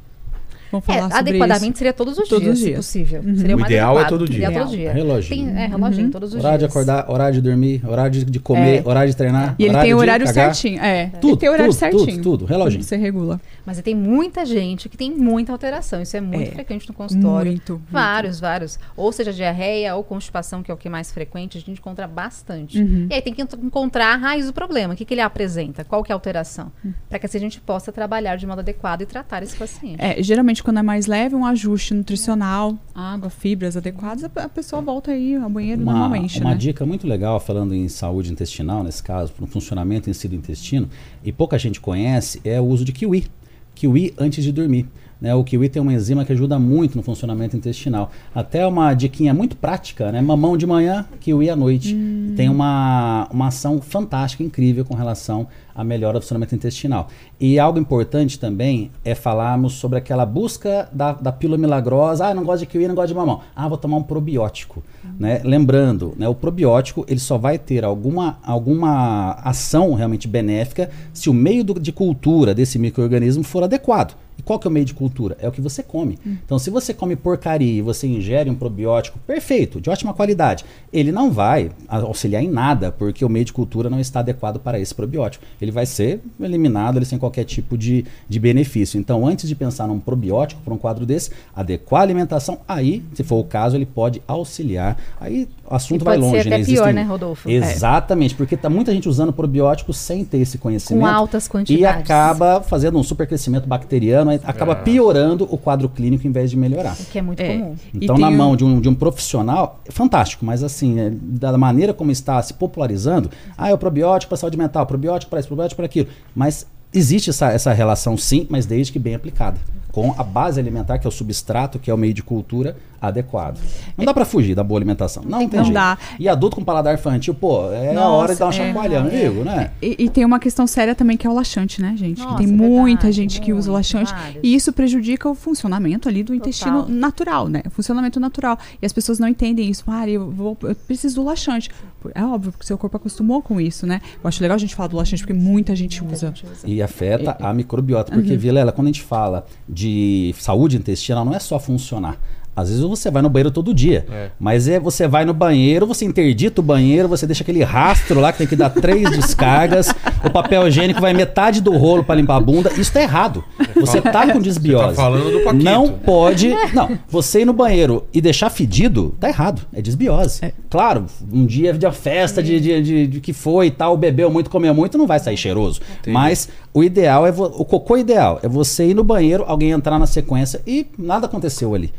[0.70, 1.78] Vamos É, falar sobre adequadamente isso.
[1.78, 2.76] seria todos os Todos dias, os se dias.
[2.78, 3.22] possível.
[3.24, 3.36] Uhum.
[3.36, 4.08] Seria O mais ideal é adequado.
[4.18, 4.46] todo dia.
[4.48, 4.92] Ideal todo dia.
[4.92, 5.46] Reloginho.
[5.54, 6.70] Tem, é, reloginho todos os Horário de dias.
[6.70, 8.88] acordar, horário de dormir, horário de, de comer, É.
[8.88, 9.54] horário de treinar.
[9.58, 10.54] E ele tem o de horário cagar.
[10.54, 10.82] certinho.
[10.82, 12.06] É, Tudo, ele tem o horário tudo, certinho.
[12.22, 12.82] tudo, tudo, reloginho.
[12.82, 13.40] Você regula.
[13.64, 16.00] Mas tem muita gente que tem muita alteração.
[16.02, 16.52] Isso é muito É.
[16.52, 17.50] frequente no consultório.
[17.50, 17.84] Muito, muito.
[17.90, 18.78] Vários, vários.
[18.96, 22.06] Ou seja, diarreia ou constipação, que é o que é mais frequente, a gente encontra
[22.06, 22.78] bastante.
[22.80, 23.06] Uhum.
[23.10, 24.94] E aí tem que encontrar a raiz do problema.
[24.94, 25.84] O que, que ele apresenta?
[25.84, 26.70] Qual que é a alteração?
[26.84, 26.92] Hum.
[27.08, 29.96] Para que assim a gente possa trabalhar de modo adequado e tratar esse paciente.
[30.00, 34.80] É, geralmente, quando é mais leve, um ajuste nutricional, água, fibras adequadas, a a pessoa
[34.80, 36.56] volta aí ao banheiro Uma, normalmente, uma né?
[36.56, 40.88] dica muito legal, falando em saúde intestinal, nesse caso, no funcionamento em si do intestino,
[41.24, 43.26] e pouca gente conhece, é o uso de kiwi.
[43.74, 44.86] Kiwi antes de dormir.
[45.20, 45.34] Né?
[45.34, 48.10] O kiwi tem uma enzima que ajuda muito no funcionamento intestinal.
[48.34, 50.20] Até uma diquinha muito prática, né?
[50.20, 51.94] Mamão de manhã, kiwi à noite.
[51.94, 52.34] Hum.
[52.36, 55.48] Tem uma, uma ação fantástica, incrível com relação
[55.78, 57.06] à melhora do funcionamento intestinal.
[57.40, 62.26] E algo importante também é falarmos sobre aquela busca da, da pílula milagrosa.
[62.26, 63.40] Ah, não gosto de kiwi, não gosto de mamão.
[63.54, 64.82] Ah, vou tomar um probiótico.
[65.18, 65.40] Né?
[65.44, 71.34] Lembrando, né, o probiótico ele só vai ter alguma, alguma ação realmente benéfica se o
[71.34, 74.16] meio do- de cultura desse microorganismo for adequado.
[74.36, 75.36] E qual que é o meio de cultura?
[75.40, 76.16] É o que você come.
[76.24, 81.10] Então, se você come porcaria e você ingere um probiótico perfeito, de ótima qualidade, ele
[81.10, 84.94] não vai auxiliar em nada, porque o meio de cultura não está adequado para esse
[84.94, 85.44] probiótico.
[85.60, 88.98] Ele vai ser eliminado ele sem qualquer tipo de, de benefício.
[88.98, 93.22] Então, antes de pensar num probiótico para um quadro desse, adequar a alimentação, aí, se
[93.22, 94.96] for o caso, ele pode auxiliar.
[95.20, 96.64] Aí o assunto E vai longe, até né?
[96.64, 97.48] pior, né, Rodolfo?
[97.48, 101.02] Exatamente, porque tá muita gente usando probióticos sem ter esse conhecimento.
[101.02, 102.00] Com altas E quantidades.
[102.02, 106.94] acaba fazendo um supercrescimento bacteriano, acaba piorando o quadro clínico em vez de melhorar.
[106.98, 107.58] O que é muito É.
[107.58, 107.74] comum.
[107.94, 111.56] E Então, na mão de um, de um profissional, é fantástico, mas assim, é, da
[111.58, 115.48] maneira como está se popularizando, ah, é o probiótico para saúde mental, probiótico para isso,
[115.58, 116.08] probiótico para aquilo.
[116.34, 119.58] Mas existe essa, essa relação sim, mas desde que bem aplicada.
[119.90, 123.58] Com a base alimentar, que é o substrato, que é o meio de cultura adequado.
[123.96, 125.22] Não dá para fugir da boa alimentação.
[125.24, 125.74] Não tem Não jeito.
[125.74, 125.98] dá.
[126.18, 128.56] E adulto com paladar infantil, pô, é a Nossa, hora de dar uma é.
[128.56, 129.70] chacoalhando, digo, né?
[129.80, 132.20] E, e tem uma questão séria também que é o laxante, né, gente?
[132.20, 134.12] Nossa, que tem é muita verdade, gente que usa o laxante.
[134.12, 134.40] vários.
[134.42, 137.62] E isso prejudica o funcionamento ali do intestino natural, né?
[137.66, 138.58] O funcionamento natural.
[138.80, 139.84] E as pessoas não entendem isso.
[139.86, 141.70] Ah, eu, vou, eu preciso do laxante.
[142.14, 144.00] É óbvio, porque o seu corpo acostumou com isso, né?
[144.22, 146.32] Eu acho legal a gente falar do laxante porque muita gente usa.
[146.64, 148.12] E afeta a microbiota.
[148.12, 152.16] Porque, Vilela, quando a gente fala de saúde intestinal, não é só funcionar.
[152.60, 154.04] Às vezes você vai no banheiro todo dia.
[154.10, 154.28] É.
[154.38, 158.32] Mas é você vai no banheiro, você interdita o banheiro, você deixa aquele rastro lá
[158.32, 159.88] que tem que dar três descargas,
[160.24, 162.72] o papel higiênico vai metade do rolo para limpar a bunda.
[162.76, 163.44] Isso tá errado.
[163.76, 164.84] Você tá com desbiose.
[164.90, 165.64] Você tá falando do Paquito.
[165.64, 166.48] Não pode.
[166.74, 169.62] Não, você ir no banheiro e deixar fedido, tá errado.
[169.72, 170.40] É desbiose.
[170.68, 174.30] Claro, um dia de uma festa de, de, de- de que foi e tal, bebeu
[174.30, 175.80] muito, comeu muito, não vai sair cheiroso.
[176.12, 177.30] Mas o ideal é.
[177.30, 181.74] O cocô ideal é você ir no banheiro, alguém entrar na sequência e nada aconteceu
[181.74, 181.92] ali.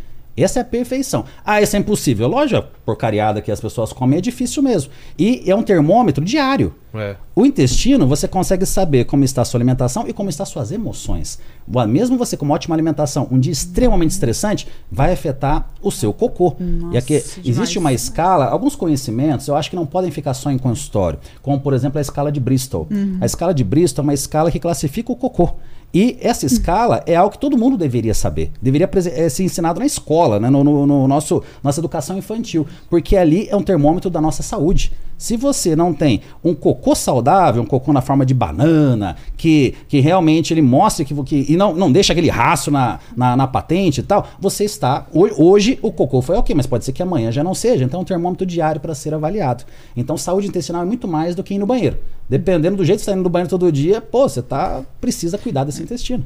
[0.43, 1.25] Essa é a perfeição.
[1.45, 2.27] Ah, isso é impossível.
[2.27, 4.91] Lógico, a porcariada que as pessoas comem é difícil mesmo.
[5.17, 6.73] E é um termômetro diário.
[6.93, 7.15] É.
[7.35, 10.71] O intestino, você consegue saber como está a sua alimentação e como estão as suas
[10.71, 11.39] emoções.
[11.87, 16.55] Mesmo você com uma ótima alimentação, um dia extremamente estressante, vai afetar o seu cocô.
[16.91, 17.75] e aqui Nossa, existe demais.
[17.77, 21.73] uma escala, alguns conhecimentos eu acho que não podem ficar só em consultório, como por
[21.73, 22.87] exemplo a escala de Bristol.
[23.21, 25.53] A escala de Bristol é uma escala que classifica o cocô.
[25.93, 28.51] E essa escala é algo que todo mundo deveria saber.
[28.61, 30.49] Deveria eh, ser ensinado na escola, né?
[30.49, 32.67] no, no- no nosso, nossa educação infantil.
[32.89, 34.91] Porque ali é um termômetro da nossa saúde.
[35.19, 39.99] Se você não tem um cocô saudável, um cocô na forma de banana, que, que
[39.99, 43.99] realmente ele mostre que, que e não, não deixa aquele rastro na, na, na patente
[43.99, 45.05] e tal, você está.
[45.13, 47.83] ho- Hoje o cocô foi ok, mas pode ser que amanhã já não seja.
[47.83, 49.65] Então é um termômetro diário para ser avaliado.
[49.95, 51.97] Então saúde intestinal é muito mais do que ir no banheiro.
[52.29, 55.37] Dependendo do jeito que você está indo no banheiro todo dia, pô, você tá, precisa
[55.37, 56.25] cuidar desse intestino.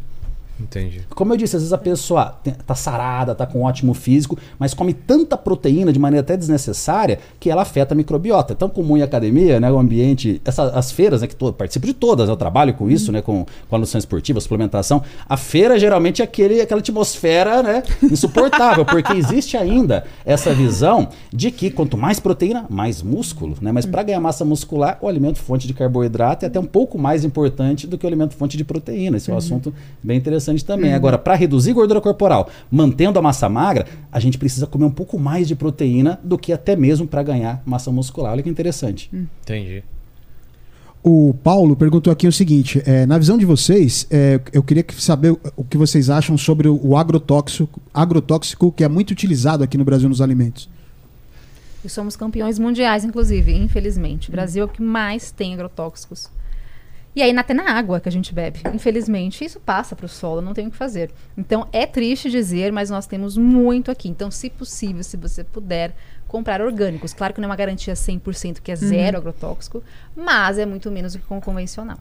[0.64, 1.02] Entendi.
[1.14, 4.74] Como eu disse, às vezes a pessoa tá sarada, tá com um ótimo físico, mas
[4.74, 8.54] come tanta proteína de maneira até desnecessária que ela afeta a microbiota.
[8.54, 11.86] É tão comum em academia, né, o ambiente, essa- as feiras, né, que to, participo
[11.86, 15.04] de todas, eu trabalho com isso, né, com, com a nutrição esportiva, suplementação.
[15.28, 21.52] A feira geralmente é aquele, aquela atmosfera, né, insuportável, porque existe ainda essa visão de
[21.52, 25.68] que quanto mais proteína, mais músculo, né, mas para ganhar massa muscular, o alimento fonte
[25.68, 29.18] de carboidrato é até um pouco mais importante do que o alimento fonte de proteína.
[29.18, 30.94] Esse é um assunto bem interessante também.
[30.94, 35.18] Agora, para reduzir gordura corporal, mantendo a massa magra, a gente precisa comer um pouco
[35.18, 38.34] mais de proteína do que até mesmo para ganhar massa muscular.
[38.34, 39.10] Olha que interessante.
[39.42, 39.84] Entendi.
[41.06, 44.94] O Paulo perguntou aqui o seguinte: é, na visão de vocês, é, eu queria que-
[45.02, 49.78] saber o- que vocês acham sobre o, o agrotóxico, agrotóxico que é muito utilizado aqui
[49.78, 50.70] no Brasil nos alimentos.
[51.84, 54.30] E somos campeões mundiais, inclusive, infelizmente.
[54.30, 56.30] O Brasil é o que mais tem agrotóxicos.
[57.16, 58.60] E aí até na água que a gente bebe.
[58.74, 61.12] Infelizmente, isso passa para o solo, não tem o que fazer.
[61.38, 64.10] Então é triste dizer, mas nós temos muito aqui.
[64.10, 65.94] Então, se possível, se você puder
[66.34, 67.14] comprar orgânicos.
[67.14, 69.84] Claro que não é uma garantia 100% que é zero agrotóxico,
[70.16, 72.00] mas é muito menos do que com o convencional.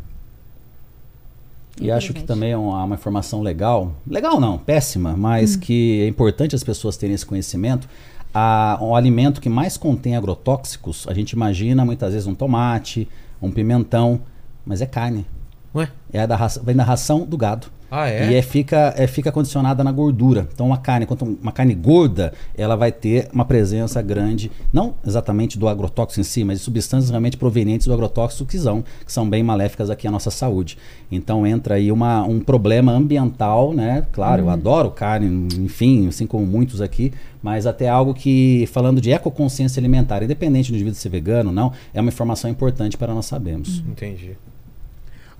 [1.78, 6.06] E acho que também é uma, uma informação legal, legal não, péssima, mas que é
[6.06, 7.86] importante as pessoas terem esse conhecimento.
[8.32, 13.06] A, o alimento que mais contém agrotóxicos, a gente imagina muitas vezes um tomate,
[13.40, 14.18] um pimentão,
[14.64, 15.26] mas é carne.
[15.74, 15.88] Ué?
[16.12, 17.66] É da raça- vem da ração do gado.
[17.94, 18.30] Ah, é?
[18.30, 20.48] E é, fica, é, fica condicionada na gordura.
[20.54, 25.58] Então, uma carne, quanto uma carne gorda, ela vai ter uma presença grande, não exatamente
[25.58, 29.28] do agrotóxico em si, mas de substâncias realmente provenientes do agrotóxico que são, que são
[29.28, 30.78] bem maléficas aqui à nossa saúde.
[31.10, 34.06] Então, entra aí uma, um problema ambiental, né?
[34.10, 39.10] Claro, eu adoro carne, enfim, assim como muitos aqui, mas até algo que, falando de
[39.10, 43.26] ecoconsciência alimentar, independente do indivíduo ser vegano ou não, é uma informação importante para nós
[43.26, 43.82] sabermos.
[43.86, 44.30] Entendi.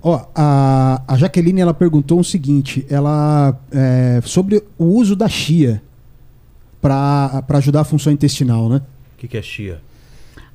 [0.03, 5.81] Ó, a, a Jaqueline ela perguntou o seguinte, ela é, sobre o uso da chia
[6.81, 8.83] para ajudar a função intestinal, né?
[9.17, 9.81] O que, que é chia?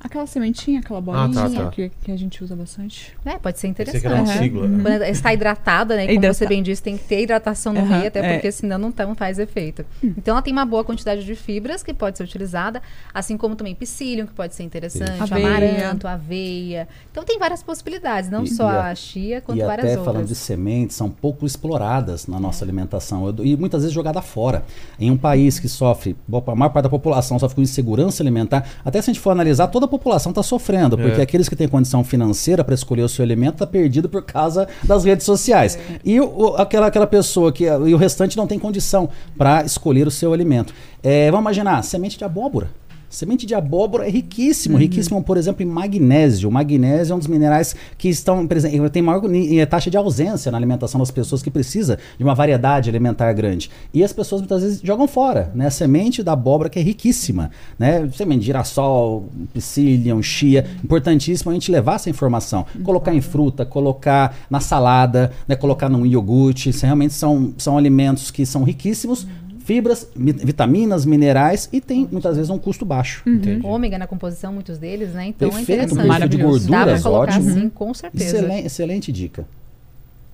[0.00, 1.70] Aquela sementinha, aquela Ah, bolinha tá, tá.
[1.70, 3.16] Que, que a gente usa bastante.
[3.24, 4.00] É, pode ser interessante.
[4.00, 4.38] que era uma Aham.
[4.42, 4.68] sigla.
[4.68, 5.10] né?
[5.10, 6.06] Está hidratada, né?
[6.06, 8.32] Como Hidrata- você bem disse, tem que ter hidratação no Aham, meio, até é.
[8.34, 9.84] porque senão não, tá- não faz efeito.
[10.02, 12.80] Então ela tem uma boa quantidade de fibras que pode ser utilizada,
[13.12, 16.86] assim como também psyllium, que pode ser interessante, amaranto, aveia.
[17.10, 19.98] Então tem várias possibilidades, não E- só e a- a chia, quanto e várias até
[19.98, 20.04] outras.
[20.14, 24.64] falando de sementes, são pouco exploradas na nossa alimentação Eu- e muitas vezes jogada fora.
[24.98, 28.64] Em um país que sofre, boa- a maior parte da população sofre com insegurança alimentar,
[28.84, 31.22] até se a gente for analisar, toda a população está sofrendo, porque É.
[31.24, 35.04] aqueles que têm condição financeira para escolher o seu alimento está perdido por causa das
[35.04, 35.78] redes sociais.
[36.04, 40.06] E o- o- aquela, aquela pessoa que e o restante não tem condição para escolher
[40.06, 40.72] o seu alimento.
[41.02, 42.70] É, vamos imaginar, semente de abóbora.
[43.10, 46.48] Semente de abóbora é riquíssimo, riquíssimo, por exemplo, em magnésio.
[46.48, 50.52] O magnésio é um dos minerais que estão presentes, tem maior eh, taxa de ausência
[50.52, 53.70] na alimentação das pessoas que precisa de uma variedade alimentar grande.
[53.94, 55.66] E as pessoas muitas vezes jogam fora, né?
[55.66, 58.08] A semente da abóbora que é riquíssima, né?
[58.14, 64.36] Semente de girassol, psyllium, chia, importantíssimo a gente levar essa informação, colocar em fruta, colocar
[64.50, 65.56] na salada, né?
[65.56, 69.26] Colocar num iogurte, isso realmente são, são alimentos que são riquíssimos,
[69.68, 73.22] fibras, mi- vitaminas, minerais e tem muitas vezes um custo baixo.
[73.28, 73.66] Entendi.
[73.66, 75.26] Ômega na composição, muitos deles, né?
[75.26, 76.02] Então Perfeito, é interessante.
[76.02, 76.70] de Maravilhoso.
[76.70, 77.50] Dá pra gorduras, colocar ótimo.
[77.54, 78.24] sim, com certeza.
[78.38, 79.46] Excelente, excelente dica.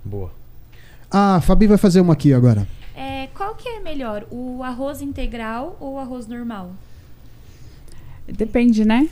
[0.05, 0.31] Boa.
[1.11, 2.65] A Fabi vai fazer uma aqui agora.
[2.97, 6.71] É, qual que é melhor, o arroz integral ou o arroz normal?
[8.29, 9.09] Depende, né?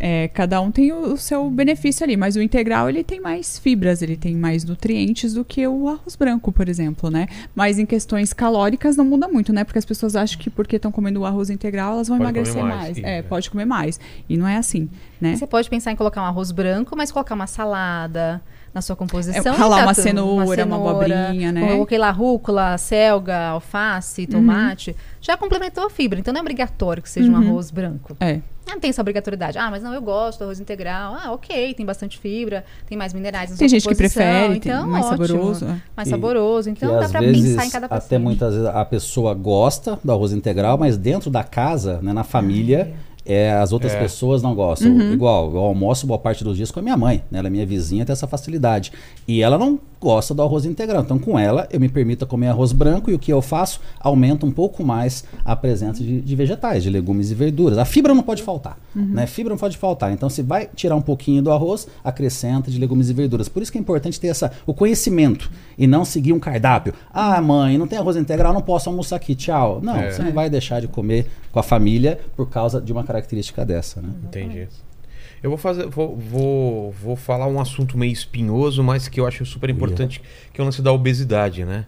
[0.00, 3.58] É, cada um tem o, o seu benefício ali, mas o integral ele tem mais
[3.58, 7.26] fibras, ele tem mais nutrientes do que o arroz branco, por exemplo, né?
[7.54, 9.62] Mas em questões calóricas não muda muito, né?
[9.62, 12.60] Porque as pessoas acham que porque estão comendo o arroz integral elas vão Pode emagrecer
[12.60, 12.98] comer mais, mais.
[12.98, 13.22] É, é.
[13.22, 14.00] pode comer mais.
[14.28, 14.88] E não é assim,
[15.20, 15.36] né?
[15.36, 18.42] Você pode pensar em colocar um arroz branco, mas colocar uma salada
[18.74, 19.52] na sua composição.
[19.52, 20.02] É, ralar e uma tudo.
[20.02, 21.68] cenoura, uma abobrinha, né?
[21.72, 24.96] Coloquei lá rúcula, selga, alface, tomate.
[25.20, 26.18] Já complementou a fibra.
[26.18, 27.48] Então não é obrigatório que seja um Uhum.
[27.48, 28.16] arroz branco.
[28.18, 28.40] É.
[28.66, 29.58] Não tem essa obrigatoriedade.
[29.58, 31.16] Ah, mas não, eu gosto do arroz integral.
[31.20, 35.06] Ah, ok, tem bastante fibra, tem mais minerais Tem gente que prefere, tem então, mais
[35.06, 35.26] ótimo.
[35.26, 35.64] saboroso.
[35.66, 35.82] é.
[35.96, 36.70] Mais E- saboroso.
[36.70, 38.20] Então dá vezes, pensar em cada até pessoa.
[38.20, 42.92] muitas vezes a pessoa gosta do arroz integral, mas dentro da casa, né, na família,
[42.96, 43.11] é,
[43.60, 43.98] as outras É.
[44.00, 44.90] pessoas não gostam.
[45.12, 47.38] Igual, eu almoço boa parte dos dias com a minha mãe, né?
[47.38, 48.92] Ela é minha vizinha, tem essa facilidade.
[49.28, 51.02] E ela não gosta do arroz integral.
[51.02, 53.80] Então, com ela, eu me permito comer arroz branco e o que eu faço?
[54.00, 57.78] Aumenta um pouco mais a presença de, de vegetais, de legumes e verduras.
[57.78, 59.26] A fibra não pode faltar, né?
[59.28, 60.10] Fibra não pode faltar.
[60.12, 63.48] Então, se vai tirar um pouquinho do arroz, acrescenta de legumes e verduras.
[63.48, 65.48] Por isso que é importante ter essa, o conhecimento
[65.78, 66.92] e não seguir um cardápio.
[67.14, 69.78] Ah, mãe, não tem arroz integral, não posso almoçar aqui, tchau.
[69.80, 70.10] Não, É.
[70.10, 74.00] você não vai deixar de comer com a família por causa de uma característica dessa,
[74.00, 74.10] né?
[74.24, 74.68] Entendi.
[75.42, 79.44] Eu vou fazer, vou, vou, vou falar um assunto meio espinhoso, mas que eu acho
[79.44, 81.84] super importante, que é o lance da obesidade, né?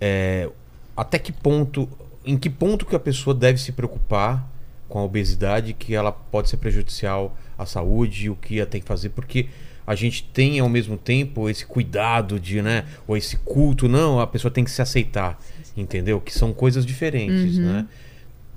[0.00, 0.48] É,
[0.96, 1.88] até que ponto,
[2.24, 4.48] em que ponto que a pessoa deve se preocupar
[4.88, 8.86] com a obesidade, que ela pode ser prejudicial à saúde, o que ela tem que
[8.86, 9.48] fazer, porque
[9.86, 14.26] a gente tem ao mesmo tempo esse cuidado de, né, ou esse culto, não, a
[14.26, 15.38] pessoa tem que se aceitar,
[15.76, 16.20] entendeu?
[16.20, 17.86] Que são coisas diferentes, né?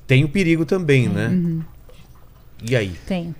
[0.07, 1.29] Tem o perigo também, né?
[2.61, 2.93] E aí?
[3.07, 3.35] Tem.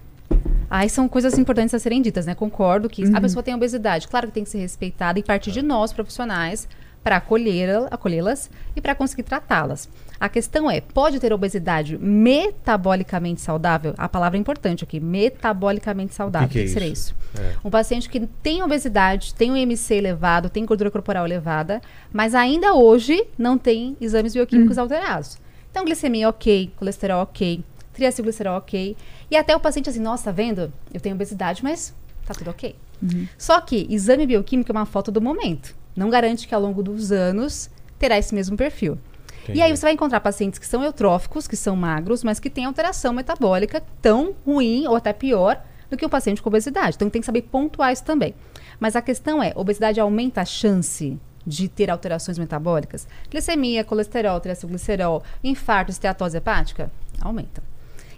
[0.69, 2.33] Aí são coisas importantes a serem ditas, né?
[2.33, 3.15] Concordo que Uhum.
[3.15, 4.07] a pessoa tem obesidade.
[4.07, 6.67] Claro que tem que ser respeitada e partir de nós, profissionais,
[7.03, 9.89] para acolhê-la- acolhê-las e para conseguir tratá-las.
[10.19, 13.93] A questão é, pode ter obesidade metabolicamente saudável?
[13.97, 16.47] A palavra é importante aqui, metabolicamente saudável.
[16.47, 17.15] que é seria isso?
[17.33, 17.41] isso?
[17.41, 17.55] É.
[17.65, 21.81] Um paciente que tem obesidade, tem um IMC elevado, tem gordura corporal elevada,
[22.13, 25.37] mas ainda hoje não tem exames bioquímicos alterados.
[25.71, 27.63] Então, glicemia ok, colesterol ok,
[27.93, 28.95] triacilglicerol ok.
[29.29, 30.71] E até o paciente assim, nossa, tá vendo?
[30.93, 31.93] Eu tenho obesidade, mas
[32.25, 32.75] tá tudo ok.
[33.37, 35.75] Só que exame bioquímico é uma foto do momento.
[35.95, 38.97] Não garante que ao longo dos anos terá esse mesmo perfil.
[39.43, 39.59] Entendi.
[39.59, 42.65] E aí você vai encontrar pacientes que são eutróficos, que são magros, mas que têm
[42.65, 46.95] alteração metabólica tão ruim ou até pior do que o paciente com obesidade.
[46.95, 48.35] Então tem que saber pontuar isso também.
[48.79, 53.07] Mas a questão é, obesidade aumenta a chance de ter alterações metabólicas?
[53.29, 56.91] Glicemia, colesterol, triacilglicerol, infarto, esteatose hepática?
[57.19, 57.63] Aumenta.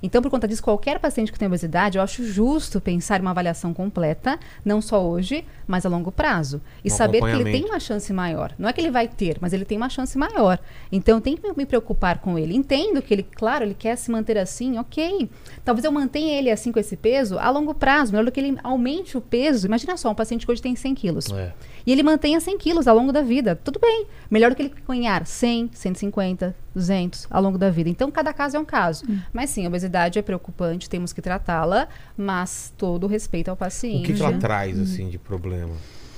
[0.04, 3.32] Então, por conta disso, qualquer paciente que tem obesidade, eu acho justo pensar em uma
[3.32, 6.62] avaliação completa, não só hoje, mas a longo prazo.
[6.84, 8.54] E Um saber que ele tem uma chance maior.
[8.60, 10.60] Não é que ele vai ter, mas ele tem uma chance maior.
[10.92, 12.54] Então, eu tenho que me preocupar com ele.
[12.54, 15.30] Entendo que ele, claro, ele quer se manter assim, ok.
[15.64, 18.58] Talvez eu mantenha ele assim com esse peso a longo prazo, melhor do que ele
[18.62, 19.68] aumente o peso.
[19.68, 21.32] Imagina só, um paciente que hoje tem 100 quilos.
[21.32, 21.54] É.
[21.86, 23.56] E ele mantenha 100 quilos ao longo da vida.
[23.56, 24.06] Tudo bem.
[24.32, 27.90] Melhor do que ele ganhar 100, 150, 200 ao longo da vida.
[27.90, 29.04] Então, cada caso é um caso.
[29.34, 31.88] Mas sim, a obesidade é preocupante, temos que tratá-la,
[32.18, 34.06] mas todo respeito ao O paciente.
[34.08, 35.74] que, que ela traz, assim, de problema?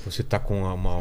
[0.05, 0.97] Você tá com uma, uma,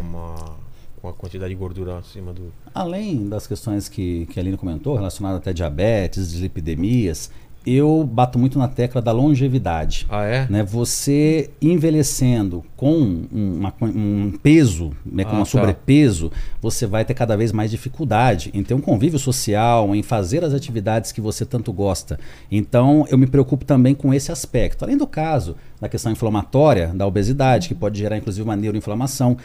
[1.03, 2.51] uma- quantidade de gordura acima do.
[2.75, 7.31] Além das questões que, que a Aline comentou, relacionadas até a diabetes, dislipidemias,
[7.67, 10.07] eu bato muito na tecla da longevidade.
[10.09, 10.47] Ah, é?
[10.51, 15.45] Né, você envelhecendo com um, uma- um peso, né, com Ah, um tá.
[15.47, 16.31] sobrepeso,
[16.61, 20.53] você vai ter cada vez mais dificuldade em ter um convívio social, em fazer as
[20.53, 22.19] atividades que você tanto gosta.
[22.51, 24.85] Então, eu me preocupo também com esse aspecto.
[24.85, 29.37] Além do caso da questão inflamatória, da obesidade, que pode gerar inclusive uma neuroinflamação,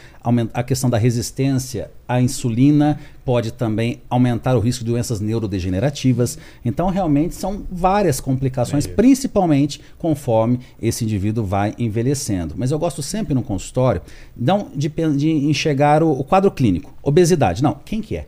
[0.54, 6.38] a questão da resistência à insulina pode também aumentar o risco de doenças neurodegenerativas.
[6.64, 12.54] Então, realmente são várias complicações, principalmente conforme esse indivíduo vai envelhecendo.
[12.56, 14.00] Mas eu gosto sempre no consultório
[14.34, 16.94] não de, de enxergar o, o quadro clínico.
[17.02, 17.74] Obesidade, não.
[17.84, 18.26] Quem que é?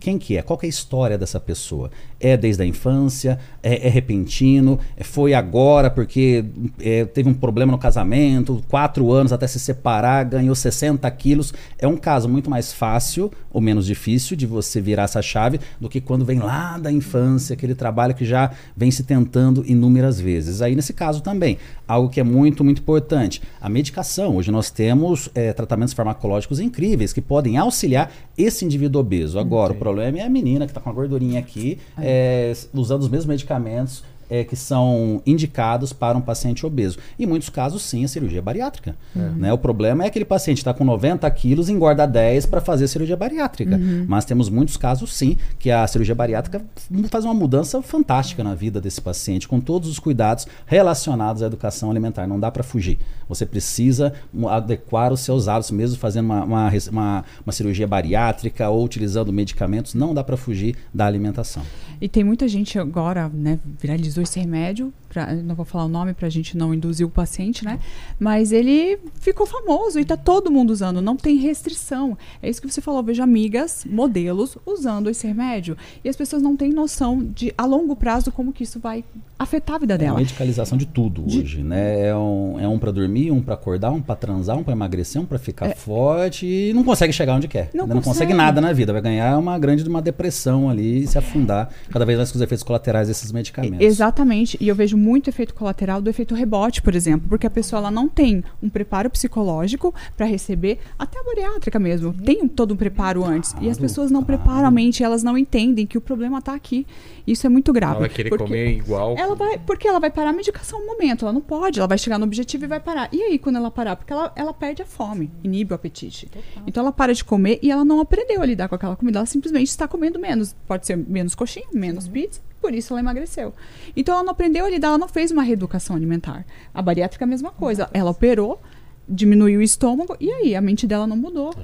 [0.00, 0.40] Quem que é?
[0.40, 1.90] Qual que é a história dessa pessoa?
[2.20, 3.38] É desde a infância?
[3.62, 4.78] É, é repentino?
[4.96, 6.44] É- Foi agora porque
[6.78, 8.62] é, teve um problema no casamento?
[8.68, 11.52] Quatro anos até se separar, ganhou 60 quilos?
[11.78, 15.88] É um caso muito mais fácil ou menos difícil de você virar essa chave do
[15.88, 20.62] que quando vem lá da infância, aquele trabalho que já vem se tentando inúmeras vezes.
[20.62, 24.36] Aí nesse caso também, algo que é muito, muito importante, a medicação.
[24.36, 29.38] Hoje nós temos é, tratamentos farmacológicos incríveis que podem auxiliar esse indivíduo obeso.
[29.38, 31.78] Agora, o problema é a menina que está com a gordurinha aqui,
[32.10, 36.96] é, usando os mesmos medicamentos é, que são indicados para um paciente obeso.
[37.18, 38.94] Em muitos casos, sim, a cirurgia bariátrica.
[39.14, 39.52] Né?
[39.52, 43.16] O problema é aquele paciente está com 90 quilos e engorda 10 para fazer cirurgia
[43.16, 43.78] bariátrica.
[44.06, 46.62] Mas temos muitos casos, sim, que a cirurgia bariátrica
[47.10, 51.90] faz uma mudança fantástica na vida desse paciente, com todos os cuidados relacionados à educação
[51.90, 52.26] alimentar.
[52.26, 52.98] Não dá para fugir.
[53.28, 54.12] Você precisa
[54.48, 59.94] adequar os seus hábitos, mesmo fazendo uma, uma, uma- uma cirurgia bariátrica ou utilizando medicamentos,
[59.94, 61.62] não dá para fugir da alimentação.
[62.00, 66.14] E tem muita gente agora, né, viralizou esse remédio, pra, não vou falar o nome
[66.14, 67.78] pra gente não induzir o paciente, né?
[68.18, 72.16] Mas ele ficou famoso e tá todo mundo usando, não tem restrição.
[72.42, 75.76] É isso que você falou, vejo amigas, modelos usando esse remédio.
[76.04, 79.04] E as pessoas não têm noção de a longo prazo como que isso vai
[79.38, 80.18] afetar a vida É a dela.
[80.18, 82.08] medicalização de tudo De- hoje, né?
[82.08, 85.20] É um, é um para dormir, um para acordar, um para transar, um para emagrecer,
[85.20, 87.60] um para ficar forte e não consegue chegar onde quer.
[87.60, 87.70] É.
[87.74, 88.34] Não Ainda não consegue consegue.
[88.34, 92.16] nada na vida, vai ganhar uma grande uma depressão ali e se afundar cada vez
[92.18, 93.80] mais com os efeitos colaterais desses medicamentos.
[93.80, 94.56] Exatamente.
[94.60, 97.90] E eu vejo muito efeito colateral do efeito rebote, por exemplo, porque a pessoa ela
[97.90, 102.76] não tem um preparo psicológico para receber, até a bariátrica mesmo, tem um- todo um
[102.76, 103.52] preparo antes.
[103.54, 104.42] E as Claro, pessoas não claro.
[104.42, 106.86] preparam a mente, elas não entendem que o problema está aqui.
[107.26, 107.92] Isso é muito grave.
[107.96, 109.14] Ela vai querer comer igual.
[109.16, 111.98] Ela vai, porque ela vai parar a medicação um momento, ela não pode, ela vai
[111.98, 113.08] chegar no objetivo e vai parar.
[113.12, 113.96] E aí, quando ela parar?
[113.96, 116.28] Porque ela, ela perde a fome, inibe o apetite.
[116.66, 119.26] Então ela para de comer e ela não aprendeu a lidar com aquela comida, ela
[119.26, 120.54] simplesmente está comendo menos.
[120.66, 123.52] Pode ser menos coxinha, menos pizza, por isso ela emagreceu.
[123.96, 126.44] Então ela não aprendeu a lidar, ela não fez uma reeducação alimentar.
[126.74, 127.88] A bariátrica é a mesma coisa.
[127.92, 128.60] Ela operou,
[129.08, 131.54] diminuiu o estômago e aí a mente dela não mudou.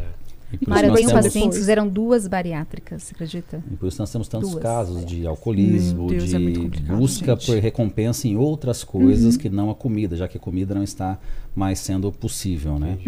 [0.62, 3.62] E Mário, isso eu tenho temos- pacientes que fizeram duas bariátricas, você acredita?
[3.68, 4.62] e por isso nós temos tantos Duas.
[4.62, 7.50] casos de alcoolismo, Deus, de é muito complicado, busca gente.
[7.50, 7.56] Uhum.
[7.56, 11.18] por recompensa em outras coisas que não a comida, já que a comida não está
[11.56, 12.98] mais sendo possível, né?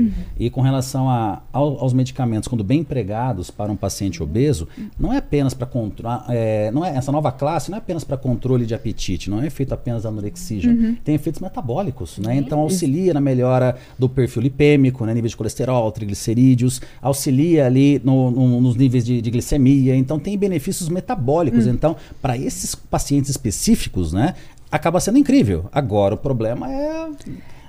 [0.41, 4.67] E com relação a- ao- aos medicamentos, quando bem empregados para um paciente obeso,
[4.99, 6.25] não é apenas para controlar,
[6.73, 9.75] não é essa nova classe não é apenas para controle de apetite, não é efeito
[9.75, 12.37] apenas da anorexia, tem efeitos metabólicos, né?
[12.37, 15.13] Então auxilia na melhora do perfil lipêmico, né?
[15.13, 20.39] nível de colesterol, triglicerídeos, auxilia ali no- no- nos níveis de, de glicemia, então tem
[20.39, 21.67] benefícios metabólicos.
[21.67, 24.35] Então, para esses pacientes específicos, né?
[24.71, 25.67] Acaba sendo incrível.
[25.73, 27.09] Agora, o problema é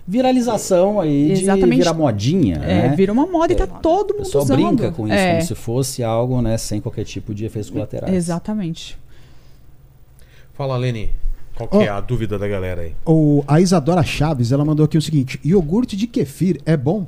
[0.10, 1.78] viralização aí de Exatamente.
[1.78, 2.96] virar modinha, É, né?
[2.96, 4.56] vira uma moda e tá todo O mundo pessoal usando.
[4.58, 8.14] brinca com isso É, como se fosse algo, né, sem qualquer tipo de efeitos colaterais.
[8.14, 8.98] Exatamente.
[10.54, 11.12] Fala, Leni.
[11.56, 12.94] Qual que é a dúvida da galera aí?
[13.06, 17.06] O, a Isadora Chaves, ela mandou aqui o seguinte: iogurte de kefir é bom?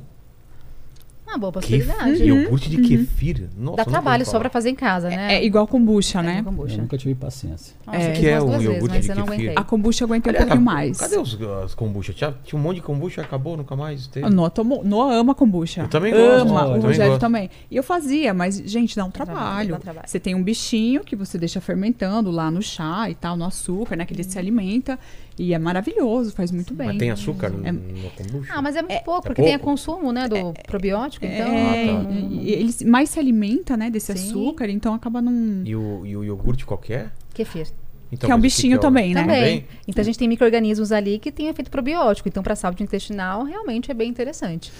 [1.32, 1.86] Uma boa Kefir?
[1.86, 2.24] possibilidade.
[2.24, 3.48] Iogurte de kefir?
[3.56, 5.34] Nossa, Dá trabalho só pra fazer em casa, né?
[5.36, 6.36] É igual kombucha, É, né?
[6.42, 6.74] com kombucha.
[6.76, 7.74] Eu nunca tive paciência.
[7.86, 8.12] Nossa, É.
[8.12, 9.40] Que é um vezes, iogurte mas de eu não kefir?
[9.40, 9.54] aguentei.
[9.56, 10.98] A kombucha eu aguentei um pouquinho mais.
[10.98, 12.12] Cadê os, as kombucha?
[12.12, 14.28] Tinha, tinha um monte de kombucha, acabou, nunca mais teve.
[14.28, 15.82] Noah, ama kombucha.
[15.82, 17.50] Eu também gosto, Ama, eu o também Rogério também.
[17.70, 19.70] E eu fazia, mas, gente, dá um trabalho, trabalho.
[19.70, 20.08] dá trabalho.
[20.08, 23.96] Você tem um bichinho que você deixa fermentando lá no chá e tal, no açúcar,
[23.96, 24.04] né?
[24.04, 24.98] Que ele se alimenta.
[25.38, 26.88] E é maravilhoso, faz muito bem.
[26.88, 28.52] Mas tem açúcar no, É- no kombucha?
[28.54, 29.46] Ah, mas é muito pouco, porque pouco?
[29.46, 31.46] tem a consumo, né, do probiótico, então...
[31.46, 32.12] É, Ah, tá.
[32.42, 34.28] ele mais se alimenta, né, desse Sim.
[34.28, 35.62] açúcar, então acaba num.
[35.64, 37.12] E o, e o iogurte qualquer?
[37.32, 37.68] Kefir.
[38.12, 39.20] Então, que é um mas o bichinho é o- também, né?
[39.22, 39.66] Também.
[39.88, 42.28] Então a gente tem micro-organismos ali que têm efeito probiótico.
[42.28, 44.70] Então, para a saúde intestinal, realmente é bem interessante.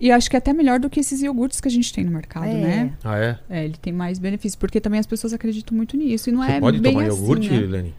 [0.00, 2.10] E acho que é até melhor do que esses iogurtes que a gente tem no
[2.12, 2.54] mercado, É.
[2.54, 2.92] né?
[3.04, 3.38] Ah, é?
[3.50, 6.30] É, ele tem mais benefícios, porque também as pessoas acreditam muito nisso.
[6.30, 7.58] E não Você é pode bem tomar assim, iogurte, né?
[7.58, 7.94] Leni?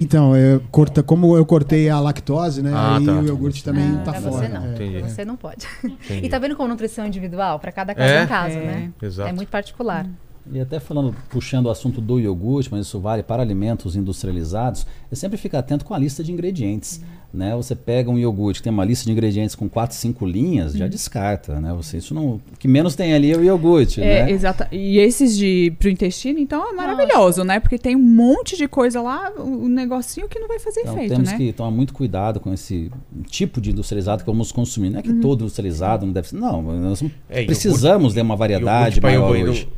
[0.00, 2.72] Então, eu corta, como eu cortei a lactose, né?
[2.74, 3.12] Ah, aí tá.
[3.18, 4.32] o iogurte também Ah, tá pra fora.
[4.34, 4.64] você não.
[4.64, 4.74] é.
[4.74, 5.00] Entendi.
[5.02, 5.66] Você não pode.
[5.84, 6.26] Entendi.
[6.26, 7.58] E tá vendo como nutrição individual?
[7.60, 8.16] Para cada caso É?
[8.16, 8.60] é um caso, É.
[8.64, 8.92] né?
[9.02, 9.28] Exato.
[9.28, 10.06] É muito particular.
[10.50, 15.14] E até falando, puxando o assunto do iogurte, mas isso vale para alimentos industrializados, é
[15.14, 17.00] sempre ficar atento com a lista de ingredientes.
[17.32, 17.56] Né?
[17.56, 20.86] Você pega um iogurte que tem uma lista de ingredientes com 4, 5 linhas, já
[20.86, 21.58] descarta.
[21.60, 21.72] Né?
[21.72, 24.02] Você, isso não, o que menos tem ali é o iogurte.
[24.02, 24.30] É, né?
[24.30, 24.68] exata.
[24.70, 27.58] E esses de pro intestino, então, é maravilhoso, né?
[27.58, 30.94] Porque tem um monte de coisa lá, o o negocinho que não vai fazer Então
[30.94, 31.36] efeito, temos né?
[31.38, 32.90] que tomar muito cuidado com esse
[33.28, 34.90] tipo de industrializado que vamos consumir.
[34.90, 36.36] Não é que todo industrializado não deve ser.
[36.36, 39.68] Não, nós É, precisamos de uma variedade Iogurte maior iogurte- hoje.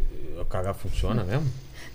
[0.41, 1.45] O cagar funciona mesmo?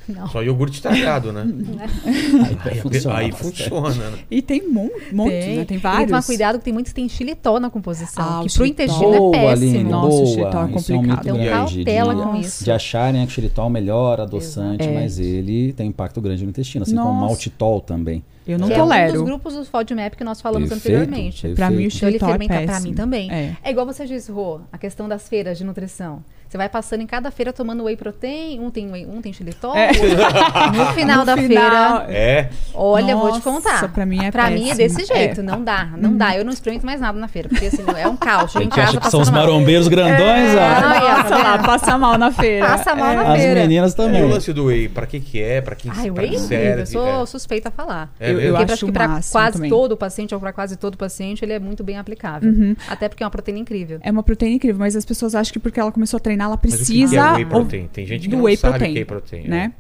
[0.09, 0.27] Não.
[0.27, 1.45] Só iogurte estragado, né?
[2.65, 4.17] aí, funciona aí funciona, né?
[4.29, 5.55] E tem mon montes, né?
[5.55, 6.07] Tem Tem que vários.
[6.07, 8.23] tomar cuidado que tem muitos que tem xilitol na composição.
[8.23, 8.85] Ah, que pro xilitol.
[8.85, 9.69] intestino é Boa, péssimo.
[9.69, 10.25] Aline, Nossa, o boa.
[10.27, 10.69] xilitol é Isso é um
[10.99, 11.07] complicado.
[11.07, 12.39] mito Então, grande cautela de, com Nossa.
[12.47, 12.63] isso.
[12.63, 14.97] de acharem que o xilitol melhora adoçante, Exato.
[14.97, 15.01] É.
[15.01, 17.25] mas ele tem impacto grande no intestino, assim como o Nossa.
[17.27, 18.23] maltitol também.
[18.47, 19.13] Eu não que é um tolero.
[19.13, 21.47] dos grupos do FODMAP que nós falamos Perfeito, anteriormente.
[21.49, 21.97] Pra mim, o perfeito.
[21.97, 22.87] Então ele xilitol é fermenta pra péssimo.
[22.89, 23.31] mim também.
[23.31, 23.55] É.
[23.63, 26.23] É igual você disse, Rô, a questão das feiras de nutrição.
[26.49, 29.75] Você vai passando em cada feira tomando whey protein, um tem whey, um tem xilitol,
[29.75, 29.91] É.
[30.75, 32.49] no final No da final, feira, É.
[32.73, 33.93] olha, eu vou te Nossa, contar.
[33.93, 35.43] pra mim é Pra mim é desse jeito, É.
[35.43, 36.35] não dá, não dá.
[36.35, 38.55] Eu não experimento mais nada na feira, porque assim, é um caos.
[38.55, 39.47] A gente casa acha que são os passando mal.
[39.53, 40.57] marombeiros grandões, É.
[40.57, 40.69] ó.
[40.69, 41.65] Ó, Nossa, tá lá, vendo?
[41.67, 42.65] passa mal na feira.
[42.65, 43.59] Passa mal na As feira.
[43.61, 44.23] meninas E o também.
[44.23, 45.61] lance do whey, pra que que é?
[45.61, 46.81] Pra que, Ai, pra whey é serve?
[46.81, 47.25] eu sou É.
[47.27, 48.09] suspeita a falar.
[48.19, 48.49] É Eu- mesmo?
[48.49, 49.69] eu Porque acho que máximo quase também.
[49.69, 52.49] todo paciente ou para quase todo paciente ele é muito bem aplicável.
[52.51, 52.75] Uhum.
[52.87, 53.99] Até porque é uma proteína incrível.
[54.01, 56.59] É uma proteína incrível, mas as pessoas acham que porque ela começou a treinar, ela
[56.61, 57.15] Mas o que precisa.
[57.17, 57.87] é whey ou- protein?
[57.91, 59.47] Tem gente que do não whey sabe protein, o que é protein.
[59.47, 59.73] né?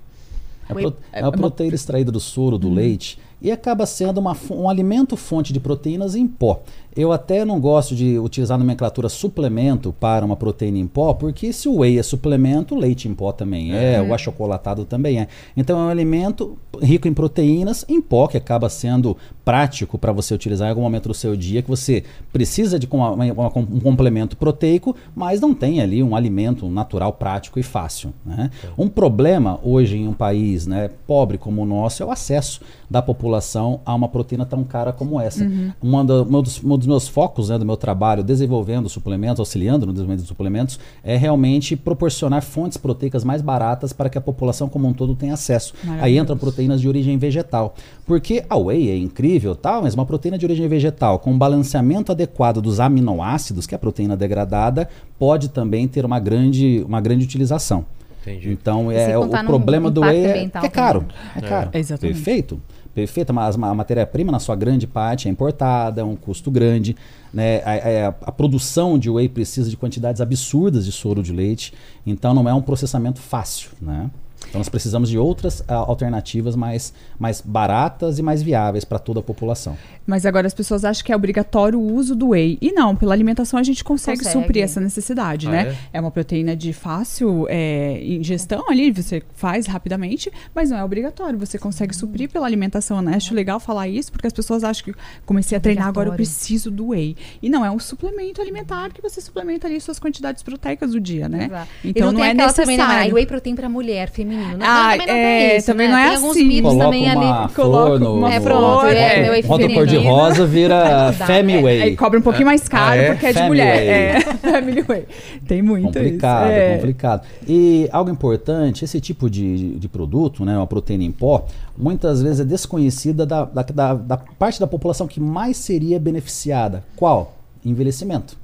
[0.69, 4.19] É, Whey- é é uma uma- proteína extraída do soro, do leite, e acaba sendo
[4.19, 6.61] uma um alimento fonte de proteínas em pó.
[6.95, 11.53] Eu até não gosto de utilizar a nomenclatura suplemento para uma proteína em pó, porque
[11.53, 15.27] se o whey é suplemento, o leite em pó também é, o achocolatado também é.
[15.55, 19.15] Então é um alimento rico em proteínas em pó, que acaba sendo
[19.53, 22.97] prático para você utilizar em algum momento do seu dia, que você precisa de com-
[22.99, 28.13] uma- uma- um complemento proteico, mas não tem ali um alimento natural, prático e fácil.
[28.23, 28.51] né?
[28.77, 33.01] Um problema hoje em um país né, pobre como o nosso é o acesso da
[33.01, 35.49] população a uma proteína tão cara como essa.
[35.81, 39.85] Uma da- um, dos, um dos meus focos né, do meu trabalho, desenvolvendo suplementos, auxiliando
[39.87, 44.69] no desenvolvimento de suplementos, é realmente proporcionar fontes proteicas mais baratas para que a população
[44.69, 45.73] como um todo tenha acesso.
[45.83, 46.21] Aí Maravilhoso.
[46.21, 47.73] entram proteínas de origem vegetal.
[48.09, 52.11] Porque a whey é incrível, tal, mas uma proteína de origem vegetal com um balanceamento
[52.11, 57.23] adequado dos aminoácidos, que é a proteína degradada, pode também ter uma grande, uma grande
[57.23, 57.85] utilização.
[58.23, 58.49] Entendi.
[58.51, 61.05] Então é o problema do whey é, é caro.
[61.35, 61.41] É, É.
[61.43, 61.69] caro.
[61.71, 62.15] Exatamente.
[62.15, 62.59] Perfeito.
[62.95, 66.95] Perfeito, mas a matéria-prima, na sua grande parte, é importada, é um custo grande.
[67.31, 67.57] Né?
[67.63, 71.73] A, a- a produção de whey precisa de quantidades absurdas de soro de leite,
[72.07, 73.69] então não é um processamento fácil.
[73.79, 74.09] Né?
[74.47, 79.19] Então nós precisamos de outras ah, alternativas mais, mais baratas e mais viáveis para toda
[79.19, 79.77] a população.
[80.07, 82.57] Mas agora as pessoas acham que é obrigatório o uso do whey.
[82.61, 84.41] E não, pela alimentação a gente consegue, Consegue.
[84.41, 85.77] suprir essa necessidade, Ah, né?
[85.93, 85.99] É?
[86.01, 91.37] uma proteína de fácil é, ingestão ali, você faz rapidamente, mas não é obrigatório.
[91.37, 93.15] Você consegue suprir pela alimentação, né?
[93.15, 94.93] Acho legal falar isso, porque as pessoas acham que
[95.25, 97.15] comecei a treinar, agora eu preciso do whey.
[97.41, 101.29] E não, é um suplemento alimentar que você suplementa ali suas quantidades proteicas do dia,
[101.29, 101.45] né?
[101.45, 101.69] Exato.
[101.83, 102.63] Então e não, não, tem é aquela necessário.
[102.63, 103.13] também, né, Mara?
[103.13, 104.57] Whey protein pra mulher, feminino.
[104.57, 105.93] Não, Ah, também não é, isso, também né?
[105.93, 106.43] não é Tem alguns assim.
[106.45, 107.53] mitos Coloca também uma ali.
[107.53, 111.61] Coloca uma É, pronto, é, rota cor de rosa vira né?
[111.61, 111.81] Whey.
[111.81, 113.11] Aí cobra um pouquinho mais caro Ah, é?
[113.11, 113.83] porque é de Family mulher.
[113.87, 114.19] É,
[114.51, 115.05] Family Whey.
[115.47, 116.51] Tem muito complicado, isso.
[116.59, 116.75] É.
[116.75, 117.27] complicado.
[117.47, 121.45] E algo importante, esse tipo de, de produto, né, uma proteína em pó,
[121.77, 126.83] muitas vezes é desconhecida da, da, da- da parte da população que mais seria beneficiada.
[126.95, 127.35] Qual?
[127.65, 128.37] Envelhecimento.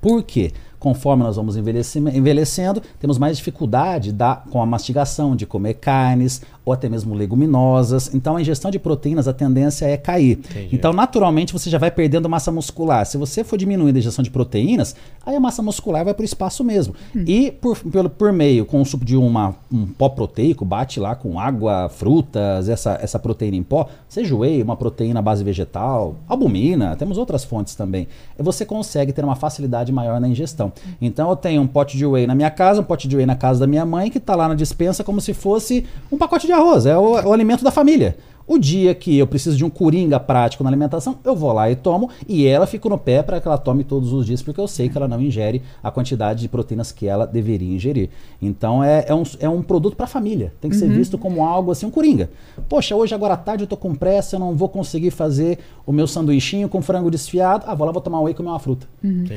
[0.00, 0.52] Por quê?
[0.78, 6.72] Conforme nós vamos envelhecendo, temos mais dificuldade da, com a mastigação, de comer carnes, ou
[6.72, 8.12] até mesmo leguminosas.
[8.12, 10.32] Então a ingestão de proteínas, a tendência é cair.
[10.38, 10.74] Entendi.
[10.74, 13.06] Então, naturalmente, você já vai perdendo massa muscular.
[13.06, 16.24] Se você for diminuindo a ingestão de proteínas, aí a massa muscular vai para o
[16.24, 16.92] espaço mesmo.
[17.14, 21.14] E por, pelo, por meio, com o suco de uma, um pó proteico, bate lá
[21.14, 26.16] com água, frutas, essa, essa proteína em pó, seja whey, uma proteína à base vegetal,
[26.26, 28.08] albumina, temos outras fontes também.
[28.36, 30.72] E você consegue ter uma facilidade maior na ingestão.
[31.00, 33.36] Então eu tenho um pote de whey na minha casa, um pote de whey na
[33.36, 36.55] casa da minha mãe, que está lá na dispensa como se fosse um pacote de
[36.56, 38.16] arroz, é o, é o alimento da família.
[38.48, 41.74] O dia que eu preciso de um coringa prático na alimentação, eu vou lá e
[41.74, 44.68] tomo, e ela fica no pé para que ela tome todos os dias, porque eu
[44.68, 48.08] sei que ela não ingere a quantidade de proteínas que ela deveria ingerir.
[48.40, 51.44] Então é, é, um, é um produto para a família, tem que ser visto como
[51.44, 52.30] algo assim, um coringa.
[52.68, 55.90] Poxa, hoje agora à tarde eu tô com pressa, eu não vou conseguir fazer o
[55.92, 58.86] meu sanduichinho com frango desfiado, ah, vou lá, vou tomar whey e comer uma fruta.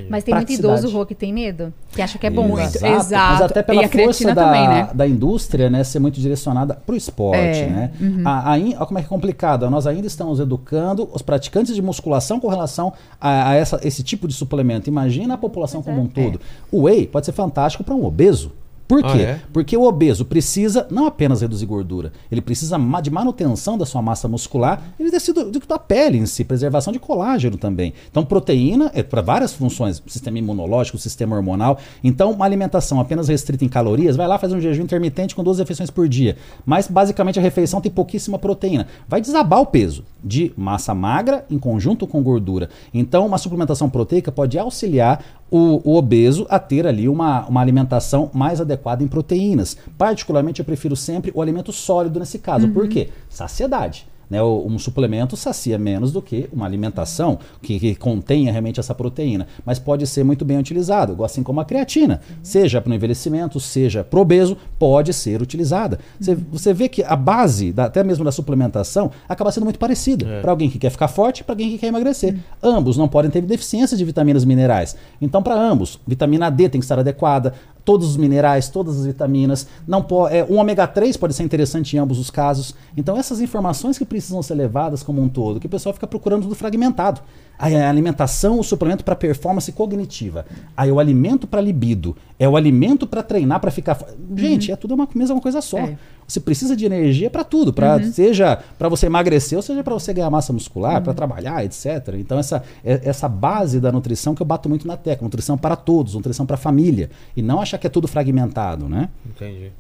[0.10, 2.60] Mas tem muito idoso, Rô, que tem medo, que acha que é bom.
[2.60, 3.34] Exato, exato.
[3.34, 4.90] Mas até pela a força da, também, né?
[4.94, 7.92] da indústria, né, ser muito direcionada para o esporte, É, né?
[8.26, 9.70] A, a in- olha como é é complicado.
[9.70, 14.28] Nós ainda estamos educando os praticantes de musculação com relação a, a essa- esse tipo
[14.28, 14.90] de suplemento.
[14.90, 16.42] Imagina a população como um todo.
[16.72, 18.52] O whey pode ser fantástico para um obeso.
[18.90, 19.22] Por Ah, quê?
[19.22, 19.40] é?
[19.54, 24.28] Porque o obeso precisa não apenas reduzir gordura, ele precisa de manutenção da sua massa
[24.28, 27.94] muscular e de tecido- da pele em si, preservação de colágeno também.
[28.10, 31.78] Então, proteína é para várias funções, sistema imunológico, sistema hormonal.
[32.04, 35.60] Então, uma alimentação apenas restrita em calorias, vai lá fazer um jejum intermitente com duas
[35.60, 36.36] refeições por dia.
[36.66, 38.88] Mas, basicamente, a refeição tem pouquíssima proteína.
[39.08, 42.70] Vai desabar o peso de massa magra em conjunto com gordura.
[42.92, 48.30] Então, uma suplementação proteica pode auxiliar o, o obeso a ter ali uma, uma alimentação
[48.34, 49.78] mais adequada em proteínas.
[49.98, 52.70] Particularmente, eu prefiro sempre o alimento sólido nesse caso.
[52.70, 53.10] Por quê?
[53.30, 54.08] Saciedade.
[54.30, 59.48] Né, um suplemento sacia menos do que uma alimentação que, que contenha realmente essa proteína,
[59.66, 64.04] mas pode ser muito bem utilizado, assim como a creatina, seja para o envelhecimento, seja
[64.04, 65.98] para obeso, pode ser utilizada.
[66.20, 70.26] Você, você vê que a base, da- até mesmo da suplementação, acaba sendo muito parecida.
[70.42, 72.38] Para alguém que quer ficar forte e para alguém que quer emagrecer.
[72.62, 74.96] Ambos não podem ter deficiência de vitaminas e minerais.
[75.20, 77.54] Então, para ambos, vitamina D tem que estar adequada,
[77.90, 79.66] todos os minerais, todas as vitaminas.
[79.88, 82.76] Não po- é, um ômega 3 pode ser interessante em ambos os casos.
[82.96, 86.44] Então, essas informações que precisam ser levadas como um todo, que o pessoal fica procurando
[86.44, 87.20] tudo fragmentado.
[87.58, 90.46] Aí a alimentação, o suplemento para performance cognitiva.
[90.78, 92.16] Aí o alimento para libido.
[92.38, 93.98] É o alimento para treinar, para ficar.
[94.36, 95.80] Gente, é tudo uma mesma coisa só.
[95.80, 95.98] É.
[96.30, 100.14] Você precisa de energia para tudo, para seja para você emagrecer, ou seja para você
[100.14, 102.14] ganhar massa muscular, para trabalhar, etc.
[102.20, 105.76] Então essa é- essa base da nutrição que eu bato muito na tecla, nutrição para
[105.76, 109.10] todos, nutrição para a família e não achar que é tudo fragmentado, né?
[109.26, 109.72] Entendi.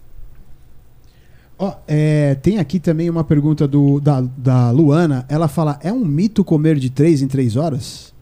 [1.57, 5.25] Ó, é, tem aqui também uma pergunta do, da, da Luana.
[5.29, 8.13] Ela fala: é um mito comer de 3 em 3 horas?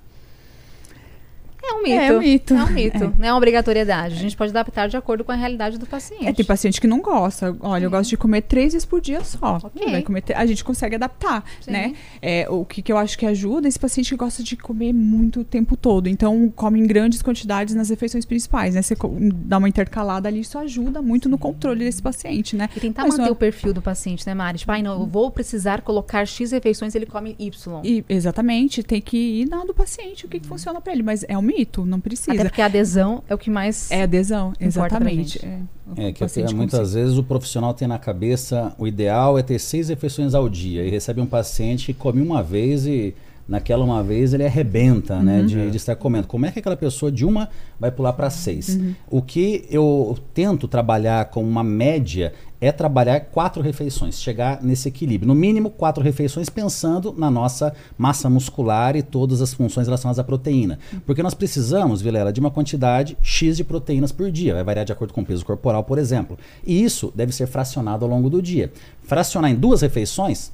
[1.70, 1.96] É um mito.
[2.00, 2.54] É um mito.
[2.54, 3.14] É um mito.
[3.20, 4.16] Não é uma obrigatoriedade.
[4.16, 6.26] A gente pode adaptar de acordo com a realidade do paciente.
[6.28, 7.56] É, tem paciente que não gosta.
[7.62, 9.58] Olha, eu gosto de comer três vezes por dia só.
[9.64, 9.92] Ok.
[9.92, 11.72] Vai comer tre- a gente consegue adaptar, Sim.
[11.72, 11.94] né?
[12.22, 14.94] É, o que, que eu acho que ajuda é esse paciente que gosta de comer
[14.94, 16.08] muito o tempo todo.
[16.08, 18.82] Então, come em grandes quantidades nas refeições principais, né?
[18.82, 18.96] Você
[19.34, 22.70] dá uma intercalada ali, isso ajuda muito no controle desse paciente, né?
[22.76, 24.60] E tentar Mas manter não é- o perfil do paciente, né, Mari?
[24.60, 27.82] Tipo, ai, não, eu vou precisar colocar X refeições, ele come Y.
[27.84, 31.04] E, exatamente, tem que ir na do paciente, o que, que funciona pra ele.
[31.04, 32.34] Mas é um mito, não precisa.
[32.34, 33.90] Até porque a adesão é o que mais.
[33.92, 35.44] É adesão, exatamente.
[35.46, 35.60] É,
[36.08, 37.02] É que até muitas consegue.
[37.02, 40.90] vezes o profissional tem na cabeça o ideal é ter seis refeições ao dia e
[40.90, 43.16] recebe um paciente que come uma vez e
[43.48, 46.28] naquela uma vez ele arrebenta, né, de, de estar comendo.
[46.28, 47.50] Como é que aquela pessoa de uma
[47.80, 48.78] vai pular para seis?
[49.10, 55.28] O que eu tento trabalhar com uma média é trabalhar quatro refeições, chegar nesse equilíbrio.
[55.28, 60.24] No mínimo quatro refeições pensando na nossa massa muscular e todas as funções relacionadas à
[60.24, 60.80] proteína.
[61.06, 64.56] Porque nós precisamos, Vilela, de uma quantidade X de proteínas por dia.
[64.56, 66.38] Vai variar de acordo com o peso corporal, por exemplo.
[66.66, 68.72] E isso deve ser fracionado ao longo do dia.
[69.04, 70.52] Fracionar em duas refeições,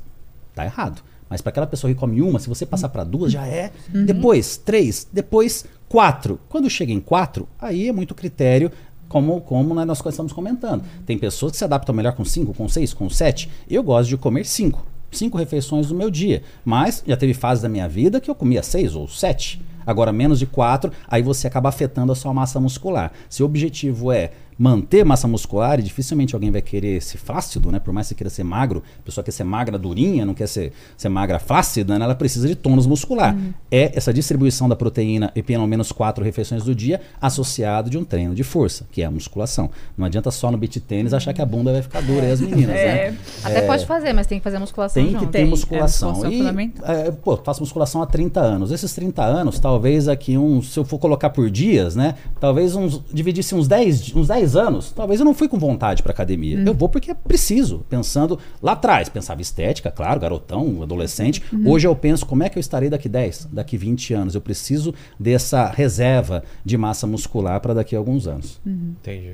[0.54, 1.02] tá errado.
[1.34, 3.72] Mas para aquela pessoa que come uma, se você passar para duas, já é.
[4.06, 5.08] Depois, três.
[5.12, 6.40] Depois, quatro.
[6.48, 8.72] Quando chega em quatro, aí é muito critério
[9.10, 10.84] como, como né, nós estamos comentando.
[11.08, 13.50] Tem pessoas que se adaptam melhor com 5, com 6, com 7.
[13.68, 14.86] Eu gosto de comer 5.
[15.12, 16.44] Cinco refeições no meu dia.
[16.64, 19.60] Mas já teve fases da minha vida que eu comia seis ou sete.
[19.86, 23.12] Agora, menos de quatro, aí você acaba afetando a sua massa muscular.
[23.30, 24.32] Se o objetivo é
[24.64, 27.80] manter massa muscular, e dificilmente alguém vai querer ser flácido, né?
[27.80, 30.48] Por mais que você queira ser magro, a pessoa quer ser magra durinha, não quer
[30.48, 32.06] ser, ser magra flácida, né?
[32.06, 33.36] Ela precisa de tônus muscular.
[33.70, 38.06] É essa distribuição da proteína em pelo menos quatro refeições do dia, associado de um
[38.06, 39.70] treino de força, que é a musculação.
[39.98, 42.40] Não adianta só no beat tênis achar que a bunda vai ficar dura, e as
[42.40, 43.12] meninas, É.
[43.12, 43.18] né?
[43.44, 45.26] Até pode fazer, mas tem que fazer musculação Tem que junto.
[45.32, 46.10] ter Tem, é, musculação.
[46.14, 48.72] musculação e, é, pô, faço musculação há 30 anos.
[48.72, 52.16] Esses 30 anos, talvez aqui uns, se eu for colocar por dias, né?
[52.40, 56.02] Talvez uns, dividisse uns 10, uns 10 10 anos, talvez eu não fui com vontade
[56.04, 56.60] para academia.
[56.66, 61.42] Eu vou porque é preciso, pensando lá atrás, pensava estética, claro, garotão, adolescente.
[61.66, 64.36] Hoje eu penso como é que eu estarei daqui 10, daqui 20 anos.
[64.36, 68.60] Eu preciso dessa reserva de massa muscular para daqui a alguns anos.
[68.66, 69.32] Entendi.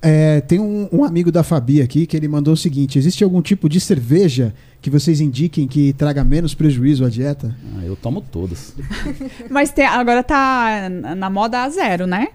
[0.00, 3.42] É, tem um, um amigo da Fabi aqui que ele mandou o seguinte: existe algum
[3.42, 7.52] tipo de cerveja que vocês indiquem que traga menos prejuízo à dieta?
[7.76, 8.76] Ah, eu tomo todas.
[9.50, 12.28] Mas tem- agora tá na moda a zero, né?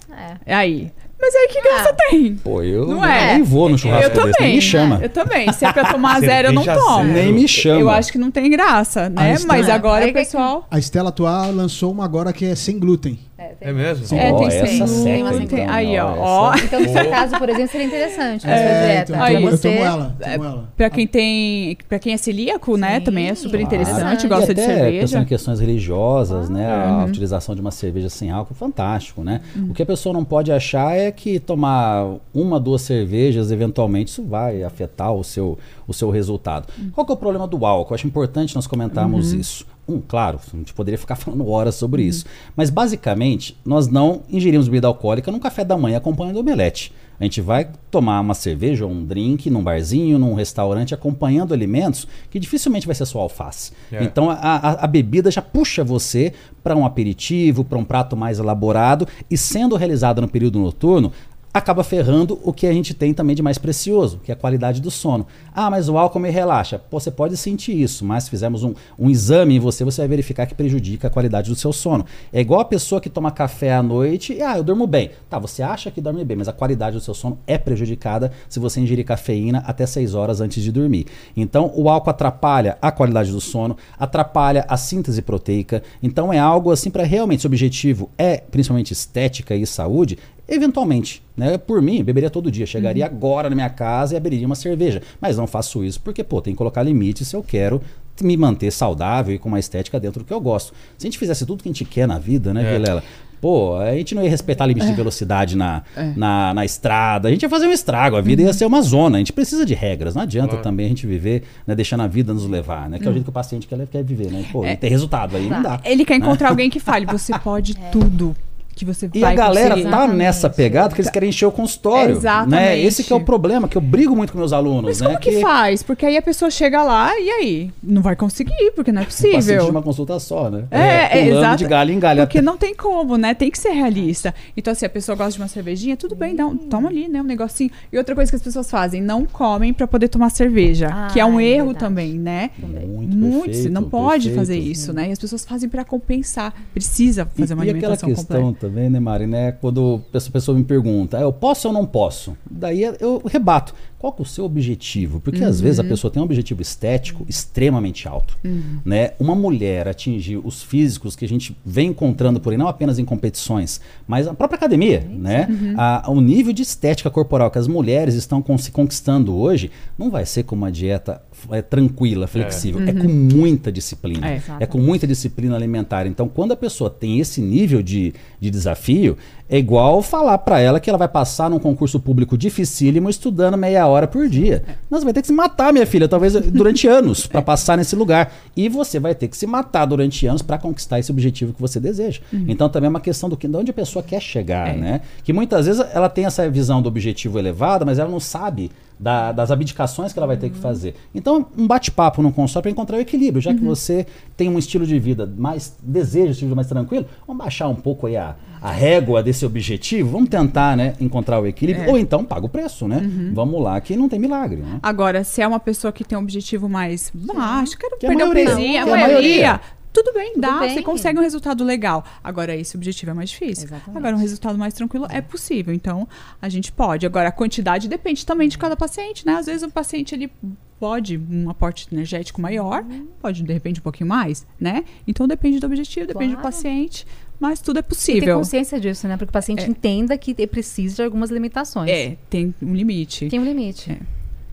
[0.45, 0.53] É.
[0.53, 0.91] Aí.
[1.25, 2.35] Mas aí que graça tem?
[2.35, 3.35] Pô, eu Não é?
[3.35, 4.55] nem vou no churrasco eu desse, nem também.
[4.55, 4.99] me chama.
[5.01, 5.53] Eu também.
[5.53, 6.97] Se é pra tomar zero, eu não tomo.
[6.97, 7.07] zero.
[7.13, 7.79] Nem me chama.
[7.79, 9.15] Eu acho que não tem graça, né?
[9.15, 10.67] Ah, está- Mas agora É, pessoal.
[10.69, 13.17] A Estela Toa lançou uma agora que é sem glúten.
[13.35, 14.05] Tem- É mesmo?
[14.05, 14.17] Sim.
[14.17, 15.43] É, tem essa sem seca, glúten.
[15.61, 16.55] então, Aí, ó.
[16.55, 19.11] Então, no seu caso, por exemplo, seria interessante sua dieta.
[19.11, 19.33] então, Aí.
[19.33, 20.15] eu, tomo, eu Você- tomo ela.
[20.19, 20.69] Tomo ela.
[20.77, 21.77] Pra quem tem.
[21.89, 22.99] Pra quem é celíaco, né?
[22.99, 23.05] Sim.
[23.05, 23.63] Também é super Claro.
[23.65, 25.01] interessante, E gosta e de até cerveja.
[25.01, 26.71] pensando em questões religiosas, né?
[26.71, 27.05] A Uhum.
[27.05, 29.41] utilização de uma cerveja sem álcool, fantástico, né?
[29.55, 29.71] Uhum.
[29.71, 34.23] O que a pessoa não pode achar é que tomar uma, duas cervejas, eventualmente, isso
[34.23, 35.57] vai afetar o seu,
[35.87, 36.67] o seu resultado.
[36.77, 36.91] Uhum.
[36.93, 37.93] Qual que é o problema do álcool?
[37.93, 39.65] Eu acho importante nós comentarmos isso.
[39.87, 42.07] Um, claro, a gente poderia ficar falando horas sobre Uhum.
[42.09, 42.25] isso.
[42.55, 46.93] Mas, basicamente, nós não ingerimos bebida alcoólica no café da manhã acompanhando omelete.
[47.19, 52.07] A gente vai tomar uma cerveja ou um drink num barzinho, num restaurante, acompanhando alimentos
[52.29, 53.71] que dificilmente vai ser só alface.
[53.91, 54.03] É.
[54.03, 56.33] Então a, a- a bebida já puxa você
[56.63, 61.11] para um aperitivo, para um prato mais elaborado e sendo realizada no período noturno,
[61.53, 64.81] acaba ferrando o que a gente tem também de mais precioso, que é a qualidade
[64.81, 65.27] do sono.
[65.53, 66.79] Ah, mas o álcool me relaxa.
[66.79, 70.07] Pô, você pode sentir isso, mas se fizermos um, um exame em você, você vai
[70.07, 72.05] verificar que prejudica a qualidade do seu sono.
[72.31, 75.11] É igual a pessoa que toma café à noite e, ah, eu durmo bem.
[75.29, 78.59] Tá, você acha que dorme bem, mas a qualidade do seu sono é prejudicada se
[78.59, 81.05] você ingerir cafeína até 6 horas antes de dormir.
[81.37, 85.83] Então, o álcool atrapalha a qualidade do sono, atrapalha a síntese proteica.
[86.01, 90.17] Então, é algo assim para realmente, se o objetivo é principalmente estética e saúde,
[90.47, 91.57] eventualmente, né?
[91.57, 92.65] Por mim, beberia todo dia.
[92.65, 95.01] Chegaria agora na minha casa e abriria uma cerveja.
[95.19, 97.81] Mas não faço isso porque, pô, tem que colocar limites se eu quero
[98.21, 100.73] me manter saudável e com uma estética dentro do que eu gosto.
[100.97, 102.73] Se a gente fizesse tudo que a gente quer na vida, né, É.
[102.77, 103.03] Vilela?
[103.41, 105.83] Pô, a gente não ia respeitar limite de velocidade na,
[106.15, 109.17] na, na estrada, a gente ia fazer um estrago, a vida ia ser uma zona.
[109.17, 110.63] A gente precisa de regras, não adianta Claro.
[110.63, 112.99] também a gente viver, né, deixando a vida nos levar, né?
[112.99, 114.45] Que é o jeito que o paciente quer, quer viver, né?
[114.49, 115.81] Pô, e ter resultado aí não dá.
[115.83, 118.33] Ele quer encontrar alguém que fale, você pode tudo.
[118.75, 119.83] Que você E vai a galera conseguir.
[119.83, 120.17] tá Exatamente.
[120.17, 122.15] nessa pegada que eles querem encher o consultório.
[122.15, 122.51] Exatamente.
[122.59, 122.79] Né?
[122.79, 125.07] Esse que é o problema, que eu brigo muito com meus alunos, Mas né?
[125.07, 125.83] como que, faz?
[125.83, 127.71] Porque aí a pessoa chega lá e aí?
[127.83, 129.69] Não vai conseguir, porque não é de possível.
[129.69, 130.63] uma consulta só, né?
[130.71, 131.57] É, é, pulando exato.
[131.57, 132.21] de galho em galho.
[132.23, 133.33] Porque não tem como, né?
[133.33, 134.33] Tem que ser realista.
[134.57, 137.21] Então, assim, a pessoa gosta de uma cervejinha, tudo bem, dá um, toma ali, né?
[137.21, 137.69] Um negocinho.
[137.91, 140.89] E outra coisa que as pessoas fazem, não comem pra poder tomar cerveja.
[140.91, 141.79] Ah, que é um é erro verdade.
[141.85, 142.49] também, né?
[142.57, 144.35] Muito, Muito, perfeito, não pode perfeito.
[144.35, 145.09] fazer isso, né?
[145.09, 146.53] E as pessoas fazem pra compensar.
[146.73, 148.62] Precisa E, fazer uma e aquela alimentação questão completa.
[148.67, 149.51] Também, né, Mari, né?
[149.53, 152.35] Quando essa pessoa me pergunta, "Ah, eu posso ou não posso?
[152.49, 153.73] Daí eu rebato.
[153.99, 155.21] Qual é o seu objetivo?
[155.21, 155.85] Porque às vezes Uhum.
[155.85, 158.37] a pessoa tem um objetivo estético extremamente alto.
[158.83, 159.11] Né?
[159.17, 163.05] Uma mulher atingir os físicos que a gente vem encontrando por aí, não apenas em
[163.05, 165.47] competições, mas a própria academia, né?
[165.49, 165.73] Uhum.
[165.77, 170.25] A- o nível de estética corporal que as mulheres estão se conquistando hoje não vai
[170.25, 172.81] ser com uma dieta é, tranquila, flexível.
[172.81, 174.27] É, com muita disciplina.
[174.29, 176.05] É, É, com muita disciplina alimentar.
[176.07, 179.17] Então, quando a pessoa tem esse nível de, de desafio,
[179.49, 183.85] é igual falar para ela que ela vai passar num concurso público dificílimo estudando meia
[183.87, 184.63] hora por dia.
[184.89, 188.33] Nós vai ter que se matar, minha filha, talvez durante anos, para passar nesse lugar.
[188.55, 191.79] E você vai ter que se matar durante anos para conquistar esse objetivo que você
[191.79, 192.21] deseja.
[192.31, 194.77] Então, também é uma questão do que, de onde a pessoa quer chegar, É.
[194.77, 195.01] né?
[195.23, 199.31] Que muitas vezes ela tem essa visão do objetivo elevado, mas ela não sabe da-
[199.31, 200.95] das abdicações que ela vai ter que fazer.
[201.13, 204.05] Então, um bate-papo no consultório para encontrar o equilíbrio, já que você
[204.37, 207.67] tem um estilo de vida mais, deseja um estilo de vida mais tranquilo, vamos baixar
[207.67, 211.97] um pouco aí a, a régua desse objetivo, vamos tentar, né, encontrar o equilíbrio, ou
[211.97, 213.01] então paga o preço, né?
[213.33, 214.79] Vamos lá, que não tem milagre, né?
[214.81, 218.23] Agora, se é uma pessoa que tem um objetivo mais baixo, quero Que é perder
[218.23, 219.61] a que é a maioria.
[219.93, 220.73] Tudo bem, dá, bem.
[220.73, 222.03] você consegue um resultado legal.
[222.23, 223.65] Agora, esse objetivo é mais difícil.
[223.65, 223.97] Exatamente.
[223.97, 225.73] Agora, um resultado mais tranquilo é possível.
[225.73, 226.07] Então,
[226.41, 227.05] a gente pode.
[227.05, 229.35] Agora, a quantidade depende também de cada paciente, né?
[229.35, 230.31] Às vezes o paciente ele
[230.79, 232.83] pode um aporte energético maior,
[233.21, 234.83] pode de repente um pouquinho mais, né?
[235.07, 236.43] Então depende do objetivo, depende do Claro.
[236.53, 237.07] paciente,
[237.39, 238.37] mas tudo é E ter possível.
[238.37, 239.15] consciência disso, né?
[239.15, 239.67] Porque o paciente É.
[239.67, 241.89] entenda que precisa de algumas limitações.
[241.89, 243.29] É, tem um limite.
[243.29, 243.91] Tem um limite.
[243.91, 243.99] É.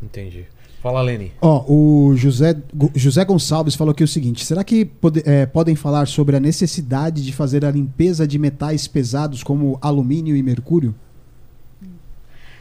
[0.05, 0.47] Entendi.
[0.81, 1.31] Fala, Lene.
[1.43, 2.57] Ó, o José,
[2.95, 7.23] José Gonçalves falou aqui o seguinte: será que pode- é, podem falar sobre a necessidade
[7.23, 10.95] de fazer a limpeza de metais pesados como alumínio e mercúrio?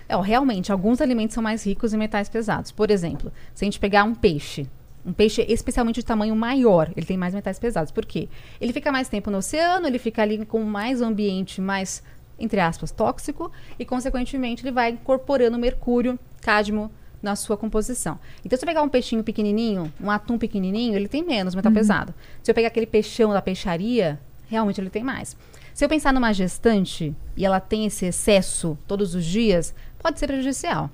[0.09, 2.71] É, ó, realmente, alguns alimentos são mais ricos em metais pesados.
[2.71, 4.67] Por exemplo, se a gente pegar um peixe,
[5.05, 7.89] um peixe especialmente de tamanho maior, ele tem mais metais pesados.
[7.91, 8.27] Por quê?
[8.59, 12.03] Ele fica mais tempo no oceano, ele fica ali com mais um ambiente mais
[12.41, 16.89] entre aspas, tóxico e, consequentemente, ele vai incorporando mercúrio, cádmio
[17.21, 18.19] na sua composição.
[18.45, 22.13] Então, se eu pegar um peixinho pequenininho, um atum pequenininho, ele tem menos metal pesado.
[22.43, 25.35] Se eu pegar aquele peixão da peixaria, realmente ele tem mais.
[25.73, 30.27] Se eu pensar numa gestante e ela tem esse excesso todos os dias, pode ser
[30.27, 30.89] prejudicial.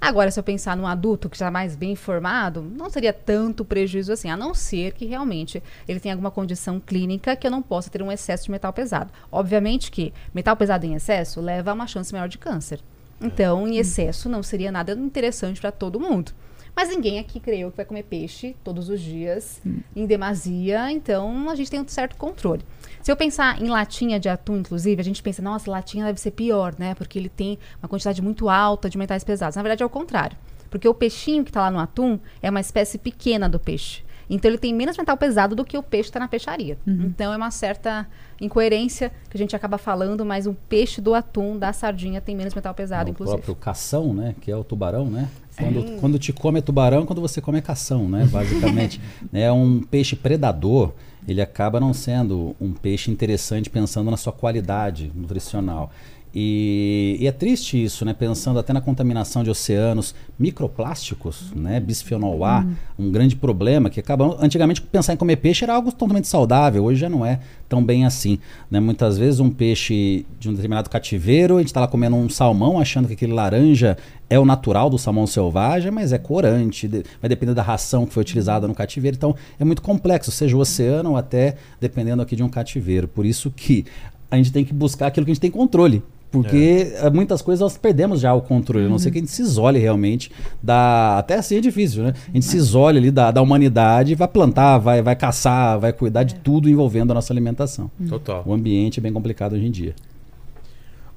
[0.00, 4.12] Agora, se eu pensar num adulto que é mais bem informado, não seria tanto prejuízo
[4.12, 7.90] assim, a não ser que realmente ele tenha alguma condição clínica que eu não possa
[7.90, 9.12] ter um excesso de metal pesado.
[9.30, 12.80] Obviamente que metal pesado em excesso leva a uma chance maior de câncer.
[13.20, 16.32] Então, em excesso, não seria nada interessante para todo mundo.
[16.74, 19.60] Mas ninguém aqui creio que vai comer peixe todos os dias,
[19.96, 22.62] em demasia, então a gente tem um certo controle.
[23.02, 26.30] Se eu pensar em latinha de atum, inclusive, a gente pensa, nossa, latinha deve ser
[26.30, 26.94] pior, né?
[26.94, 29.56] Porque ele tem uma quantidade muito alta de metais pesados.
[29.56, 30.36] Na verdade, é o contrário.
[30.70, 34.02] Porque o peixinho que está lá no atum é uma espécie pequena do peixe.
[34.28, 36.76] Então ele tem menos metal pesado do que o peixe está na peixaria.
[36.86, 38.06] Então é uma certa
[38.40, 42.54] incoerência que a gente acaba falando, mas o peixe do atum, da sardinha, tem menos
[42.54, 43.38] metal pesado, o inclusive.
[43.38, 44.34] próprio cação, né?
[44.40, 45.28] Que é o tubarão, né?
[45.56, 48.26] Quando, quando te come é tubarão, quando você come é cação, né?
[48.30, 49.00] Basicamente.
[49.32, 50.92] é um peixe predador,
[51.26, 55.90] ele acaba não sendo um peixe interessante pensando na sua qualidade nutricional.
[56.34, 58.12] E, e é triste isso, né?
[58.12, 61.80] Pensando até na contaminação de oceanos, microplásticos, né?
[61.80, 62.66] Bisfenol A,
[62.98, 64.36] um grande problema que acaba.
[64.40, 68.04] Antigamente, pensar em comer peixe era algo totalmente saudável, hoje já não é tão bem
[68.04, 68.38] assim.
[68.70, 68.78] Né?
[68.78, 72.78] Muitas vezes, um peixe de um determinado cativeiro, a gente está lá comendo um salmão,
[72.78, 73.96] achando que aquele laranja
[74.30, 76.86] é o natural do salmão selvagem, mas é corante,
[77.20, 79.16] vai depender da ração que foi utilizada no cativeiro.
[79.16, 83.08] Então, é muito complexo, seja o oceano ou até dependendo aqui de um cativeiro.
[83.08, 83.86] Por isso que
[84.30, 86.02] a gente tem que buscar aquilo que a gente tem controle.
[86.30, 89.30] Porque eh, muitas coisas nós perdemos já o controle, a não ser que a gente
[89.30, 90.30] se isole realmente
[90.62, 91.18] da.
[91.18, 92.12] Até assim é difícil, né?
[92.28, 95.92] A gente se isole ali da, da humanidade e vai plantar, vai, vai caçar, vai
[95.92, 97.90] cuidar de tudo envolvendo a nossa alimentação.
[98.08, 98.42] Total.
[98.46, 99.94] O ambiente é bem complicado hoje em dia.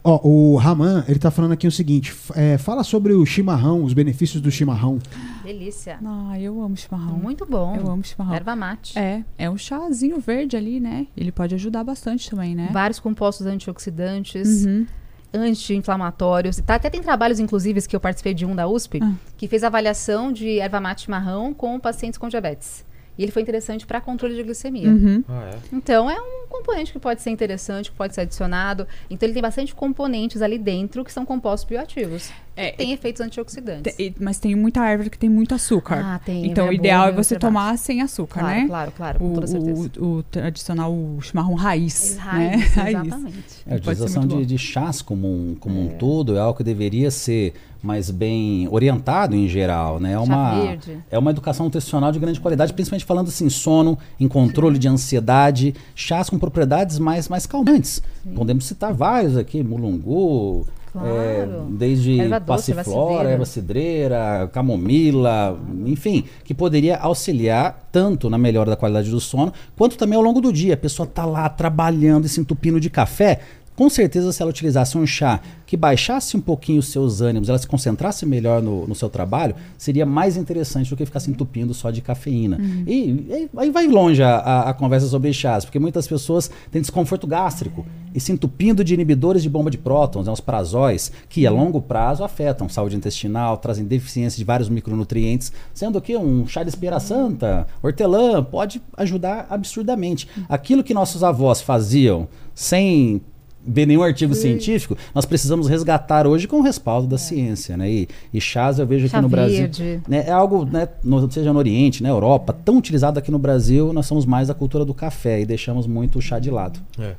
[0.04, 3.94] Ó, o Raman, ele tá falando aqui o seguinte: é, fala sobre o chimarrão, os
[3.94, 4.98] benefícios do chimarrão.
[5.44, 6.00] Delícia.
[6.04, 7.18] Ah, eu amo chimarrão.
[7.18, 7.76] Muito bom.
[7.76, 8.34] Eu amo chimarrão.
[8.34, 8.98] Erva mate.
[8.98, 11.06] É, é um chazinho verde ali, né?
[11.16, 12.70] Ele pode ajudar bastante também, né?
[12.72, 14.88] Vários compostos antioxidantes, Uhum.
[15.34, 16.58] Anti-inflamatórios.
[16.58, 19.14] Tá, até tem trabalhos, inclusive, que eu participei de um da USP, Ah.
[19.38, 22.86] que fez avaliação de erva mate chimarrão com pacientes com diabetes.
[23.18, 24.88] E ele foi interessante para controle de glicemia.
[24.90, 25.24] Uhum.
[25.28, 25.58] Ah, é?
[25.76, 28.88] Então, é um componente que pode ser interessante, que pode ser adicionado.
[29.10, 32.32] Então, ele tem bastante componentes ali dentro que são compostos bioativos.
[32.56, 33.96] É, tem efeitos antioxidantes.
[33.96, 36.02] Te- e- Mas tem muita árvore que tem muito açúcar.
[36.04, 38.68] Ah, tem, Então, é o ideal é ver você tomar sem açúcar, Claro, né?
[38.68, 39.92] claro, claro, com toda certeza.
[40.00, 42.18] O, o, o tradicional o chimarrão raiz.
[42.18, 42.56] Raiz, né?
[42.84, 42.96] Raiz.
[43.08, 43.46] exatamente.
[43.68, 47.10] É, a utilização de, de chás como um, como um todo é algo que deveria
[47.12, 50.14] ser mais bem orientado em geral, né?
[50.14, 50.78] É uma,
[51.10, 55.74] é uma educação nutricional de grande qualidade, principalmente falando assim, sono, em controle de ansiedade,
[55.96, 58.02] chás com propriedades mais, mais calmantes.
[58.36, 61.08] Podemos citar vários aqui, mulungu, Claro.
[61.08, 63.30] é, desde Erva doce, erva passiflora, cidreira.
[63.32, 69.98] erva cidreira, camomila, enfim, que poderia auxiliar tanto na melhora da qualidade do sono, quanto
[69.98, 70.74] também ao longo do dia.
[70.74, 73.40] A pessoa está lá trabalhando e se entupindo de café.
[73.82, 77.58] Com certeza, se ela utilizasse um chá que baixasse um pouquinho os seus ânimos, ela
[77.58, 81.74] se concentrasse melhor no, no seu trabalho, seria mais interessante do que ficar se entupindo
[81.74, 82.60] só de cafeína.
[82.86, 86.80] E, e aí vai longe a, a- a conversa sobre chás, porque muitas pessoas têm
[86.80, 87.84] desconforto gástrico
[88.14, 91.82] e se entupindo de inibidores de bomba de prótons, né, os prazóis, que a longo
[91.82, 97.00] prazo afetam saúde intestinal, trazem deficiência de vários micronutrientes, sendo que um chá de espera
[97.00, 100.28] santa, hortelã, pode ajudar absurdamente.
[100.48, 103.24] Aquilo que nossos avós faziam sem
[103.66, 107.90] ver nenhum artigo científico, nós precisamos resgatar hoje com o respaldo da ciência, né?
[107.92, 110.02] E, e chás eu vejo aqui Chá no Brasil, verde.
[110.08, 113.94] né, é algo, né, no- seja no Oriente, na Europa, tão utilizado aqui no Brasil,
[113.94, 116.80] nós somos mais da cultura do café e deixamos muito o chá de lado.
[117.00, 117.14] É.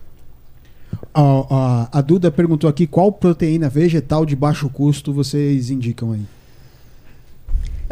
[1.15, 6.21] Ó, ó, a Duda perguntou aqui qual proteína vegetal de baixo custo vocês indicam aí.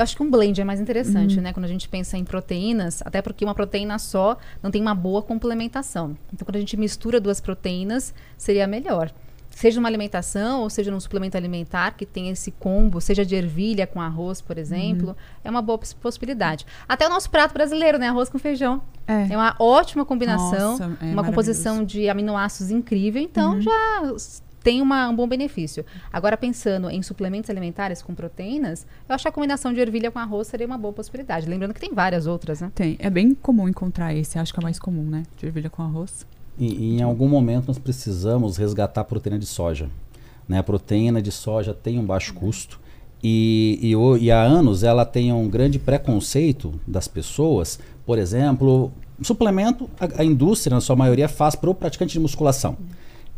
[0.01, 1.43] Eu acho que um blend é mais interessante, Uhum.
[1.43, 1.53] né?
[1.53, 5.21] Quando a gente pensa em proteínas, até porque uma proteína só não tem uma boa
[5.21, 6.17] complementação.
[6.33, 9.13] Então, quando a gente mistura duas proteínas, seria melhor.
[9.51, 13.87] Seja numa alimentação ou seja num suplemento alimentar que tem esse combo, seja de ervilha
[13.87, 15.15] com arroz, por exemplo, Uhum.
[15.45, 16.65] é uma boa poss- possibilidade.
[16.89, 18.09] Até o nosso prato brasileiro, né?
[18.09, 18.81] Arroz com feijão.
[19.07, 19.35] É.
[19.35, 21.21] É uma ótima combinação, Nossa, é uma.
[21.21, 21.29] Uhum.
[21.29, 25.85] composição de aminoácidos incrível, então já s- tem uma- um bom benefício.
[26.13, 30.19] Agora, pensando em suplementos alimentares com proteínas, eu acho que a combinação de ervilha com
[30.19, 31.49] arroz seria uma boa possibilidade.
[31.49, 32.71] Lembrando que tem várias outras, né?
[32.75, 32.97] Tem.
[32.99, 34.39] É bem comum encontrar esse.
[34.39, 35.23] Acho que é mais comum, né?
[35.39, 36.27] De ervilha com arroz.
[36.59, 39.89] E, e em algum momento nós precisamos resgatar a proteína de soja.
[40.47, 40.59] Né?
[40.59, 42.79] A proteína de soja tem um baixo custo
[43.23, 47.79] e, e, e há anos ela tem um grande preconceito das pessoas.
[48.05, 48.93] Por exemplo,
[49.23, 52.77] suplemento, a, a indústria, na sua maioria, faz para o praticante de musculação.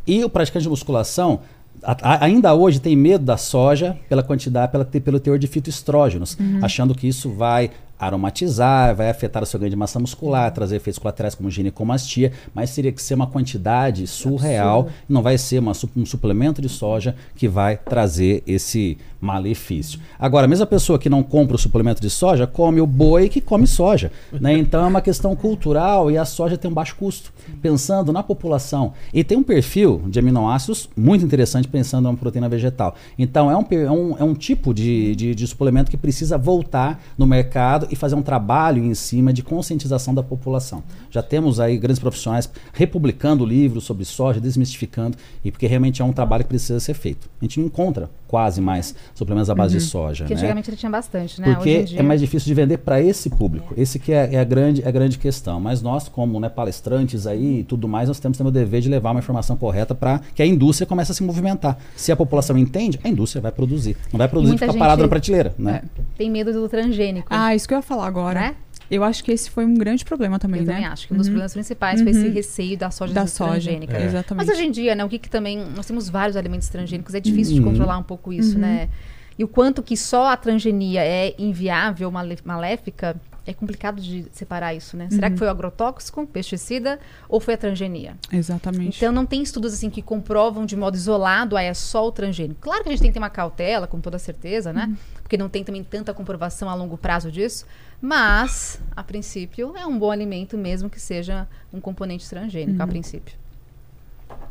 [0.07, 1.41] E o praticante de musculação,
[1.83, 6.95] a- ainda hoje tem medo da soja pela quantidade, pela, pelo teor de fitoestrógenos, achando
[6.95, 7.71] que isso vai
[8.07, 12.75] aromatizar, vai afetar o seu ganho de massa muscular, trazer efeitos colaterais como ginecomastia, mas
[12.75, 17.49] teria que ser uma quantidade surreal, não vai ser uma um suplemento de soja que
[17.49, 20.01] vai trazer esse malefício.
[20.19, 23.41] Agora, a mesma pessoa que não compra o suplemento de soja, come o boi que
[23.41, 24.11] come soja.
[24.33, 24.53] né?
[24.59, 28.95] Então é uma questão cultural e a soja tem um baixo custo, pensando na população.
[29.15, 32.97] E tem um perfil de aminoácidos muito interessante pensando na proteína vegetal.
[33.17, 37.01] Então é um, é um, é um tipo de, de, de suplemento que precisa voltar
[37.17, 40.83] no mercado e fazer um trabalho em cima de conscientização da população.
[41.11, 46.13] Já temos aí grandes profissionais republicando livros sobre soja, desmistificando, e porque realmente é um
[46.13, 47.29] trabalho que precisa ser feito.
[47.41, 50.25] A gente não encontra quase mais suplementos à base de soja.
[50.25, 50.41] Porque né?
[50.41, 51.49] antigamente ele tinha bastante, né?
[51.49, 52.01] Hoje Porque em dia...
[52.01, 53.75] é mais difícil de vender para esse público.
[53.77, 55.61] Esse que é, é a grande, é a grande questão.
[55.61, 58.89] Mas nós, como né, palestrantes aí e tudo mais, nós temos também o dever de
[58.89, 61.77] levar uma informação correta para que a indústria comece a se movimentar.
[61.95, 63.99] Se a população entende, a indústria vai produzir.
[64.11, 65.55] Não vai produzir e Muita ficar gente- parado na prateleira.
[65.59, 65.83] Né?
[66.17, 67.27] Tem medo do transgênico.
[67.29, 68.41] Ah, isso que eu ia falar agora.
[68.41, 68.55] Né?
[68.95, 70.73] Eu acho que esse foi um grande problema também, eu né?
[70.75, 73.53] também acho que um dos problemas principais foi esse receio da soja Da soja.
[73.53, 73.97] transgênica.
[73.97, 74.05] É.
[74.05, 74.47] Exatamente.
[74.47, 75.57] Mas hoje em dia, né, o que, que também.
[75.75, 77.69] Nós temos vários alimentos transgênicos, é difícil de Uhum.
[77.69, 78.91] controlar um pouco isso, né?
[79.39, 83.17] E o quanto que só a transgenia é inviável, male- maléfica,
[83.47, 85.09] é complicado de separar isso, né?
[85.11, 88.15] Será que foi o agrotóxico, pesticida, ou foi a transgenia?
[88.31, 88.99] Exatamente.
[88.99, 92.61] Então não tem estudos assim que comprovam de modo isolado, ah, é só o transgênico.
[92.61, 94.95] Claro que a gente tem que ter uma cautela, com toda certeza, né?
[95.23, 97.65] Porque não tem também tanta comprovação a longo prazo disso.
[98.03, 103.37] Mas, a princípio, é um bom alimento mesmo que seja um componente transgênico, a princípio.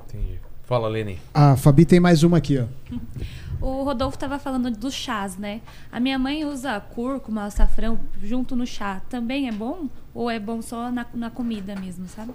[0.08, 0.40] Entendi.
[0.64, 1.20] Fala, Leni.
[1.34, 2.66] A Fabi tem mais uma aqui, ó.
[3.62, 5.62] O Rodolfo estava falando dos chás, né?
[5.92, 9.02] A minha mãe usa cúrcuma, açafrão junto no chá.
[9.08, 9.88] Também é bom?
[10.16, 12.34] Ou é bom só na, na comida mesmo, sabe?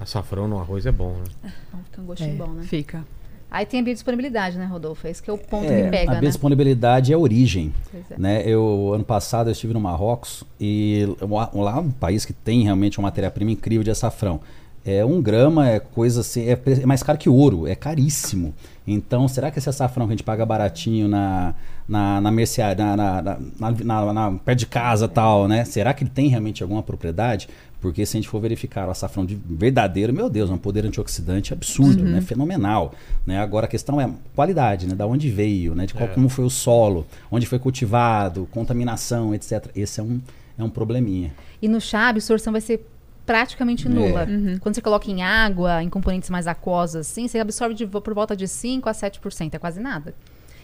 [0.00, 1.52] Açafrão no arroz é bom, né?
[1.84, 2.64] Fica um gostinho bom, né?
[2.64, 3.04] Fica.
[3.50, 5.06] Aí tem a biodisponibilidade, né, Rodolfo?
[5.08, 6.20] Esse que é o ponto É, que pega, a né?
[6.20, 7.72] biodisponibilidade é a origem.
[8.10, 8.14] É.
[8.18, 8.42] Né?
[8.46, 12.98] Eu, ano passado eu estive no Marrocos e lá é um país que tem realmente
[12.98, 14.40] uma matéria-prima incrível de açafrão.
[14.84, 16.52] É, um grama é coisa assim, é,
[16.82, 18.54] é mais caro que ouro, é caríssimo.
[18.86, 21.54] Então, será que esse açafrão que a gente paga baratinho na,
[21.86, 25.64] na, na mercearia, na, na- na- perto de casa tal, né?
[25.66, 27.46] Será que ele tem realmente alguma propriedade?
[27.80, 30.84] Porque se a gente for verificar o açafrão de verdadeiro, meu Deus, é um poder
[30.84, 32.20] antioxidante absurdo, né?
[32.20, 32.94] Fenomenal.
[33.26, 33.38] Né?
[33.40, 34.94] Agora a questão é qualidade, né?
[34.94, 35.86] Da onde veio, né?
[35.86, 36.12] De qual, É.
[36.12, 39.70] como foi o solo, onde foi cultivado, contaminação, etc.
[39.74, 40.20] Esse é um,
[40.58, 41.32] é um probleminha.
[41.62, 42.86] E no chá, a absorção vai ser
[43.24, 43.90] praticamente É.
[43.90, 44.26] nula.
[44.60, 48.36] Quando você coloca em água, em componentes mais aquosos, assim, você absorve de, por volta
[48.36, 50.14] de 5 a 7%, é quase nada.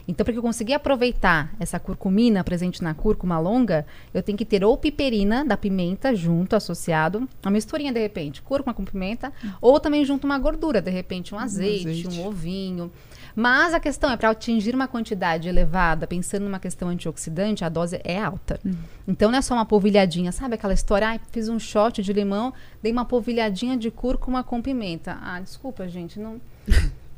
[0.08, 4.44] Então, para que eu conseguir aproveitar essa curcumina presente na cúrcuma longa, eu tenho que
[4.44, 9.80] ter ou piperina da pimenta junto, associado, uma misturinha de repente, cúrcuma com pimenta, ou
[9.80, 12.20] também junto uma gordura, de repente um azeite, azeite.
[12.20, 12.92] um ovinho.
[13.34, 18.00] Mas a questão é, para atingir uma quantidade elevada, pensando numa questão antioxidante, a dose
[18.02, 18.58] é alta.
[19.06, 21.08] Então não é só uma polvilhadinha, sabe aquela história?
[21.08, 25.18] Ai, fiz um shot de limão, dei uma polvilhadinha de cúrcuma com pimenta.
[25.20, 26.40] Ah, desculpa, gente, não.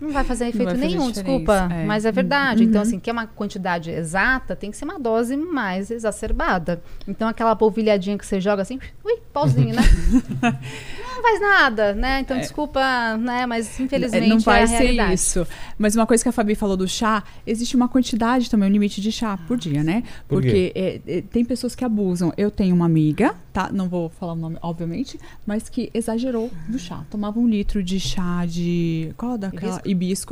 [0.00, 1.68] Não vai fazer efeito vai fazer nenhum, diferença, desculpa.
[1.72, 1.84] é.
[1.84, 2.62] Mas é verdade.
[2.62, 6.80] Então, assim, quer uma quantidade exata, tem que ser uma dose mais exacerbada.
[7.06, 9.82] Então, aquela polvilhadinha que você joga assim, ui, pauzinho, né?
[11.18, 12.20] não faz nada, né?
[12.20, 12.80] Então, desculpa,
[13.16, 13.46] né?
[13.46, 15.14] Mas infelizmente É, não vai é a ser realidade.
[15.14, 15.46] isso.
[15.76, 19.00] Mas uma coisa que a Fabi falou do chá, existe uma quantidade também, um limite
[19.00, 20.02] de chá por dia, né?
[20.26, 22.32] Por Porque é, é, tem pessoas que abusam.
[22.36, 23.70] Eu tenho uma amiga, tá?
[23.72, 27.04] Não vou falar o nome, obviamente, mas que exagerou do chá.
[27.10, 29.12] Tomava um litro de chá de.
[29.16, 29.80] Qual é daquela?
[29.84, 29.88] Hibisco?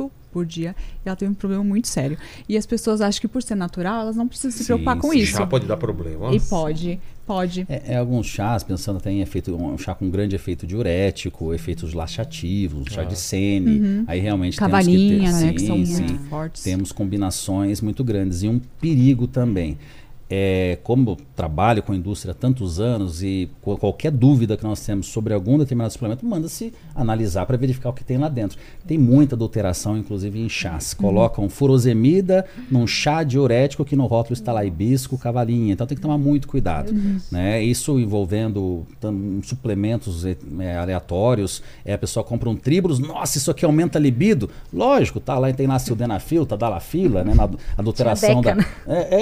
[0.07, 0.75] Hibisco por dia.
[1.05, 2.17] E ela teve um problema muito sério.
[2.47, 5.11] E as pessoas acham que por ser natural, elas não precisam se Sim, preocupar com
[5.11, 5.19] sim.
[5.19, 5.37] isso.
[5.37, 6.33] Chá pode dar problema.
[6.33, 7.65] E pode, pode.
[7.69, 11.93] É, é alguns chás, pensando até em efeito, um chá com grande efeito diurético, efeitos
[11.93, 14.03] laxativos, chá de sene.
[14.07, 15.53] Aí realmente Cavalinha, temos que ter, né?
[15.53, 16.03] Que são sim, sim.
[16.03, 16.63] muito fortes.
[16.63, 19.77] Temos combinações muito grandes e um perigo também.
[20.29, 25.07] É, como trabalho com a indústria há tantos anos e qualquer dúvida que nós temos
[25.07, 28.57] sobre algum determinado suplemento, manda-se analisar para verificar o que tem lá dentro.
[28.85, 30.93] Tem muita adulteração, inclusive em chás.
[30.93, 35.71] Colocam furosemida num chá diurético que no rótulo está lá hibisco, cavalinha.
[35.73, 36.91] Então tem que tomar muito cuidado.
[37.31, 37.63] Né?
[37.63, 40.35] Isso envolvendo tam- suplementos eh,
[40.77, 41.61] aleatórios.
[41.85, 44.49] É, a pessoa compra um tribulus, nossa, isso aqui aumenta a libido.
[44.73, 47.33] Lógico, tá lá tem lá sildenafil, tadalafila, né?
[47.33, 48.53] Na adu- adulteração da.
[48.53, 49.15] Deca, É,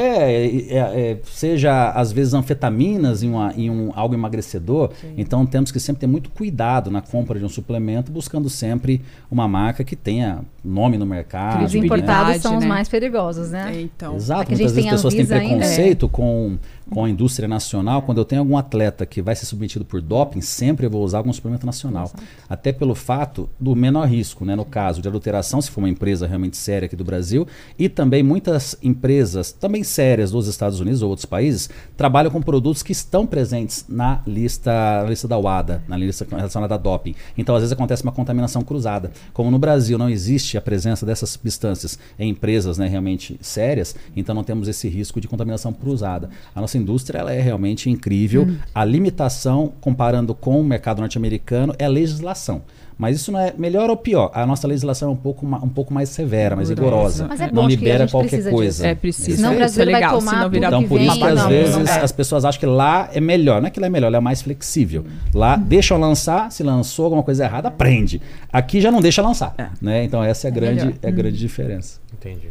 [0.78, 4.92] é, é, é, seja às vezes anfetaminas em, uma- em um algo emagrecedor.
[5.18, 9.48] Então temos que sempre ter muito cuidado na compra de um suplemento, buscando sempre uma
[9.48, 11.66] marca que tenha nome no mercado.
[11.66, 12.70] Os importados são os né?
[12.70, 13.72] mais perigosos, né?
[13.82, 14.16] Então.
[14.16, 15.56] Exato, gente muitas vezes as pessoas têm Anvisa ainda.
[15.58, 16.58] preconceito com,
[16.90, 20.42] com a indústria nacional, quando eu tenho algum atleta que vai ser submetido por doping,
[20.42, 22.12] sempre eu vou usar algum suplemento nacional.
[22.48, 24.56] Até pelo fato do menor risco, né?
[24.56, 27.48] no caso de adulteração, se for uma empresa realmente séria aqui do Brasil,
[27.78, 32.84] e também muitas empresas, também sérias dos Estados Unidos ou outros países, trabalham com produtos
[32.84, 34.72] que estão presentes na lista,
[35.04, 37.16] na lista da UADA, na lista relacionada a doping.
[37.38, 39.12] Então, às vezes acontece uma contaminação cruzada.
[39.34, 44.36] Como no Brasil não existe a presença dessas substâncias em empresas né, realmente sérias, então
[44.36, 46.30] não temos esse risco de contaminação cruzada.
[46.54, 48.48] A nossa indústria ela é realmente incrível.
[48.74, 52.62] A limitação, comparando com o mercado norte-americano, é a legislação.
[52.98, 54.32] Mas isso não é melhor ou pior.
[54.34, 57.28] A nossa legislação é um pouco, ma- um pouco mais severa, mais rigorosa.
[57.28, 58.72] Mas é não bom que a libera gente qualquer coisa.
[58.72, 58.86] disso.
[58.86, 59.36] É preciso.
[59.36, 61.36] Senão o é brasileiro vai legal, tomar senão virar Então, por vem, isso que às
[61.36, 62.04] não, vezes não.
[62.04, 63.60] as pessoas acham que lá é melhor.
[63.62, 65.04] Não é que lá é melhor, lá é mais flexível.
[65.34, 68.22] Lá deixam lançar, se lançou alguma coisa errada, prende.
[68.52, 69.54] Aqui já não deixa lançar.
[69.82, 70.06] Né?
[70.06, 70.94] Então essa é a grande, melhor.
[71.04, 72.00] é a grande diferença.
[72.14, 72.48] Entendi.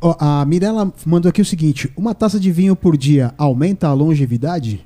[0.00, 3.92] Ó, a Mirella mandou aqui o seguinte: uma taça de vinho por dia aumenta a
[3.92, 4.84] longevidade?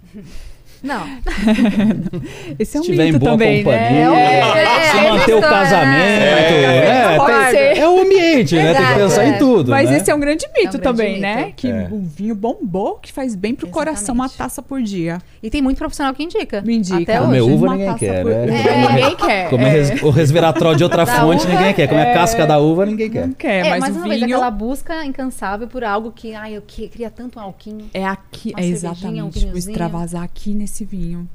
[0.85, 1.03] Não.
[2.59, 4.39] Esse é um Se tiver em mito boa também, companhia, né?
[4.41, 7.13] É, se é manter o casamento, é.
[7.15, 7.79] é, Pode tem- ser.
[7.79, 8.75] é o ambiente, né?
[8.75, 9.29] Tem que pensar é.
[9.31, 9.71] em tudo.
[9.71, 9.97] Mas né?
[9.97, 11.23] esse é um grande mito É um grande também, mito.
[11.23, 11.53] né?
[11.57, 11.89] Que É.
[11.91, 14.39] o vinho bombou, que faz bem pro coração uma Exatamente.
[14.39, 15.19] taça por dia.
[15.43, 16.61] E tem muito profissional que indica.
[16.63, 16.99] Me indica.
[17.15, 17.53] Até Comer hoje.
[17.55, 18.63] uva ninguém quer, por- né?
[18.67, 19.51] É, ninguém quer.
[19.51, 19.71] Comer é.
[19.71, 21.87] res- o resveratrol de outra Da fonte, ninguém quer.
[21.89, 22.15] Comer a É.
[22.15, 23.27] casca da uva, ninguém quer.
[23.27, 26.57] Não quer, É, mas, mais o vez, vinho aquela busca incansável por algo que, ai,
[26.57, 27.87] eu que- queria tanto um alquinho.
[27.95, 29.57] é aqui, é um exatamente, vinhozinho.
[29.57, 31.29] extravasar aqui nesse vinho.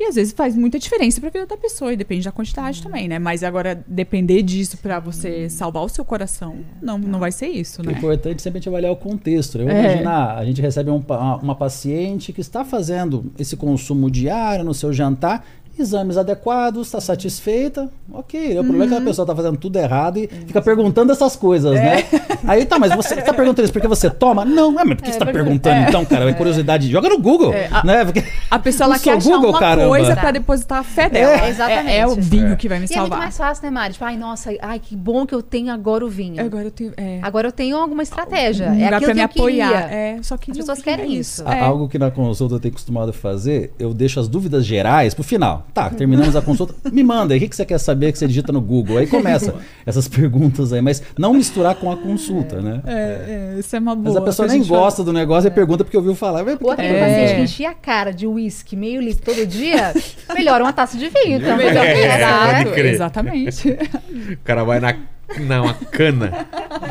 [0.00, 2.84] E às vezes faz muita diferença pra vida da pessoa, e depende da quantidade Uhum.
[2.84, 3.18] também, né?
[3.18, 7.82] Mas agora, depender disso pra você salvar o seu coração, não, não vai ser isso,
[7.82, 7.92] O né?
[7.92, 9.58] importante é sempre a gente avaliar o contexto.
[9.58, 9.64] Né?
[9.64, 9.84] Vamos É.
[9.92, 14.74] imaginar, a gente recebe um uma, uma paciente que está fazendo esse consumo diário no
[14.74, 15.44] seu jantar,
[15.78, 18.58] exames adequados, está satisfeita, ok.
[18.58, 19.04] O problema é que a Uhum.
[19.04, 21.82] pessoa está fazendo tudo errado e fica perguntando essas coisas, É.
[21.82, 22.04] né?
[22.46, 24.44] Aí tá, mas você está perguntando isso porque você toma?
[24.44, 26.28] Não, é, mas por que você está perguntando então, cara?
[26.28, 26.88] É curiosidade.
[26.90, 28.04] Joga no Google, É, a- né?
[28.04, 29.88] Porque A pessoa ela quer achar Google, uma caramba.
[29.88, 31.32] coisa pra depositar a fé dela.
[31.46, 31.88] É, exatamente.
[31.90, 32.56] É, é o vinho É.
[32.56, 33.18] que vai me E é muito salvar.
[33.18, 33.92] mais fácil, né, Mari?
[33.94, 36.40] Tipo, ai, nossa, ai, que bom que eu tenho agora o vinho.
[36.44, 36.92] Agora eu tenho.
[36.96, 38.68] É, Agora eu tenho alguma estratégia.
[38.68, 39.66] um é aquilo pra me que eu queria.
[39.66, 39.92] apoiar.
[39.92, 41.42] É, só que As pessoas queria querem isso.
[41.48, 41.60] É.
[41.60, 45.61] Algo que na consulta eu tenho costumado fazer, eu deixo as dúvidas gerais pro final.
[45.72, 46.74] Tá, terminamos a consulta.
[46.90, 48.98] Me manda aí, o que que você quer saber que você digita no Google?
[48.98, 49.54] Aí começa
[49.86, 52.80] essas perguntas aí, mas não misturar com a consulta, né?
[52.86, 54.08] É, é, isso é uma boa.
[54.08, 56.44] Mas a pessoa nem gosta do negócio e pergunta porque ouviu falar.
[56.44, 57.00] Mas por Ou que aquele É.
[57.08, 59.92] paciente que enchia a cara de uísque meio litro todo dia,
[60.34, 61.38] melhora uma taça de vinho.
[61.38, 63.68] Então, Melhor, É, exatamente.
[64.32, 64.94] O cara vai na,
[65.40, 66.46] na uma cana.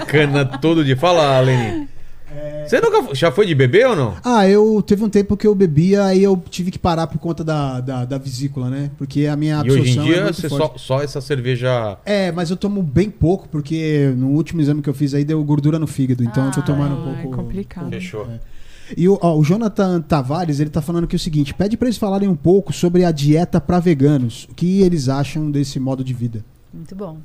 [0.07, 0.97] Cana todo dia.
[0.97, 1.87] Fala, Lenin.
[2.67, 4.15] Você nunca já foi de beber ou não?
[4.23, 7.43] Ah, eu teve um tempo que eu bebia, aí eu tive que parar por conta
[7.43, 8.91] da, da, da vesícula, né?
[8.97, 11.97] Porque a minha E absorção hoje em dia é você só, só essa cerveja.
[12.05, 15.43] É, mas eu tomo bem pouco, porque no último exame que eu fiz aí deu
[15.43, 17.33] gordura no fígado, então eu tô tomando um Ah, pouco.
[17.33, 17.89] é complicado.
[17.89, 18.27] Fechou.
[18.95, 21.97] E o, ó, o Jonathan Tavares, ele tá falando aqui o seguinte: pede pra eles
[21.97, 24.47] falarem um pouco sobre a dieta pra veganos.
[24.51, 26.43] O que eles acham desse modo de vida?
[26.73, 27.19] Muito bom.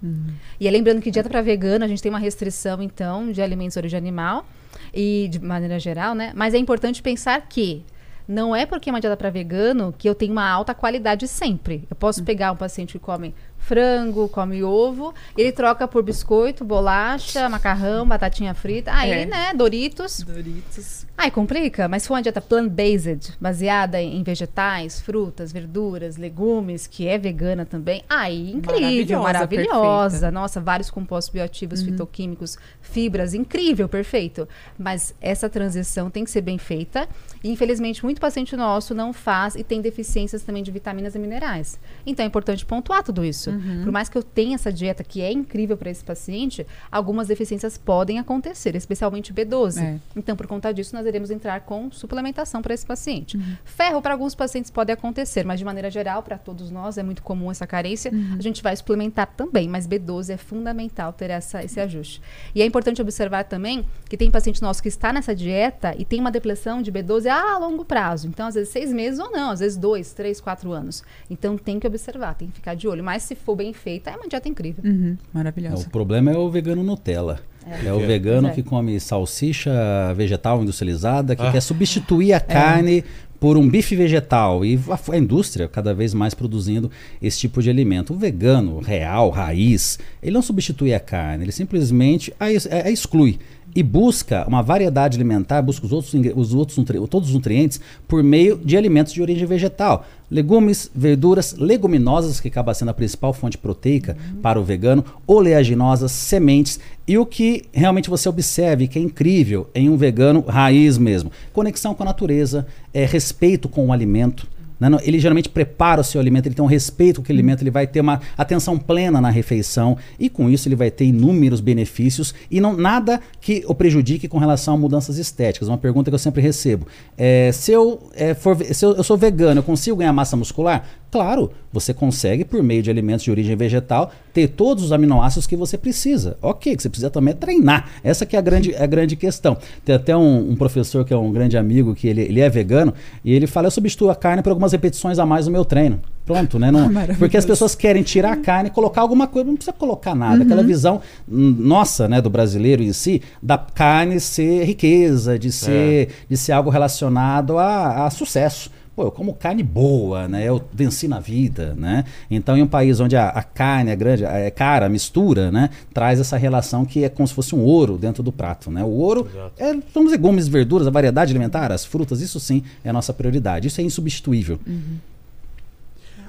[0.58, 3.74] E aí, lembrando que dieta para vegano, a gente tem uma restrição, então, de alimentos
[3.74, 4.46] de origem animal
[4.92, 6.32] e de maneira geral, né?
[6.34, 7.84] Mas é importante pensar que
[8.26, 11.86] não é porque é uma dieta para vegano que eu tenho uma alta qualidade sempre.
[11.88, 13.34] Eu posso pegar um paciente que come
[13.66, 18.92] frango, come ovo, ele troca por biscoito, bolacha, macarrão, batatinha frita.
[18.94, 19.26] Aí, É.
[19.26, 20.22] né, Doritos.
[20.22, 21.04] Doritos.
[21.18, 27.08] Ai, complica, mas se for uma dieta plant-based, baseada em vegetais, frutas, verduras, legumes, que
[27.08, 30.30] é vegana também, aí incrível, Maravilhosa, maravilhosa.
[30.30, 34.46] Nossa, vários compostos bioativos, fitoquímicos, fibras, incrível, perfeito.
[34.78, 37.08] Mas essa transição tem que ser bem feita.
[37.42, 41.80] E infelizmente, muito paciente nosso não faz e tem deficiências também de vitaminas e minerais.
[42.06, 43.55] Então é importante pontuar tudo isso.
[43.82, 47.78] Por mais que eu tenha essa dieta que é incrível para esse paciente, algumas deficiências
[47.78, 49.82] podem acontecer, especialmente B12.
[49.82, 49.98] É.
[50.14, 53.38] Então, por conta disso, nós iremos entrar com suplementação para esse paciente.
[53.64, 57.22] Ferro para alguns pacientes pode acontecer, mas de maneira geral, para todos nós, é muito
[57.22, 58.10] comum essa carência.
[58.38, 62.20] A gente vai suplementar também, mas B12 é fundamental ter essa, esse ajuste.
[62.54, 66.20] E é importante observar também que tem paciente nosso que está nessa dieta e tem
[66.20, 68.28] uma depleção de B12 a longo prazo.
[68.28, 71.02] Então, às vezes, seis meses ou não, às vezes dois, três, quatro anos.
[71.30, 73.02] Então, tem que observar, tem que ficar de olho.
[73.02, 74.82] Mas se for bem feita, é uma dieta incrível.
[74.84, 75.86] Uhum, É, maravilhosa.
[75.86, 77.40] o problema é o vegano Nutella.
[77.84, 78.62] É, o vegano Pois é.
[78.62, 79.72] que come salsicha
[80.14, 81.50] vegetal industrializada, que Ah.
[81.52, 82.34] quer substituir É.
[82.34, 83.04] a carne
[83.40, 84.64] por um bife vegetal.
[84.64, 86.90] E a, a indústria cada vez mais produzindo
[87.20, 88.12] esse tipo de alimento.
[88.14, 93.38] O vegano real, raiz, ele não substitui a carne, ele simplesmente a, a exclui.
[93.76, 96.78] E busca uma variedade alimentar, busca os outros, os outros
[97.10, 97.78] todos os nutrientes
[98.08, 100.06] por meio de alimentos de origem vegetal.
[100.30, 106.80] Legumes, verduras, leguminosas, que acaba sendo a principal fonte proteica para o vegano, oleaginosas, sementes
[107.06, 111.30] e o que realmente você observe que é incrível em um vegano raiz mesmo.
[111.52, 114.48] Conexão com a natureza, é, respeito com o alimento.
[114.78, 114.88] Né?
[115.02, 117.86] Ele geralmente prepara o seu alimento, ele tem um respeito com aquele alimento, ele vai
[117.86, 122.60] ter uma atenção plena na refeição e com isso ele vai ter inúmeros benefícios e
[122.60, 125.68] não nada que o prejudique com relação a mudanças estéticas.
[125.68, 126.86] Uma pergunta que eu sempre recebo:
[127.16, 130.86] é, se, eu, é, for, se eu, eu sou vegano, eu consigo ganhar massa muscular?
[131.16, 135.56] Claro, você consegue por meio de alimentos de origem vegetal ter todos os aminoácidos que
[135.56, 136.36] você precisa.
[136.42, 137.88] Ok, que você precisa também é treinar.
[138.04, 139.56] Essa que é a grande, é a grande questão.
[139.82, 142.92] Tem até um, um professor que é um grande amigo que ele, ele é vegano
[143.24, 145.98] e ele fala: eu substituo a carne por algumas repetições a mais no meu treino.
[146.26, 146.70] Pronto, né?
[146.70, 147.18] Não, Maravilhoso.
[147.18, 150.42] porque as pessoas querem tirar a carne e colocar alguma coisa, não precisa colocar nada.
[150.42, 156.10] Aquela visão hum, nossa, né, do brasileiro em si, da carne ser riqueza, de ser,
[156.28, 158.70] de ser algo relacionado a, a sucesso.
[158.96, 160.48] Pô, eu como carne boa, né?
[160.48, 162.06] Eu venci na vida, né?
[162.30, 165.68] Então, em um país onde a, a carne é grande, é cara, a mistura, né?
[165.92, 168.82] Traz essa relação que é como se fosse um ouro dentro do prato, né?
[168.82, 169.28] O ouro
[169.58, 173.12] é, são os legumes, verduras, a variedade alimentar, as frutas, isso sim é a nossa
[173.12, 173.68] prioridade.
[173.68, 174.58] Isso é insubstituível.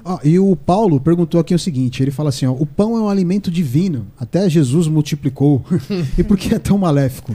[0.04, 3.00] Ó, e o Paulo perguntou aqui o seguinte: ele fala assim, ó, o pão é
[3.00, 5.64] um alimento divino, até Jesus multiplicou.
[6.18, 7.34] e por que é tão maléfico?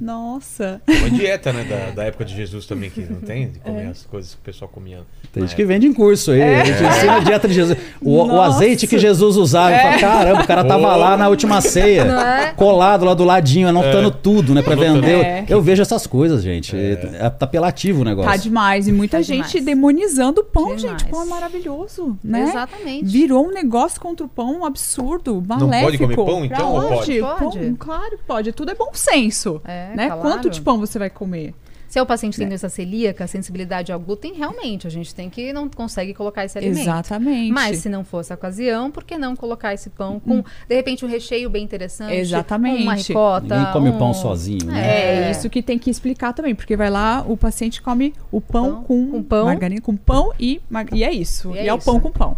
[0.00, 0.80] Nossa.
[0.88, 1.64] Uma dieta, né?
[1.64, 3.48] Da, da época de Jesus também, que não tem?
[3.50, 4.98] De comer as coisas que o pessoal comia.
[5.32, 6.42] Tem na gente que vende em curso aí.
[6.42, 7.78] A gente ensina a dieta de Jesus.
[8.00, 9.74] O, o azeite que Jesus usava.
[9.74, 12.52] eu falo, Caramba, o cara tava lá na última ceia, Não é?
[12.54, 14.62] colado lá do ladinho, anotando tudo, né?
[14.62, 15.00] Pra Anotando.
[15.02, 15.24] vender.
[15.24, 15.44] É.
[15.48, 16.76] Eu vejo essas coisas, gente.
[16.76, 16.96] É.
[17.30, 18.30] Tá apelativo o negócio.
[18.30, 18.88] Tá demais.
[18.88, 19.64] E muita Tá gente demais.
[19.64, 20.82] demonizando o pão, Demais.
[20.82, 21.04] gente.
[21.06, 22.42] Pão é maravilhoso, né?
[22.48, 23.04] Exatamente.
[23.04, 25.84] Virou um negócio contra o pão um absurdo, maléfico.
[25.84, 27.20] pode comer pão, então, ou Pode, pode?
[27.20, 27.74] Pão, Pode.
[27.78, 28.52] claro que pode.
[28.52, 29.60] Tudo é bom senso.
[29.64, 30.06] É, né?
[30.06, 30.20] claro.
[30.22, 31.54] Quanto de pão você vai comer?
[31.88, 35.54] Se é o paciente tem doença celíaca, sensibilidade ao glúten, realmente a gente tem que
[35.54, 36.80] não consegue colocar esse alimento.
[36.82, 37.50] Exatamente.
[37.50, 41.02] Mas se não fosse a ocasião, por que não colocar esse pão com, de repente,
[41.06, 42.12] um recheio bem interessante?
[42.14, 42.82] Exatamente.
[42.82, 43.56] Uma ricota.
[43.58, 44.86] Ninguém come o um- pão sozinho, né?
[44.86, 45.30] É, É.
[45.30, 48.82] isso que tem que explicar também, porque vai lá, o paciente come o pão, Pão
[48.84, 49.46] com, com pão.
[49.46, 51.52] margarina, com pão e, mar- e é isso.
[51.52, 51.86] E E é é, o isso.
[51.86, 52.36] pão com pão.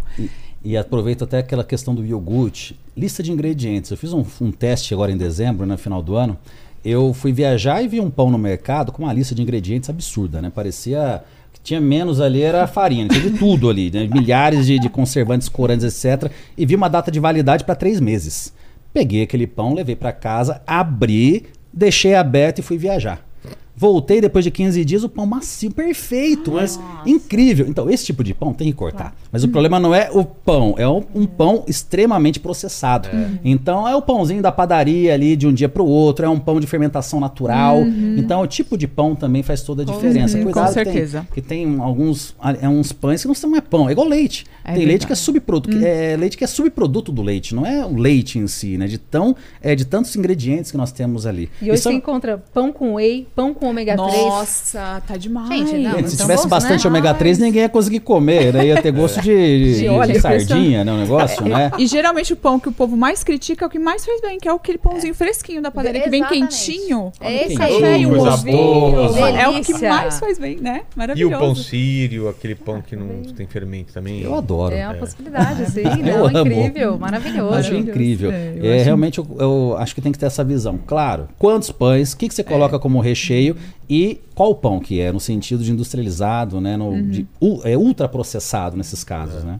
[0.63, 2.79] E aproveito até aquela questão do iogurte.
[2.95, 3.91] Lista de ingredientes.
[3.91, 6.37] Eu fiz um, um teste agora em dezembro, no final do ano.
[6.83, 10.41] Eu fui viajar e vi um pão no mercado com uma lista de ingredientes absurda,
[10.41, 10.51] né?
[10.53, 14.07] Parecia que tinha menos ali, era farinha, tinha de tudo ali, né?
[14.11, 16.31] Milhares de, de conservantes, corantes, etc.
[16.57, 18.53] E vi uma data de validade para três meses.
[18.93, 23.25] Peguei aquele pão, levei para casa, abri, deixei aberto e fui viajar.
[23.81, 27.65] Voltei depois de 15 dias, o pão macio, perfeito, mas incrível.
[27.67, 29.15] Então, esse tipo de pão tem que cortar.
[29.31, 33.09] Mas o problema não é o pão, é um, um pão extremamente processado.
[33.43, 36.37] Então, é o pãozinho da padaria ali de um dia para o outro, é um
[36.39, 37.79] pão de fermentação natural.
[38.17, 40.37] Então, o tipo de pão também faz toda a diferença.
[40.37, 40.43] certeza.
[40.43, 41.27] Cuidado Com que tem- certeza.
[41.33, 44.45] Que tem, alguns é, uns pães que não são é pão, é igual leite.
[44.63, 45.19] É tem leite que é verdade.
[45.21, 48.77] subproduto, que é leite que é subproduto do leite, não é o leite em si,
[48.77, 48.85] né?
[48.85, 51.49] De tão é de tantos ingredientes que nós temos ali.
[51.59, 54.17] E hoje Isso é- você encontra pão com whey, pão com ômega 3.
[54.17, 55.47] Nossa, tá demais.
[55.49, 56.89] Gente, não, Gente, se tivesse bons, bastante né?
[56.89, 58.67] ômega 3, ninguém ia conseguir comer, né?
[58.67, 59.31] Ia ter gosto de,
[59.75, 59.87] de- de
[60.17, 60.91] é sardinha, né?
[60.93, 61.71] O negócio, né?
[61.77, 64.39] E geralmente o pão que o povo mais critica é o que mais faz bem,
[64.39, 67.11] que é aquele pãozinho fresquinho da padaria, que vem quentinho.
[67.19, 68.01] É esse aí.
[68.01, 69.37] e um ovinho.
[69.37, 70.81] É o que mais faz bem, né?
[70.81, 71.37] E o Maravilhoso.
[71.39, 74.21] pão sírio, aquele pão que não tem fermento também.
[74.21, 74.73] Eu adoro.
[74.75, 75.81] É uma possibilidade, sim.
[76.11, 76.51] Eu Não, amo.
[76.51, 77.53] incrível, maravilhoso.
[77.55, 78.31] Acho incrível.
[78.31, 80.79] É, eu é, acho- Realmente, eu, eu acho que tem que ter essa visão.
[80.85, 83.50] Claro, quantos pães, o que, que você coloca como recheio
[83.89, 86.77] e qual pão que é, no sentido de industrializado, né?
[86.77, 89.59] No, de, u- é ultraprocessado nesses casos, né?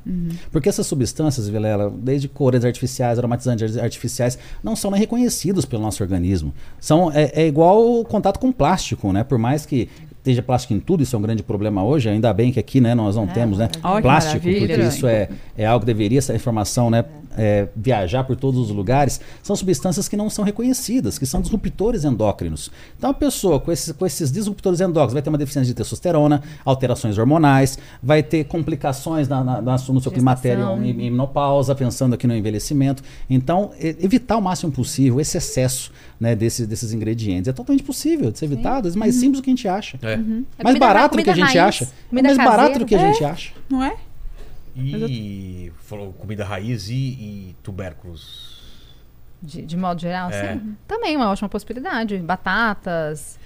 [0.52, 6.02] Porque essas substâncias, Vilela, desde cores artificiais, aromatizantes artificiais, não são nem reconhecidos pelo nosso
[6.04, 6.54] organismo.
[6.80, 9.24] São, é, é igual o contato com plástico, né?
[9.24, 12.52] Por mais que esteja plástico em tudo, isso é um grande problema hoje, ainda bem
[12.52, 13.70] que aqui, né, nós não temos, né?
[14.04, 17.04] Plástico, porque isso é, é algo que deveria, essa informação, né?
[17.38, 22.04] É, viajar por todos os lugares, são substâncias que não são reconhecidas, que são disruptores
[22.04, 22.72] endócrinos.
[22.98, 26.42] Então, a pessoa com esses, com esses disruptores endócrinos vai ter uma deficiência de testosterona,
[26.66, 30.86] alterações hormonais, vai ter complicações na, na, na- no seu climatério Gestação.
[30.86, 33.04] e, e menopausa, pensando aqui no envelhecimento.
[33.30, 37.48] Então, evitar o máximo possível esse excesso né, desses, desses ingredientes.
[37.48, 39.98] É totalmente possível de ser evitado, é mais simples do que a gente acha.
[40.02, 40.14] É.
[40.14, 41.90] É Mais comida- barato do que a gente raiz, acha.
[42.16, 42.80] É mais barato caseira.
[42.80, 43.14] do que a É.
[43.14, 43.52] gente acha.
[43.70, 43.96] Não é?
[44.90, 48.60] E falou comida raiz e, e tubérculos.
[49.42, 50.54] De, de modo geral, É.
[50.54, 50.76] sim.
[50.88, 52.18] Também uma ótima possibilidade.
[52.20, 53.40] Batatas.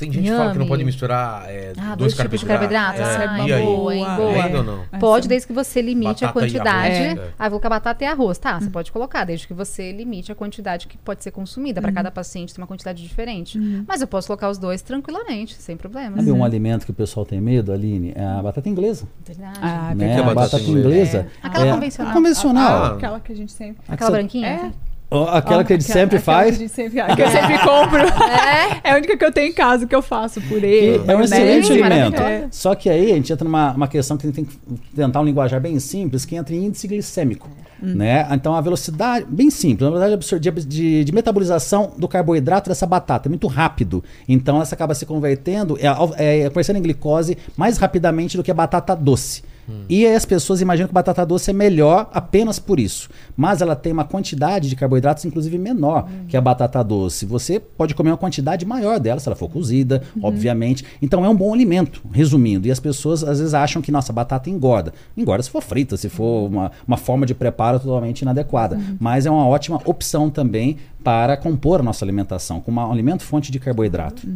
[0.00, 3.00] Tem gente que fala que não pode misturar é, Ah, dois dois tipos de carboidratos.
[3.00, 3.48] carboidratos.
[3.48, 3.52] É.
[3.52, 3.62] Ah, aí?
[3.64, 4.04] boa, hein?
[4.16, 4.44] Boa.
[4.44, 4.84] Ainda não?
[4.98, 6.96] Pode, desde que você limite a Batata e quantidade.
[7.04, 7.30] arroz, é.
[7.38, 8.38] Ah, vou colocar batata e arroz.
[8.38, 11.82] Tá, você pode colocar, desde que você limite a quantidade que pode ser consumida.
[11.82, 13.58] Para cada paciente tem uma quantidade diferente.
[13.86, 16.16] Mas eu posso colocar os dois tranquilamente, sem problemas.
[16.16, 18.12] Sabe um alimento que o pessoal tem medo, Aline?
[18.16, 19.06] É a batata inglesa.
[19.26, 19.58] Verdade.
[19.60, 20.06] Ah, né?
[20.06, 21.26] que é a batata batata inglesa?
[21.42, 22.12] Aquela é convencional.
[22.14, 22.84] convencional.
[22.84, 23.82] Ah, Aquela que a gente sempre.
[23.86, 24.46] Aquela branquinha?
[24.48, 24.89] É.
[25.12, 26.56] Ó, Aquela que a gente Aquela- sempre aquela faz.
[26.58, 28.00] Que, sempre, que eu sempre compro.
[28.00, 28.80] É.
[28.84, 30.94] É a única que eu tenho em casa que eu faço purê.
[30.96, 31.34] É um maionese.
[31.34, 32.12] excelente alimento.
[32.20, 32.48] maravilhosa.
[32.52, 34.56] Só que aí a gente entra numa uma questão que a gente tem que
[34.94, 37.48] tentar um linguajar bem simples, que entra em índice glicêmico.
[37.82, 38.26] Né?
[38.32, 43.26] Então a velocidade, bem simples, a velocidade de, de- de metabolização do carboidrato dessa batata
[43.26, 44.04] é muito rápido.
[44.28, 48.50] Então essa acaba se convertendo, é, ao- é, convertendo em glicose mais rapidamente do que
[48.50, 49.42] a batata doce.
[49.88, 53.08] E aí as pessoas imaginam que a batata doce é melhor apenas por isso.
[53.36, 57.26] Mas ela tem uma quantidade de carboidratos, inclusive, menor que a batata doce.
[57.26, 60.84] Você pode comer uma quantidade maior dela, se ela for cozida, obviamente.
[61.02, 62.66] Então é um bom alimento, resumindo.
[62.66, 64.92] E as pessoas às vezes acham que, nossa, batata engorda.
[65.16, 68.78] Engorda se for frita, se for uma, uma forma de preparo totalmente inadequada.
[68.98, 73.50] Mas é uma ótima opção também para compor a nossa alimentação, com um alimento fonte
[73.50, 74.28] de carboidrato.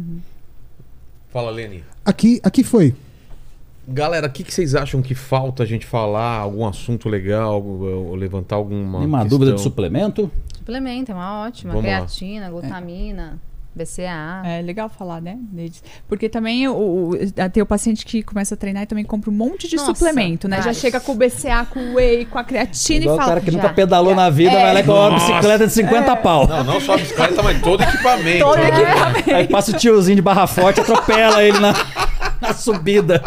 [1.29, 1.83] Fala, Leni.
[2.03, 2.95] Aqui, aqui foi.
[3.87, 6.39] Galera, o que, que vocês acham que falta a gente falar?
[6.39, 7.63] Algum assunto legal?
[8.17, 8.99] levantar alguma.
[8.99, 9.37] Nenhuma questão?
[9.39, 10.31] dúvida de suplemento?
[10.57, 11.73] Suplemento, é uma ótima.
[11.73, 11.97] Vamos lá.
[11.97, 13.39] Creatina, glutamina,
[13.75, 14.41] BCA.
[14.43, 15.37] É legal falar, né?
[15.51, 15.83] deles.
[16.07, 16.73] Porque também o,
[17.11, 17.17] o-
[17.51, 20.47] tem o paciente que começa a treinar e também compra um monte de Nossa, suplemento,
[20.47, 20.61] né?
[20.63, 23.29] Já chega com o BCA, com o whey, com a creatina Igual e o fala.
[23.33, 23.57] cara que já.
[23.61, 24.61] nunca pedalou na vida, É.
[24.63, 26.47] vai lá e coloca uma bicicleta de 50 pau.
[26.47, 28.39] Não, não só a bicicleta, mas todo equipamento.
[28.43, 28.67] Todo né?
[28.69, 29.35] equipamento.
[29.35, 31.73] Aí passa o tiozinho de barra forte, atropela ele na,
[32.41, 33.21] na subida.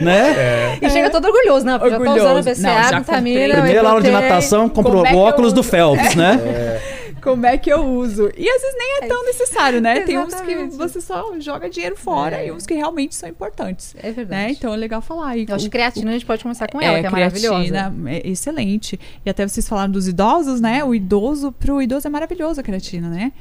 [0.00, 0.78] Né?
[0.80, 1.72] E chega todo orgulhoso, né?
[1.72, 2.42] Já tô usando Orgulhoso.
[2.50, 3.50] BCA, Não, já comprei.
[3.52, 6.80] Primeira aula de natação, comprou Como é o óculos do Phelps, né?
[7.20, 8.30] Como é que eu uso?
[8.38, 10.00] E às vezes nem é tão necessário, né?
[10.00, 10.76] Tem uns que Exatamente.
[10.76, 12.46] você só joga dinheiro fora É.
[12.46, 13.94] e uns que realmente são importantes.
[14.00, 14.42] É verdade.
[14.46, 14.50] Né?
[14.52, 15.36] Então é legal falar.
[15.36, 17.10] E Eu acho o- que creatina a gente pode começar com é, ela, que é
[17.10, 17.54] maravilhosa.
[17.68, 18.98] creatina é excelente.
[19.26, 20.84] E até vocês falaram dos idosos, né?
[20.84, 23.32] O idoso, pro idoso é maravilhoso a creatina, né?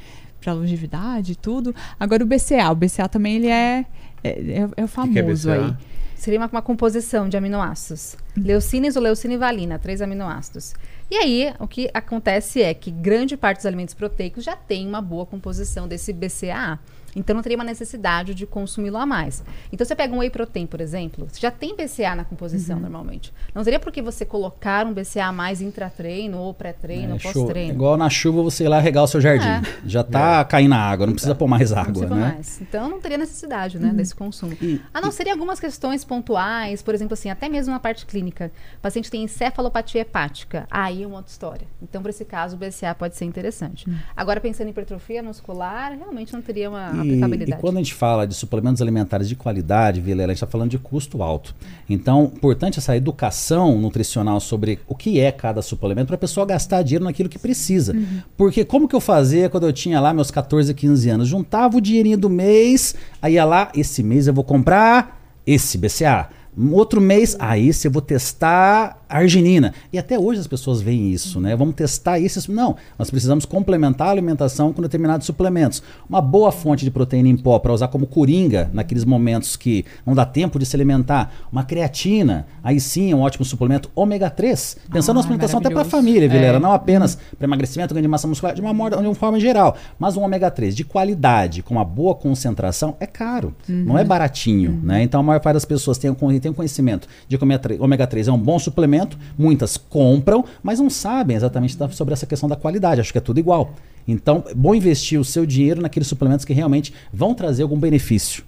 [0.41, 1.73] Pra longevidade e tudo.
[1.99, 3.85] Agora o BCA, o BCA também ele é,
[4.23, 5.73] é, é- é o que que é famoso aí.
[6.17, 8.17] Seria uma, uma composição de aminoácidos.
[8.35, 10.73] Leucina, isoleucina e valina, três aminoácidos.
[11.09, 15.01] E aí, o que acontece é que grande parte dos alimentos proteicos já tem uma
[15.01, 16.79] boa composição desse BCAA.
[17.17, 19.43] Então não teria uma necessidade de consumi-lo a mais.
[19.71, 23.33] Então você pega um whey protein, por exemplo, você já tem BCA na composição normalmente.
[23.53, 27.19] Não teria por que você colocar um BCA a mais intra-treino ou pré-treino ou É,
[27.19, 27.33] show.
[27.33, 27.73] pós-treino.
[27.73, 29.47] Igual na chuva você ir lá regar o seu jardim.
[29.47, 29.61] É.
[29.85, 32.33] Já tá caindo a água, não precisa pôr mais Não água, precisa né?
[32.35, 32.61] mais.
[32.61, 34.55] Então não teria necessidade, né, desse consumo.
[34.93, 38.51] a não ser em algumas questões pontuais, por exemplo, assim, até mesmo na parte clínica.
[38.77, 40.67] O paciente tem encefalopatia hepática.
[40.69, 41.67] Aí é uma outra história.
[41.81, 43.87] Então, para esse caso, o BCA pode ser interessante.
[44.15, 48.27] Agora, pensando em hipertrofia muscular, realmente não teria uma E, e quando a gente fala
[48.27, 51.55] de suplementos alimentares de qualidade, Vilela, a gente está falando de custo alto.
[51.89, 56.81] Então, importante essa educação nutricional sobre o que é cada suplemento para a pessoa gastar
[56.83, 57.95] dinheiro naquilo que precisa.
[58.35, 61.27] Porque como que eu fazia quando eu tinha lá meus 14, 15 anos?
[61.27, 66.29] Juntava o dinheirinho do mês, aí ia lá, esse mês eu vou comprar esse BCA.
[66.71, 69.73] Outro mês, ah, esse eu vou testar arginina.
[69.93, 71.55] E até hoje as pessoas veem isso, né?
[71.55, 72.51] Vamos testar isso.
[72.51, 75.81] Não, nós precisamos complementar a alimentação com determinados suplementos.
[76.09, 80.13] Uma boa fonte de proteína em pó para usar como coringa naqueles momentos que não
[80.13, 81.31] dá tempo de se alimentar.
[81.51, 83.89] Uma creatina, aí sim é um ótimo suplemento.
[83.95, 86.59] Ômega 3, pensando na Ah, suplementação até para a família, Vilera, É.
[86.59, 89.77] não apenas para emagrecimento, ganho de massa muscular, de uma, de uma forma geral.
[89.97, 93.55] Mas um ômega 3 de qualidade, com uma boa concentração, é caro.
[93.69, 95.01] Não é baratinho, né?
[95.03, 97.79] Então a maior parte das pessoas tem, con- tem conhecimento de que o ômega 3
[97.79, 102.47] ômega 3 é um bom suplemento, muitas compram, mas não sabem exatamente sobre essa questão
[102.47, 103.73] da qualidade, acho que é tudo igual.
[104.07, 108.43] Então, é bom investir o seu dinheiro naqueles suplementos que realmente vão trazer algum benefício.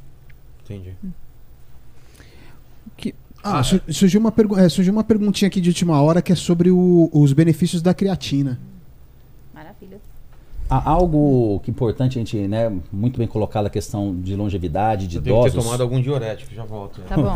[0.64, 0.94] Entendi.
[3.42, 6.36] Ah, su- surgiu, uma pergu- é, surgiu uma perguntinha aqui de última hora que é
[6.36, 8.60] sobre o- os benefícios da creatina.
[10.70, 15.08] Há algo que é importante a gente, né, muito bem colocado a questão de longevidade,
[15.08, 15.64] de Eu devo ter idosos.
[15.66, 17.02] tomado algum diurético, já volto.
[17.08, 17.36] Tá bom.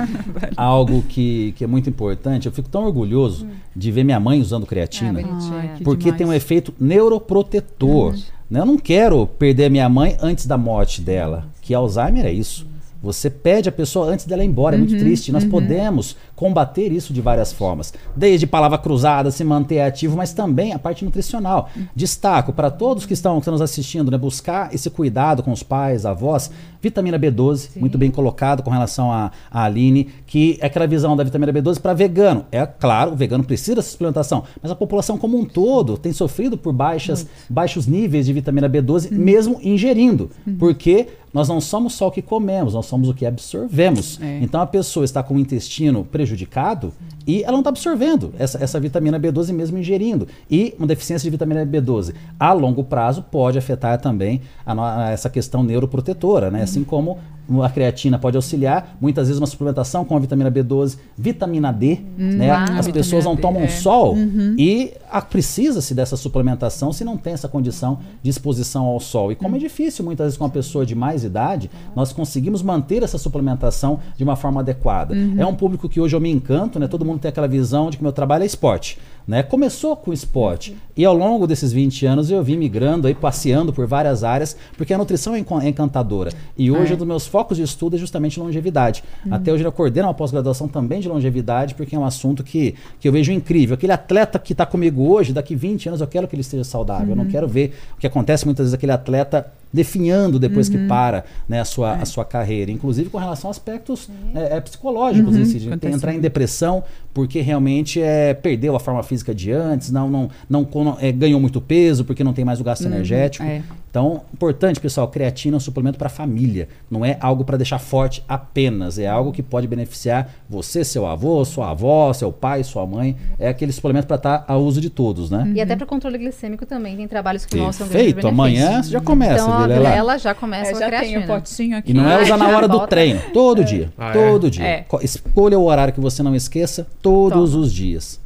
[0.56, 2.46] algo que, que é muito importante.
[2.46, 3.46] Eu fico tão orgulhoso
[3.76, 5.20] de ver minha mãe usando creatina.
[5.20, 5.24] É.
[5.24, 6.18] Ai, porque demais.
[6.18, 8.14] tem um efeito neuroprotetor.
[8.48, 8.60] né?
[8.60, 11.46] Eu não quero perder minha mãe antes da morte dela.
[11.60, 12.66] Que Alzheimer é isso.
[13.02, 15.32] Você pede a pessoa antes dela ir embora, é muito triste.
[15.32, 17.92] Nós podemos combater isso de várias formas.
[18.16, 21.68] Desde palavra cruzada, se manter ativo, mas também a parte nutricional.
[21.94, 25.62] Destaco para todos que estão, que estão nos assistindo, né, buscar esse cuidado com os
[25.62, 26.50] pais, avós,
[26.80, 31.52] vitamina B12, muito bem colocado com relação a Aline, que é aquela visão da vitamina
[31.52, 32.46] B12 para vegano.
[32.50, 36.56] É claro, o vegano precisa dessa suplementação, mas a população como um todo tem sofrido
[36.56, 42.10] por baixas, baixos níveis de vitamina B12, mesmo ingerindo, porque nós não somos só o
[42.10, 44.20] que comemos, nós somos o que absorvemos.
[44.20, 44.40] É.
[44.42, 46.94] Então a pessoa está com o intestino prejudicado prejudicado,
[47.26, 50.26] e ela não está absorvendo essa, essa vitamina B12 mesmo ingerindo.
[50.50, 55.28] E uma deficiência de vitamina B12 a longo prazo pode afetar também a a essa
[55.28, 56.62] questão neuroprotetora, né?
[56.62, 57.18] Assim como
[57.64, 62.48] a creatina pode auxiliar, muitas vezes uma suplementação com a vitamina B12, vitamina D, né?
[62.50, 63.66] ah, As pessoas não D, tomam é.
[63.68, 64.14] sol
[64.56, 69.32] e a- precisa-se dessa suplementação se não tem essa condição de exposição ao sol.
[69.32, 73.02] E como é difícil muitas vezes com uma pessoa de mais idade, nós conseguimos manter
[73.02, 75.16] essa suplementação de uma forma adequada.
[75.36, 76.86] É um público que hoje eu me encanto, né?
[76.86, 78.98] Todo mundo tem aquela visão de que meu trabalho é esporte.
[79.26, 79.42] Né?
[79.42, 83.86] Começou com esporte e ao longo desses 20 anos eu vim migrando aí, passeando por
[83.86, 86.32] várias áreas, porque a nutrição é é encantadora.
[86.56, 86.94] E hoje É.
[86.94, 89.02] um dos meus focos de estudo é justamente longevidade.
[89.30, 93.08] Até hoje eu coordeno uma pós-graduação também de longevidade, porque é um assunto que, que
[93.08, 93.74] eu vejo incrível.
[93.74, 97.10] Aquele atleta que está comigo hoje, daqui 20 anos eu quero que ele esteja saudável.
[97.10, 101.24] Eu não quero ver o que acontece muitas vezes aquele atleta definhando depois que para
[101.48, 105.96] né, a, sua, a sua carreira, inclusive com relação a aspectos é, é, psicológicos, acontece
[105.96, 110.64] entrar em depressão porque realmente é, perdeu a forma física de antes, não, não, não
[110.64, 113.44] con- é, ganhou muito peso porque não tem mais o gasto energético.
[113.44, 113.62] é.
[113.90, 117.80] Então, importante, pessoal, creatina é um suplemento para a família, não é algo para deixar
[117.80, 122.86] forte apenas, é algo que pode beneficiar você, seu avô, sua avó, seu pai, sua
[122.86, 125.50] mãe, é aquele suplemento para estar a uso de todos, né?
[125.56, 128.28] E até para controle glicêmico também, tem trabalhos que mostram Perfeito, benefício.
[128.28, 129.88] amanhã você já começa, Então a Vilela.
[129.90, 131.12] Vilela já começa É, com a já creatina.
[131.12, 131.90] tem o potinho aqui.
[131.90, 134.12] E não é usar na já hora do treino, todo dia, Ah, é?
[134.12, 134.64] todo dia.
[134.64, 134.78] É.
[134.82, 138.20] Co- Escolha o horário que você não esqueça, todos os dias.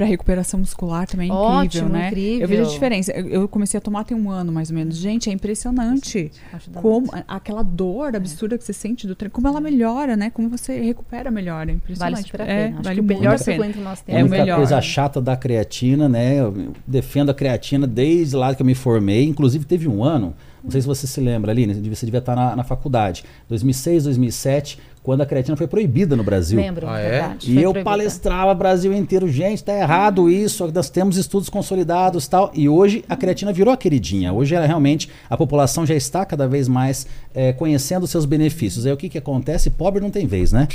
[0.00, 2.06] Pra recuperação muscular também é incrível, Ótimo, né?
[2.08, 2.40] incrível.
[2.40, 3.12] Eu vejo a diferença.
[3.12, 4.96] Eu, eu comecei a tomar tem um ano mais ou menos.
[4.96, 6.30] Gente, é impressionante.
[6.76, 10.30] Como a- aquela dor absurda que você sente do treino, como ela melhora, né?
[10.30, 11.64] Como você recupera melhor.
[11.64, 12.22] É Vale impressionante.
[12.24, 12.74] super a É, pena.
[12.76, 14.22] Acho vale que o melhor a suplemento que nós A É temos.
[14.22, 14.56] o única melhor.
[14.56, 16.40] coisa chata da creatina, né?
[16.40, 19.26] Eu defendo a creatina desde lá que eu me formei.
[19.26, 22.54] Inclusive, teve um ano, não sei se você se lembra, Aline, você devia estar na,
[22.56, 26.60] na faculdade, 2006, 2007, quando a creatina foi proibida no Brasil.
[26.60, 27.10] Lembro, Ah, é?
[27.10, 27.50] verdade.
[27.50, 27.84] E Foi eu proibida.
[27.90, 32.50] palestrava Brasil inteiro, gente, tá errado isso, nós temos estudos consolidados e tal.
[32.54, 34.30] E hoje a creatina virou a queridinha.
[34.30, 38.84] Hoje ela realmente, a população já está cada vez mais eh, conhecendo os seus benefícios.
[38.84, 39.70] Aí o que que acontece?
[39.70, 40.68] Pobre não tem vez, né?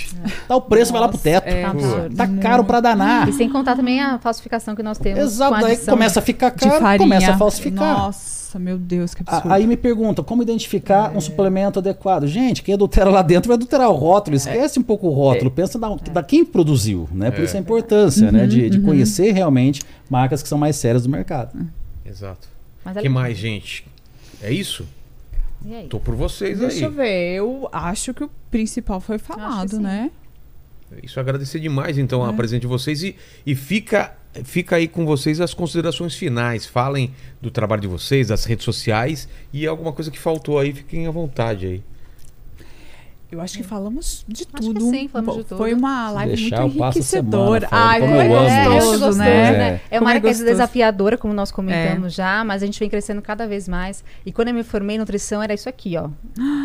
[0.48, 1.46] Tá o preço, vai lá pro teto.
[1.48, 1.74] é Tá.
[2.26, 3.30] Tá caro pra danar.
[3.30, 5.20] E sem contar também a falsificação que nós temos.
[5.20, 7.98] Exato, com a aí começa a ficar caro, começa a falsificar.
[7.98, 9.52] Nossa, meu Deus, que absurdo.
[9.54, 12.28] Aí me pergunta como identificar um suplemento adequado.
[12.28, 14.36] Gente, quem adultera lá dentro vai adulterar o rótulo.
[14.36, 15.50] Esquece um pouco o rótulo.
[15.52, 17.32] Pensa da, da quem produziu, né?
[17.32, 18.48] Por isso a importância, né?
[18.48, 21.58] De, de conhecer realmente marcas que são mais sérias do mercado.
[22.06, 22.48] Exato.
[22.84, 23.24] Mas O é que legal.
[23.24, 23.86] mais, gente?
[24.42, 24.86] É isso?
[25.66, 25.88] E aí?
[25.88, 26.84] Tô por vocês Deixa aí.
[26.84, 27.34] eu ver.
[27.36, 30.12] Eu acho que o principal foi falado, né?
[31.02, 33.16] Isso agradecer demais, então, a presença de vocês e,
[33.46, 34.14] e fica,
[34.44, 36.66] fica aí com vocês as considerações finais.
[36.66, 41.08] Falem do trabalho de vocês, das redes sociais e alguma coisa que faltou aí, fiquem
[41.08, 41.84] à vontade aí.
[43.36, 44.80] Eu acho que falamos de Acho tudo.
[44.80, 45.58] que sim, falamos Pô, de tudo.
[45.58, 47.68] Foi uma live deixar, muito enriquecedora.
[47.70, 49.52] Ai, como foi É, gostoso, gostoso, né?
[49.52, 49.82] né?
[49.92, 52.90] É uma é área que é desafiadora, como nós comentamos já, mas a gente vem
[52.90, 54.04] crescendo cada vez mais.
[54.26, 56.10] E quando eu me formei em nutrição, era isso aqui, ó.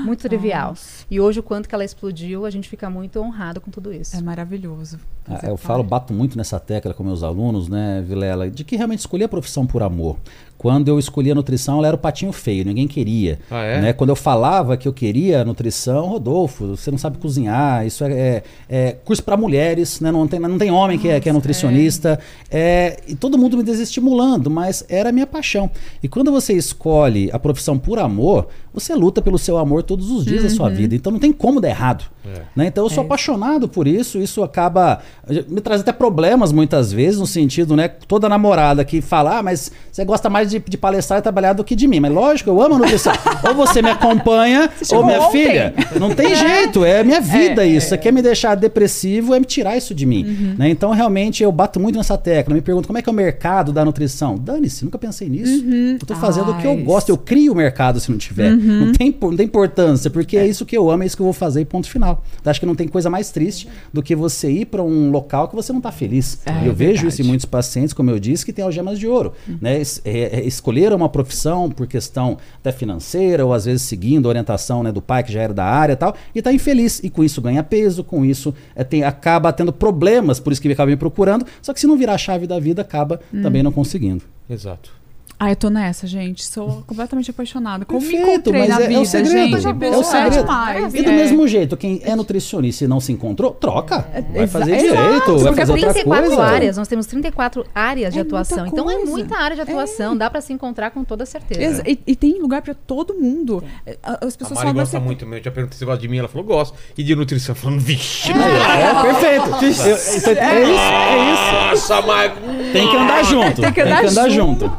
[0.05, 0.75] Muito trivial.
[1.11, 4.17] E hoje, o quanto que ela explodiu, a gente fica muito honrado com tudo isso.
[4.17, 4.99] É maravilhoso.
[5.29, 9.01] Ah, eu falo, bato muito nessa tecla com meus alunos, né, Vilela, de que realmente
[9.01, 10.19] escolhi a profissão por amor.
[10.61, 13.39] Quando eu escolhi a nutrição, ela era o patinho feio, ninguém queria.
[13.51, 13.81] Ah, é?
[13.81, 13.93] Né?
[13.95, 18.43] Quando eu falava que eu queria nutrição, Rodolfo, você não sabe cozinhar, isso é, é-
[18.69, 20.13] é curso para mulheres, né?
[20.13, 22.21] não, tem, não tem homem que, é, que é nutricionista.
[22.51, 25.71] É, e todo mundo me desestimulando, mas era a minha paixão.
[26.03, 30.25] E quando você escolhe a profissão por amor, você luta pelo seu amor todos os
[30.25, 30.95] dias da sua vida.
[30.95, 32.05] Então não tem como dar errado.
[32.25, 32.43] É.
[32.55, 32.67] Né?
[32.67, 33.07] Então eu sou É.
[33.07, 35.01] apaixonado por isso, isso acaba
[35.49, 39.73] me traz até problemas muitas vezes, no sentido, né, toda namorada que fala, ah, mas
[39.91, 41.99] você gosta mais de, de palestrar e trabalhar do que de mim.
[42.01, 43.13] Mas lógico, eu amo a nutrição.
[43.49, 45.31] ou você me acompanha, ou chegou minha ontem.
[45.47, 45.75] filha.
[45.99, 47.89] Não tem jeito, é minha vida É, isso.
[47.89, 47.99] Você é.
[47.99, 50.25] quer me deixar depressivo, é me tirar isso de mim.
[50.25, 50.55] Uhum.
[50.59, 50.69] Né?
[50.71, 52.55] Então, realmente, eu bato muito nessa tecla.
[52.55, 54.37] Me pergunto como é que é o mercado da nutrição.
[54.39, 55.65] Dane-se, nunca pensei nisso.
[56.01, 58.53] Eu tô fazendo o que eu gosto, eu crio o mercado se não tiver.
[58.61, 60.47] Não, tem, não tem importância, porque é.
[60.47, 62.23] isso que eu amo, é isso que eu vou fazer ponto final.
[62.41, 65.49] Então, acho que não tem coisa mais triste do que você ir para um local
[65.49, 66.41] que você não está feliz.
[66.45, 69.33] É, eu vejo isso em muitos pacientes, como eu disse, que têm algemas de ouro.
[69.49, 69.59] Uhum.
[69.61, 69.81] Né?
[69.81, 74.29] Es, é, é, escolheram uma profissão por questão até financeira, ou às vezes seguindo a
[74.29, 77.01] orientação né, do pai, que já era da área e tal, e está infeliz.
[77.03, 80.71] E com isso ganha peso, com isso é, tem, acaba tendo problemas, por isso que
[80.71, 81.47] acaba me procurando.
[81.63, 83.43] Só que se não virar a chave da vida, acaba hum.
[83.43, 84.25] também não conseguindo.
[84.49, 85.00] Exato.
[85.43, 86.45] Ah, eu tô nessa, gente.
[86.47, 87.87] Sou completamente apaixonada.
[87.87, 89.85] Como Perfeito, me encontrei na é, vida, é o segredo, gente.
[89.87, 90.37] É o segredo.
[90.37, 90.95] É demais.
[90.95, 94.07] E do mesmo jeito, quem é nutricionista e não se encontrou, troca.
[94.13, 96.43] É, vai fazer direito, vai fazer outra 34 coisa.
[96.45, 98.67] áreas, nós temos 34 áreas de É atuação.
[98.67, 101.83] Então é muita área de atuação, dá pra se encontrar com toda certeza.
[101.87, 103.65] E, e tem lugar pra todo mundo.
[103.87, 106.03] É, a- As A pessoas Mari falam gosta assim, muito, eu já perguntei se gosta
[106.03, 106.77] de mim, ela falou, gosto.
[106.99, 109.65] E de nutrição, falando, vixe, É, perfeito.
[109.65, 111.53] Isso é, é isso, é isso.
[111.71, 112.33] nossa, mas...
[112.73, 113.63] Tem que andar junto.
[113.63, 114.71] Tem que andar, junto.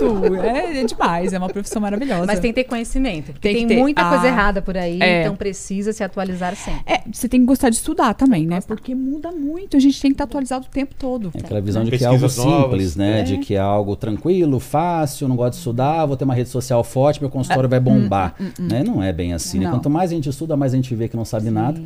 [0.51, 2.25] É, é demais, é uma profissão maravilhosa.
[2.25, 3.33] Mas tem que ter conhecimento.
[3.39, 3.77] Tem tem, ter.
[3.77, 5.21] muita coisa Ah, errada por aí, é.
[5.21, 6.81] então precisa se atualizar sempre.
[6.85, 8.59] É, você tem que gostar de estudar também, né?
[8.61, 11.31] Porque muda muito, a gente tem que estar atualizado o tempo todo.
[11.33, 13.23] É aquela visão de que é algo simples, né?
[13.23, 16.83] De que é algo tranquilo, fácil, não gosto de estudar, vou ter uma rede social
[16.83, 18.35] forte, meu consultório vai bombar.
[18.59, 18.83] Né?
[18.83, 19.59] Não é bem assim.
[19.59, 19.69] né?
[19.69, 21.81] Quanto mais a gente estuda, mais a gente vê que não sabe nada.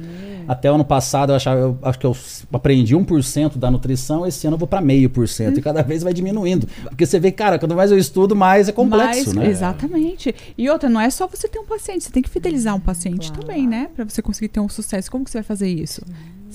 [0.47, 2.15] Até o ano passado eu achava, eu acho que eu
[2.53, 5.57] aprendi 1% da nutrição, esse ano eu vou para meio por cento.
[5.57, 6.67] E cada vez vai diminuindo.
[6.83, 9.47] Porque você vê, cara, quanto mais eu estudo, mais é complexo, Mas, né?
[9.47, 10.35] Exatamente.
[10.57, 13.31] E outra, não é só você ter um paciente, você tem que fidelizar um paciente
[13.31, 13.89] também, né?
[13.95, 15.09] Pra você conseguir ter um sucesso.
[15.11, 16.01] Como que você vai fazer isso?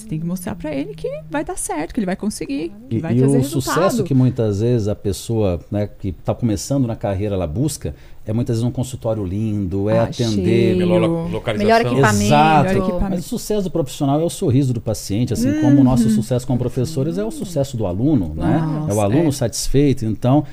[0.01, 2.97] Você tem que mostrar pra ele que vai dar certo, que ele vai conseguir, que
[2.97, 3.75] E, vai e trazer o resultado.
[3.75, 7.95] sucesso que muitas vezes a pessoa né, que está começando na carreira ela busca
[8.27, 10.45] é muitas vezes um consultório lindo, é Ah, atender.
[10.45, 10.77] cheio.
[10.77, 11.59] Melhor lo- localização.
[11.79, 12.23] Melhor equipamento.
[12.25, 12.69] Exato.
[12.69, 13.11] Melhor equipamento.
[13.17, 16.47] Mas o sucesso do profissional é o sorriso do paciente, assim como o nosso sucesso
[16.47, 18.59] como professores é o sucesso do aluno, né?
[18.59, 19.33] Nossa, é o aluno é.
[19.33, 20.05] satisfeito.
[20.05, 20.45] Então,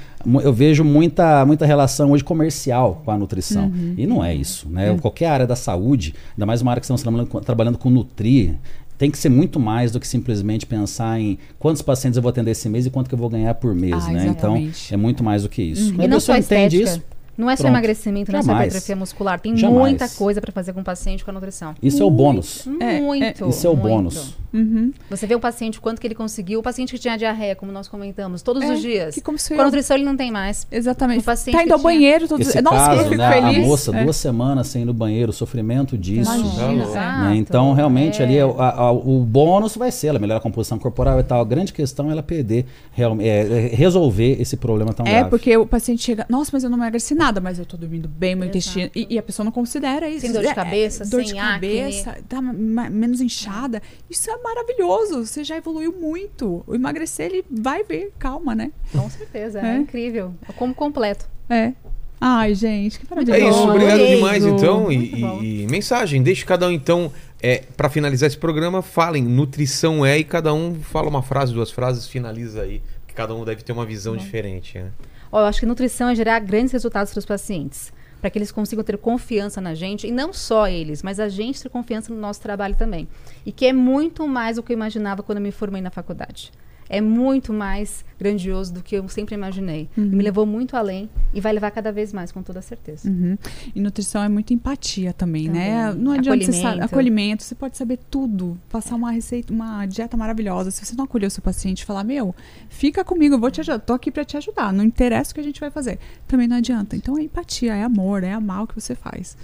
[0.42, 3.72] eu vejo muita, muita relação hoje comercial com a nutrição.
[3.98, 4.98] E não é isso, né?
[5.00, 8.56] Qualquer área da saúde, ainda mais uma área que estamos trabalhando com, trabalhando com nutrir,
[8.98, 12.52] tem que ser muito mais do que simplesmente pensar em quantos pacientes eu vou atender
[12.52, 14.28] esse mês e quanto que eu vou ganhar por mês, Ah, né?
[14.28, 14.94] Então, exatamente.
[14.94, 15.94] é muito mais do que isso.
[16.02, 17.06] E não só entende estética.
[17.38, 17.74] Não é só pronto.
[17.74, 18.68] emagrecimento, não é só Jamais.
[18.68, 19.40] hipertrofia muscular.
[19.40, 19.80] Tem Jamais.
[19.80, 21.76] muita coisa pra fazer com o paciente com a nutrição.
[21.82, 22.68] Isso é o bônus.
[22.80, 23.50] É, Muito.
[23.50, 23.88] Isso é o muito.
[23.88, 24.36] bônus.
[24.54, 24.92] Uhum.
[25.10, 26.60] Você vê o paciente, quanto que ele conseguiu.
[26.60, 29.14] O paciente que tinha diarreia, como nós comentamos, todos É, os dias.
[29.14, 30.66] que como se Com a eu- nutrição ele não tem mais.
[30.72, 31.20] Exatamente.
[31.20, 33.32] O paciente tá que indo ao tinha- banheiro todos Esse Nossa, eu caso, fico né,
[33.34, 33.58] feliz.
[33.64, 34.04] a moça, É.
[34.04, 36.34] duas semanas sem ir no banheiro, o sofrimento disso.
[36.34, 36.84] Imagina.
[36.84, 37.24] Exato.
[37.26, 37.36] né?
[37.36, 38.26] Então, realmente, É.
[38.26, 41.42] ali a- a- o bônus vai ser ela melhorar a composição corporal e tal.
[41.42, 45.30] A grande questão é ela perder, real- é, é resolver esse problema tão É, grave.
[45.30, 48.36] porque o paciente chega, nossa, mas eu não emagreci nada, mas eu tô dormindo bem,
[48.36, 48.90] meu intestino.
[48.96, 50.22] E, e a pessoa não considera isso.
[50.22, 53.82] Sem dor de É, cabeça, dor sem de cabeça, tá ma- menos inchada.
[54.10, 55.26] Isso é maravilhoso.
[55.26, 56.64] Você já evoluiu muito.
[56.66, 58.72] O emagrecer, ele vai ver, calma, né?
[58.92, 59.78] Com certeza, é, É.
[59.78, 60.34] incrível.
[60.48, 61.26] É como completo.
[61.50, 61.74] É.
[62.20, 63.50] Ai, gente, que É maravilhoso.
[63.60, 64.16] isso, obrigado Adorei.
[64.16, 64.92] demais então.
[64.92, 70.04] E, e- e mensagem, deixe cada um então, é, para finalizar esse programa, falem nutrição
[70.04, 72.82] é e cada um fala uma frase, duas frases, finaliza aí.
[73.08, 74.90] Que cada um deve ter uma visão diferente, né?
[75.32, 77.92] Ó, eu acho que nutrição é gerar grandes resultados para os pacientes.
[78.20, 80.08] Para que eles consigam ter confiança na gente.
[80.08, 83.08] E não só eles, mas a gente ter confiança no nosso trabalho também.
[83.46, 86.52] E que é muito mais do que eu imaginava quando eu me formei na faculdade.
[86.90, 89.90] É muito mais grandioso do que eu sempre imaginei.
[89.96, 93.10] E me levou muito além e vai levar cada vez mais, com toda certeza.
[93.10, 93.38] Uhum.
[93.76, 95.90] E nutrição é muito empatia também, né?
[95.90, 96.04] Também.
[96.04, 96.82] Não adianta você saber.
[96.82, 96.86] Acolhimento.
[96.86, 100.72] Acolhimento, você pode saber tudo, passar uma receita, uma dieta maravilhosa.
[100.72, 102.34] Se você não acolher o seu paciente e falar, meu,
[102.70, 105.42] fica comigo, eu vou te ajudar, tô aqui pra te ajudar, não interessa o que
[105.42, 106.00] a gente vai fazer.
[106.28, 106.96] Também não adianta.
[106.96, 109.38] Então é empatia, é amor, é amar o que você faz.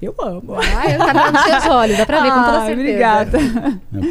[0.00, 0.54] Eu amo.
[0.54, 2.80] Ah, eu nos seus olhos, dá pra ver com toda certeza.
[2.80, 3.38] Obrigada.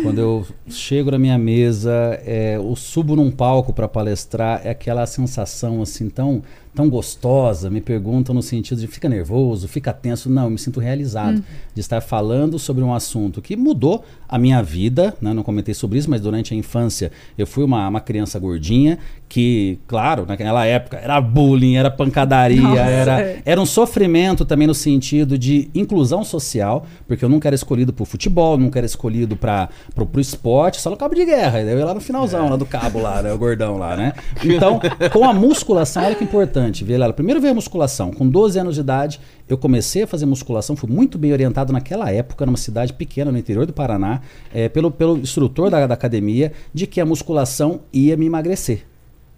[0.03, 5.05] Quando eu chego na minha mesa, é, eu subo num palco para palestrar, é aquela
[5.05, 6.43] sensação assim tão,
[6.77, 7.71] tão gostosa.
[7.71, 10.29] Me perguntam no sentido de fica nervoso, fica tenso.
[10.29, 11.43] Não, eu me sinto realizado
[11.73, 15.15] de estar falando sobre um assunto que mudou a minha vida.
[15.19, 15.33] Né?
[15.33, 18.99] Não comentei sobre isso, mas durante a infância eu fui uma, uma criança gordinha
[19.29, 23.41] que, claro, naquela época era bullying, era pancadaria, Nossa, era, é.
[23.45, 28.05] era um sofrimento também no sentido de inclusão social, porque eu nunca era escolhido pro
[28.05, 31.59] futebol, nunca era escolhido para pro, pro esporte, só no cabo de guerra.
[31.61, 33.33] Eu ia lá no finalzão, lá do cabo lá, né?
[33.33, 34.13] O gordão lá, né?
[34.57, 34.79] Então,
[35.11, 37.11] com a musculação, olha que importante, vê lá.
[37.11, 38.11] Primeiro veio a musculação.
[38.11, 42.11] Com 12 anos de idade, eu comecei a fazer musculação, fui muito bem orientado naquela
[42.11, 44.21] época, numa cidade pequena, no interior do Paraná,
[44.53, 48.85] eh, pelo, pelo instrutor da, da academia, de que a musculação ia me emagrecer.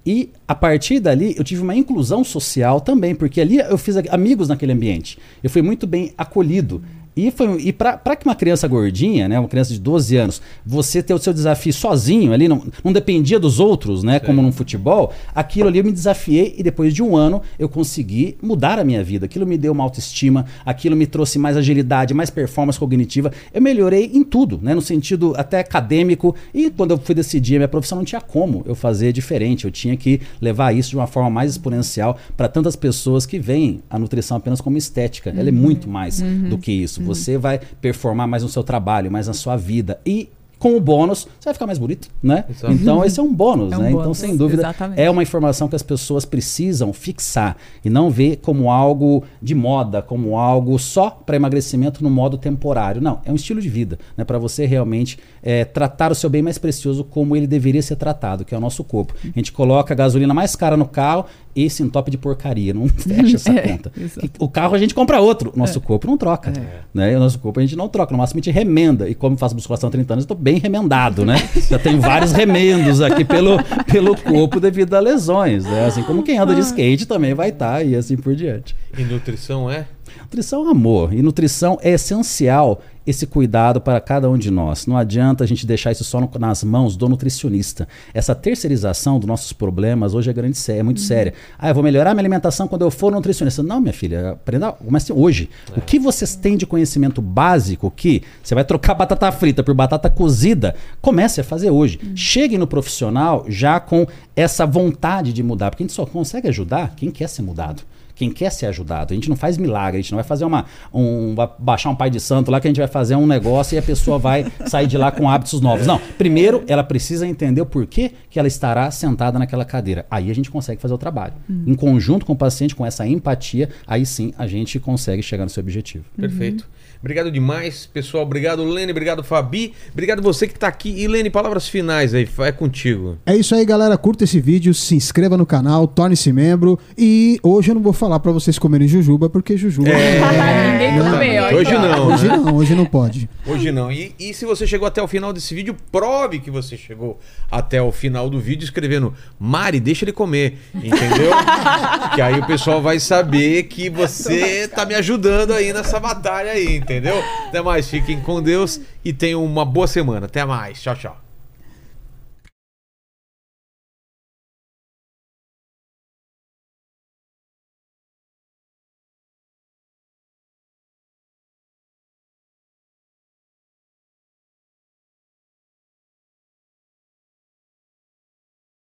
[0.06, 4.47] E a partir dali eu tive uma inclusão social também, porque ali eu fiz amigos
[4.47, 5.19] naquele ambiente.
[5.43, 6.81] Eu fui muito bem acolhido.
[7.27, 11.03] E, foi, e para que uma criança gordinha, né, uma criança de 12 anos, você
[11.03, 15.13] ter o seu desafio sozinho ali, não, não dependia dos outros, né, como no futebol,
[15.35, 19.03] aquilo ali eu me desafiei e depois de um ano eu consegui mudar a minha
[19.03, 19.25] vida.
[19.25, 23.31] Aquilo me deu uma autoestima, aquilo me trouxe mais agilidade, mais performance cognitiva.
[23.53, 26.35] Eu melhorei em tudo, né, no sentido até acadêmico.
[26.53, 29.65] E quando eu fui decidir a minha profissão, não tinha como eu fazer diferente.
[29.65, 33.81] Eu tinha que levar isso de uma forma mais exponencial para tantas pessoas que veem
[33.89, 35.33] a nutrição apenas como estética.
[35.35, 37.01] Ela é muito mais do que isso.
[37.10, 39.99] Você vai performar mais no seu trabalho, mais na sua vida.
[40.06, 40.30] E
[40.60, 42.44] com o bônus, você vai ficar mais bonito, né?
[42.49, 42.73] Exato.
[42.73, 43.90] Então esse é um bônus, É um né?
[43.91, 44.99] Então, bônus, sem dúvida, exatamente.
[44.99, 50.02] é uma informação que as pessoas precisam fixar e não ver como algo de moda,
[50.02, 53.02] como algo só para emagrecimento no modo temporário.
[53.02, 54.26] Não, é um estilo de vida, né?
[54.26, 58.44] Para você realmente é, tratar o seu bem mais precioso como ele deveria ser tratado,
[58.44, 59.15] que é o nosso corpo.
[59.23, 61.26] A gente coloca a gasolina mais cara no carro
[61.65, 63.91] esse entope de porcaria, não fecha essa É, conta.
[64.40, 66.53] o carro a gente compra outro, nosso corpo não troca.
[66.94, 67.14] Né?
[67.14, 69.10] E o nosso corpo a gente não troca, no máximo a gente remenda.
[69.10, 71.36] E como faço musculação há 30 anos, eu tô bem remendado, né?
[71.69, 73.57] Já tenho vários remendos aqui pelo,
[73.91, 75.86] pelo corpo devido a lesões, né?
[75.86, 78.76] Assim como quem anda de skate também vai estar e assim por diante.
[78.98, 79.86] E nutrição é?
[80.22, 81.14] Nutrição é amor.
[81.14, 84.86] E nutrição é essencial esse cuidado para cada um de nós.
[84.86, 87.88] Não adianta a gente deixar isso só no- nas mãos do nutricionista.
[88.14, 91.34] Essa terceirização dos nossos problemas hoje é grande é muito séria.
[91.57, 93.64] Ah, eu vou melhorar minha alimentação quando eu for nutricionista.
[93.64, 95.49] Não, minha filha, aprenda, comece hoje.
[95.76, 100.10] O que vocês têm de conhecimento básico que você vai trocar batata frita por batata
[100.10, 101.99] cozida, comece a fazer hoje.
[102.14, 104.06] Chegue no profissional já com
[104.36, 107.81] essa vontade de mudar, porque a gente só consegue ajudar quem quer ser mudado
[108.19, 109.13] quem quer ser ajudado.
[109.13, 110.65] A gente não faz milagre, a gente não vai fazer uma.
[110.93, 113.75] Um, vai baixar um pai de santo lá que a gente vai fazer um negócio
[113.75, 115.87] e a pessoa vai sair de lá com hábitos novos.
[115.87, 115.97] Não.
[116.17, 120.05] Primeiro, ela precisa entender o porquê que ela estará sentada naquela cadeira.
[120.11, 121.33] Aí a gente consegue fazer o trabalho.
[121.65, 125.49] Em conjunto com o paciente, com essa empatia, aí sim a gente consegue chegar no
[125.49, 126.03] seu objetivo.
[126.17, 126.67] Perfeito.
[127.01, 128.23] Obrigado demais, pessoal.
[128.23, 128.91] Obrigado, Lene.
[128.91, 129.73] Obrigado, Fabi.
[129.93, 130.89] Obrigado você que tá aqui.
[130.89, 132.27] E, Lene, palavras finais aí.
[132.39, 133.17] É contigo.
[133.26, 133.97] É isso aí, galera.
[133.97, 136.77] Curta esse vídeo, se inscreva no canal, torne-se membro.
[136.97, 139.89] E hoje eu não vou falar pra vocês comerem jujuba, porque jujuba.
[140.71, 141.45] Ninguém Não, comeu.
[141.45, 142.07] aqui, Hoje não.
[142.07, 142.38] Hoje né?
[142.38, 143.30] não, hoje não pode.
[143.45, 143.91] Hoje não.
[143.91, 147.17] E, e se você chegou até o final desse vídeo, prove que você chegou
[147.49, 150.57] até o final do vídeo escrevendo Mari, deixa ele comer.
[150.76, 151.31] Entendeu?
[152.13, 156.77] que aí o pessoal vai saber que você tá me ajudando aí nessa batalha aí,
[156.89, 157.23] entendeu?
[157.47, 160.25] Até mais, fiquem com Deus e tenham uma boa semana.
[160.25, 160.81] Até mais.
[160.81, 161.28] Tchau, tchau.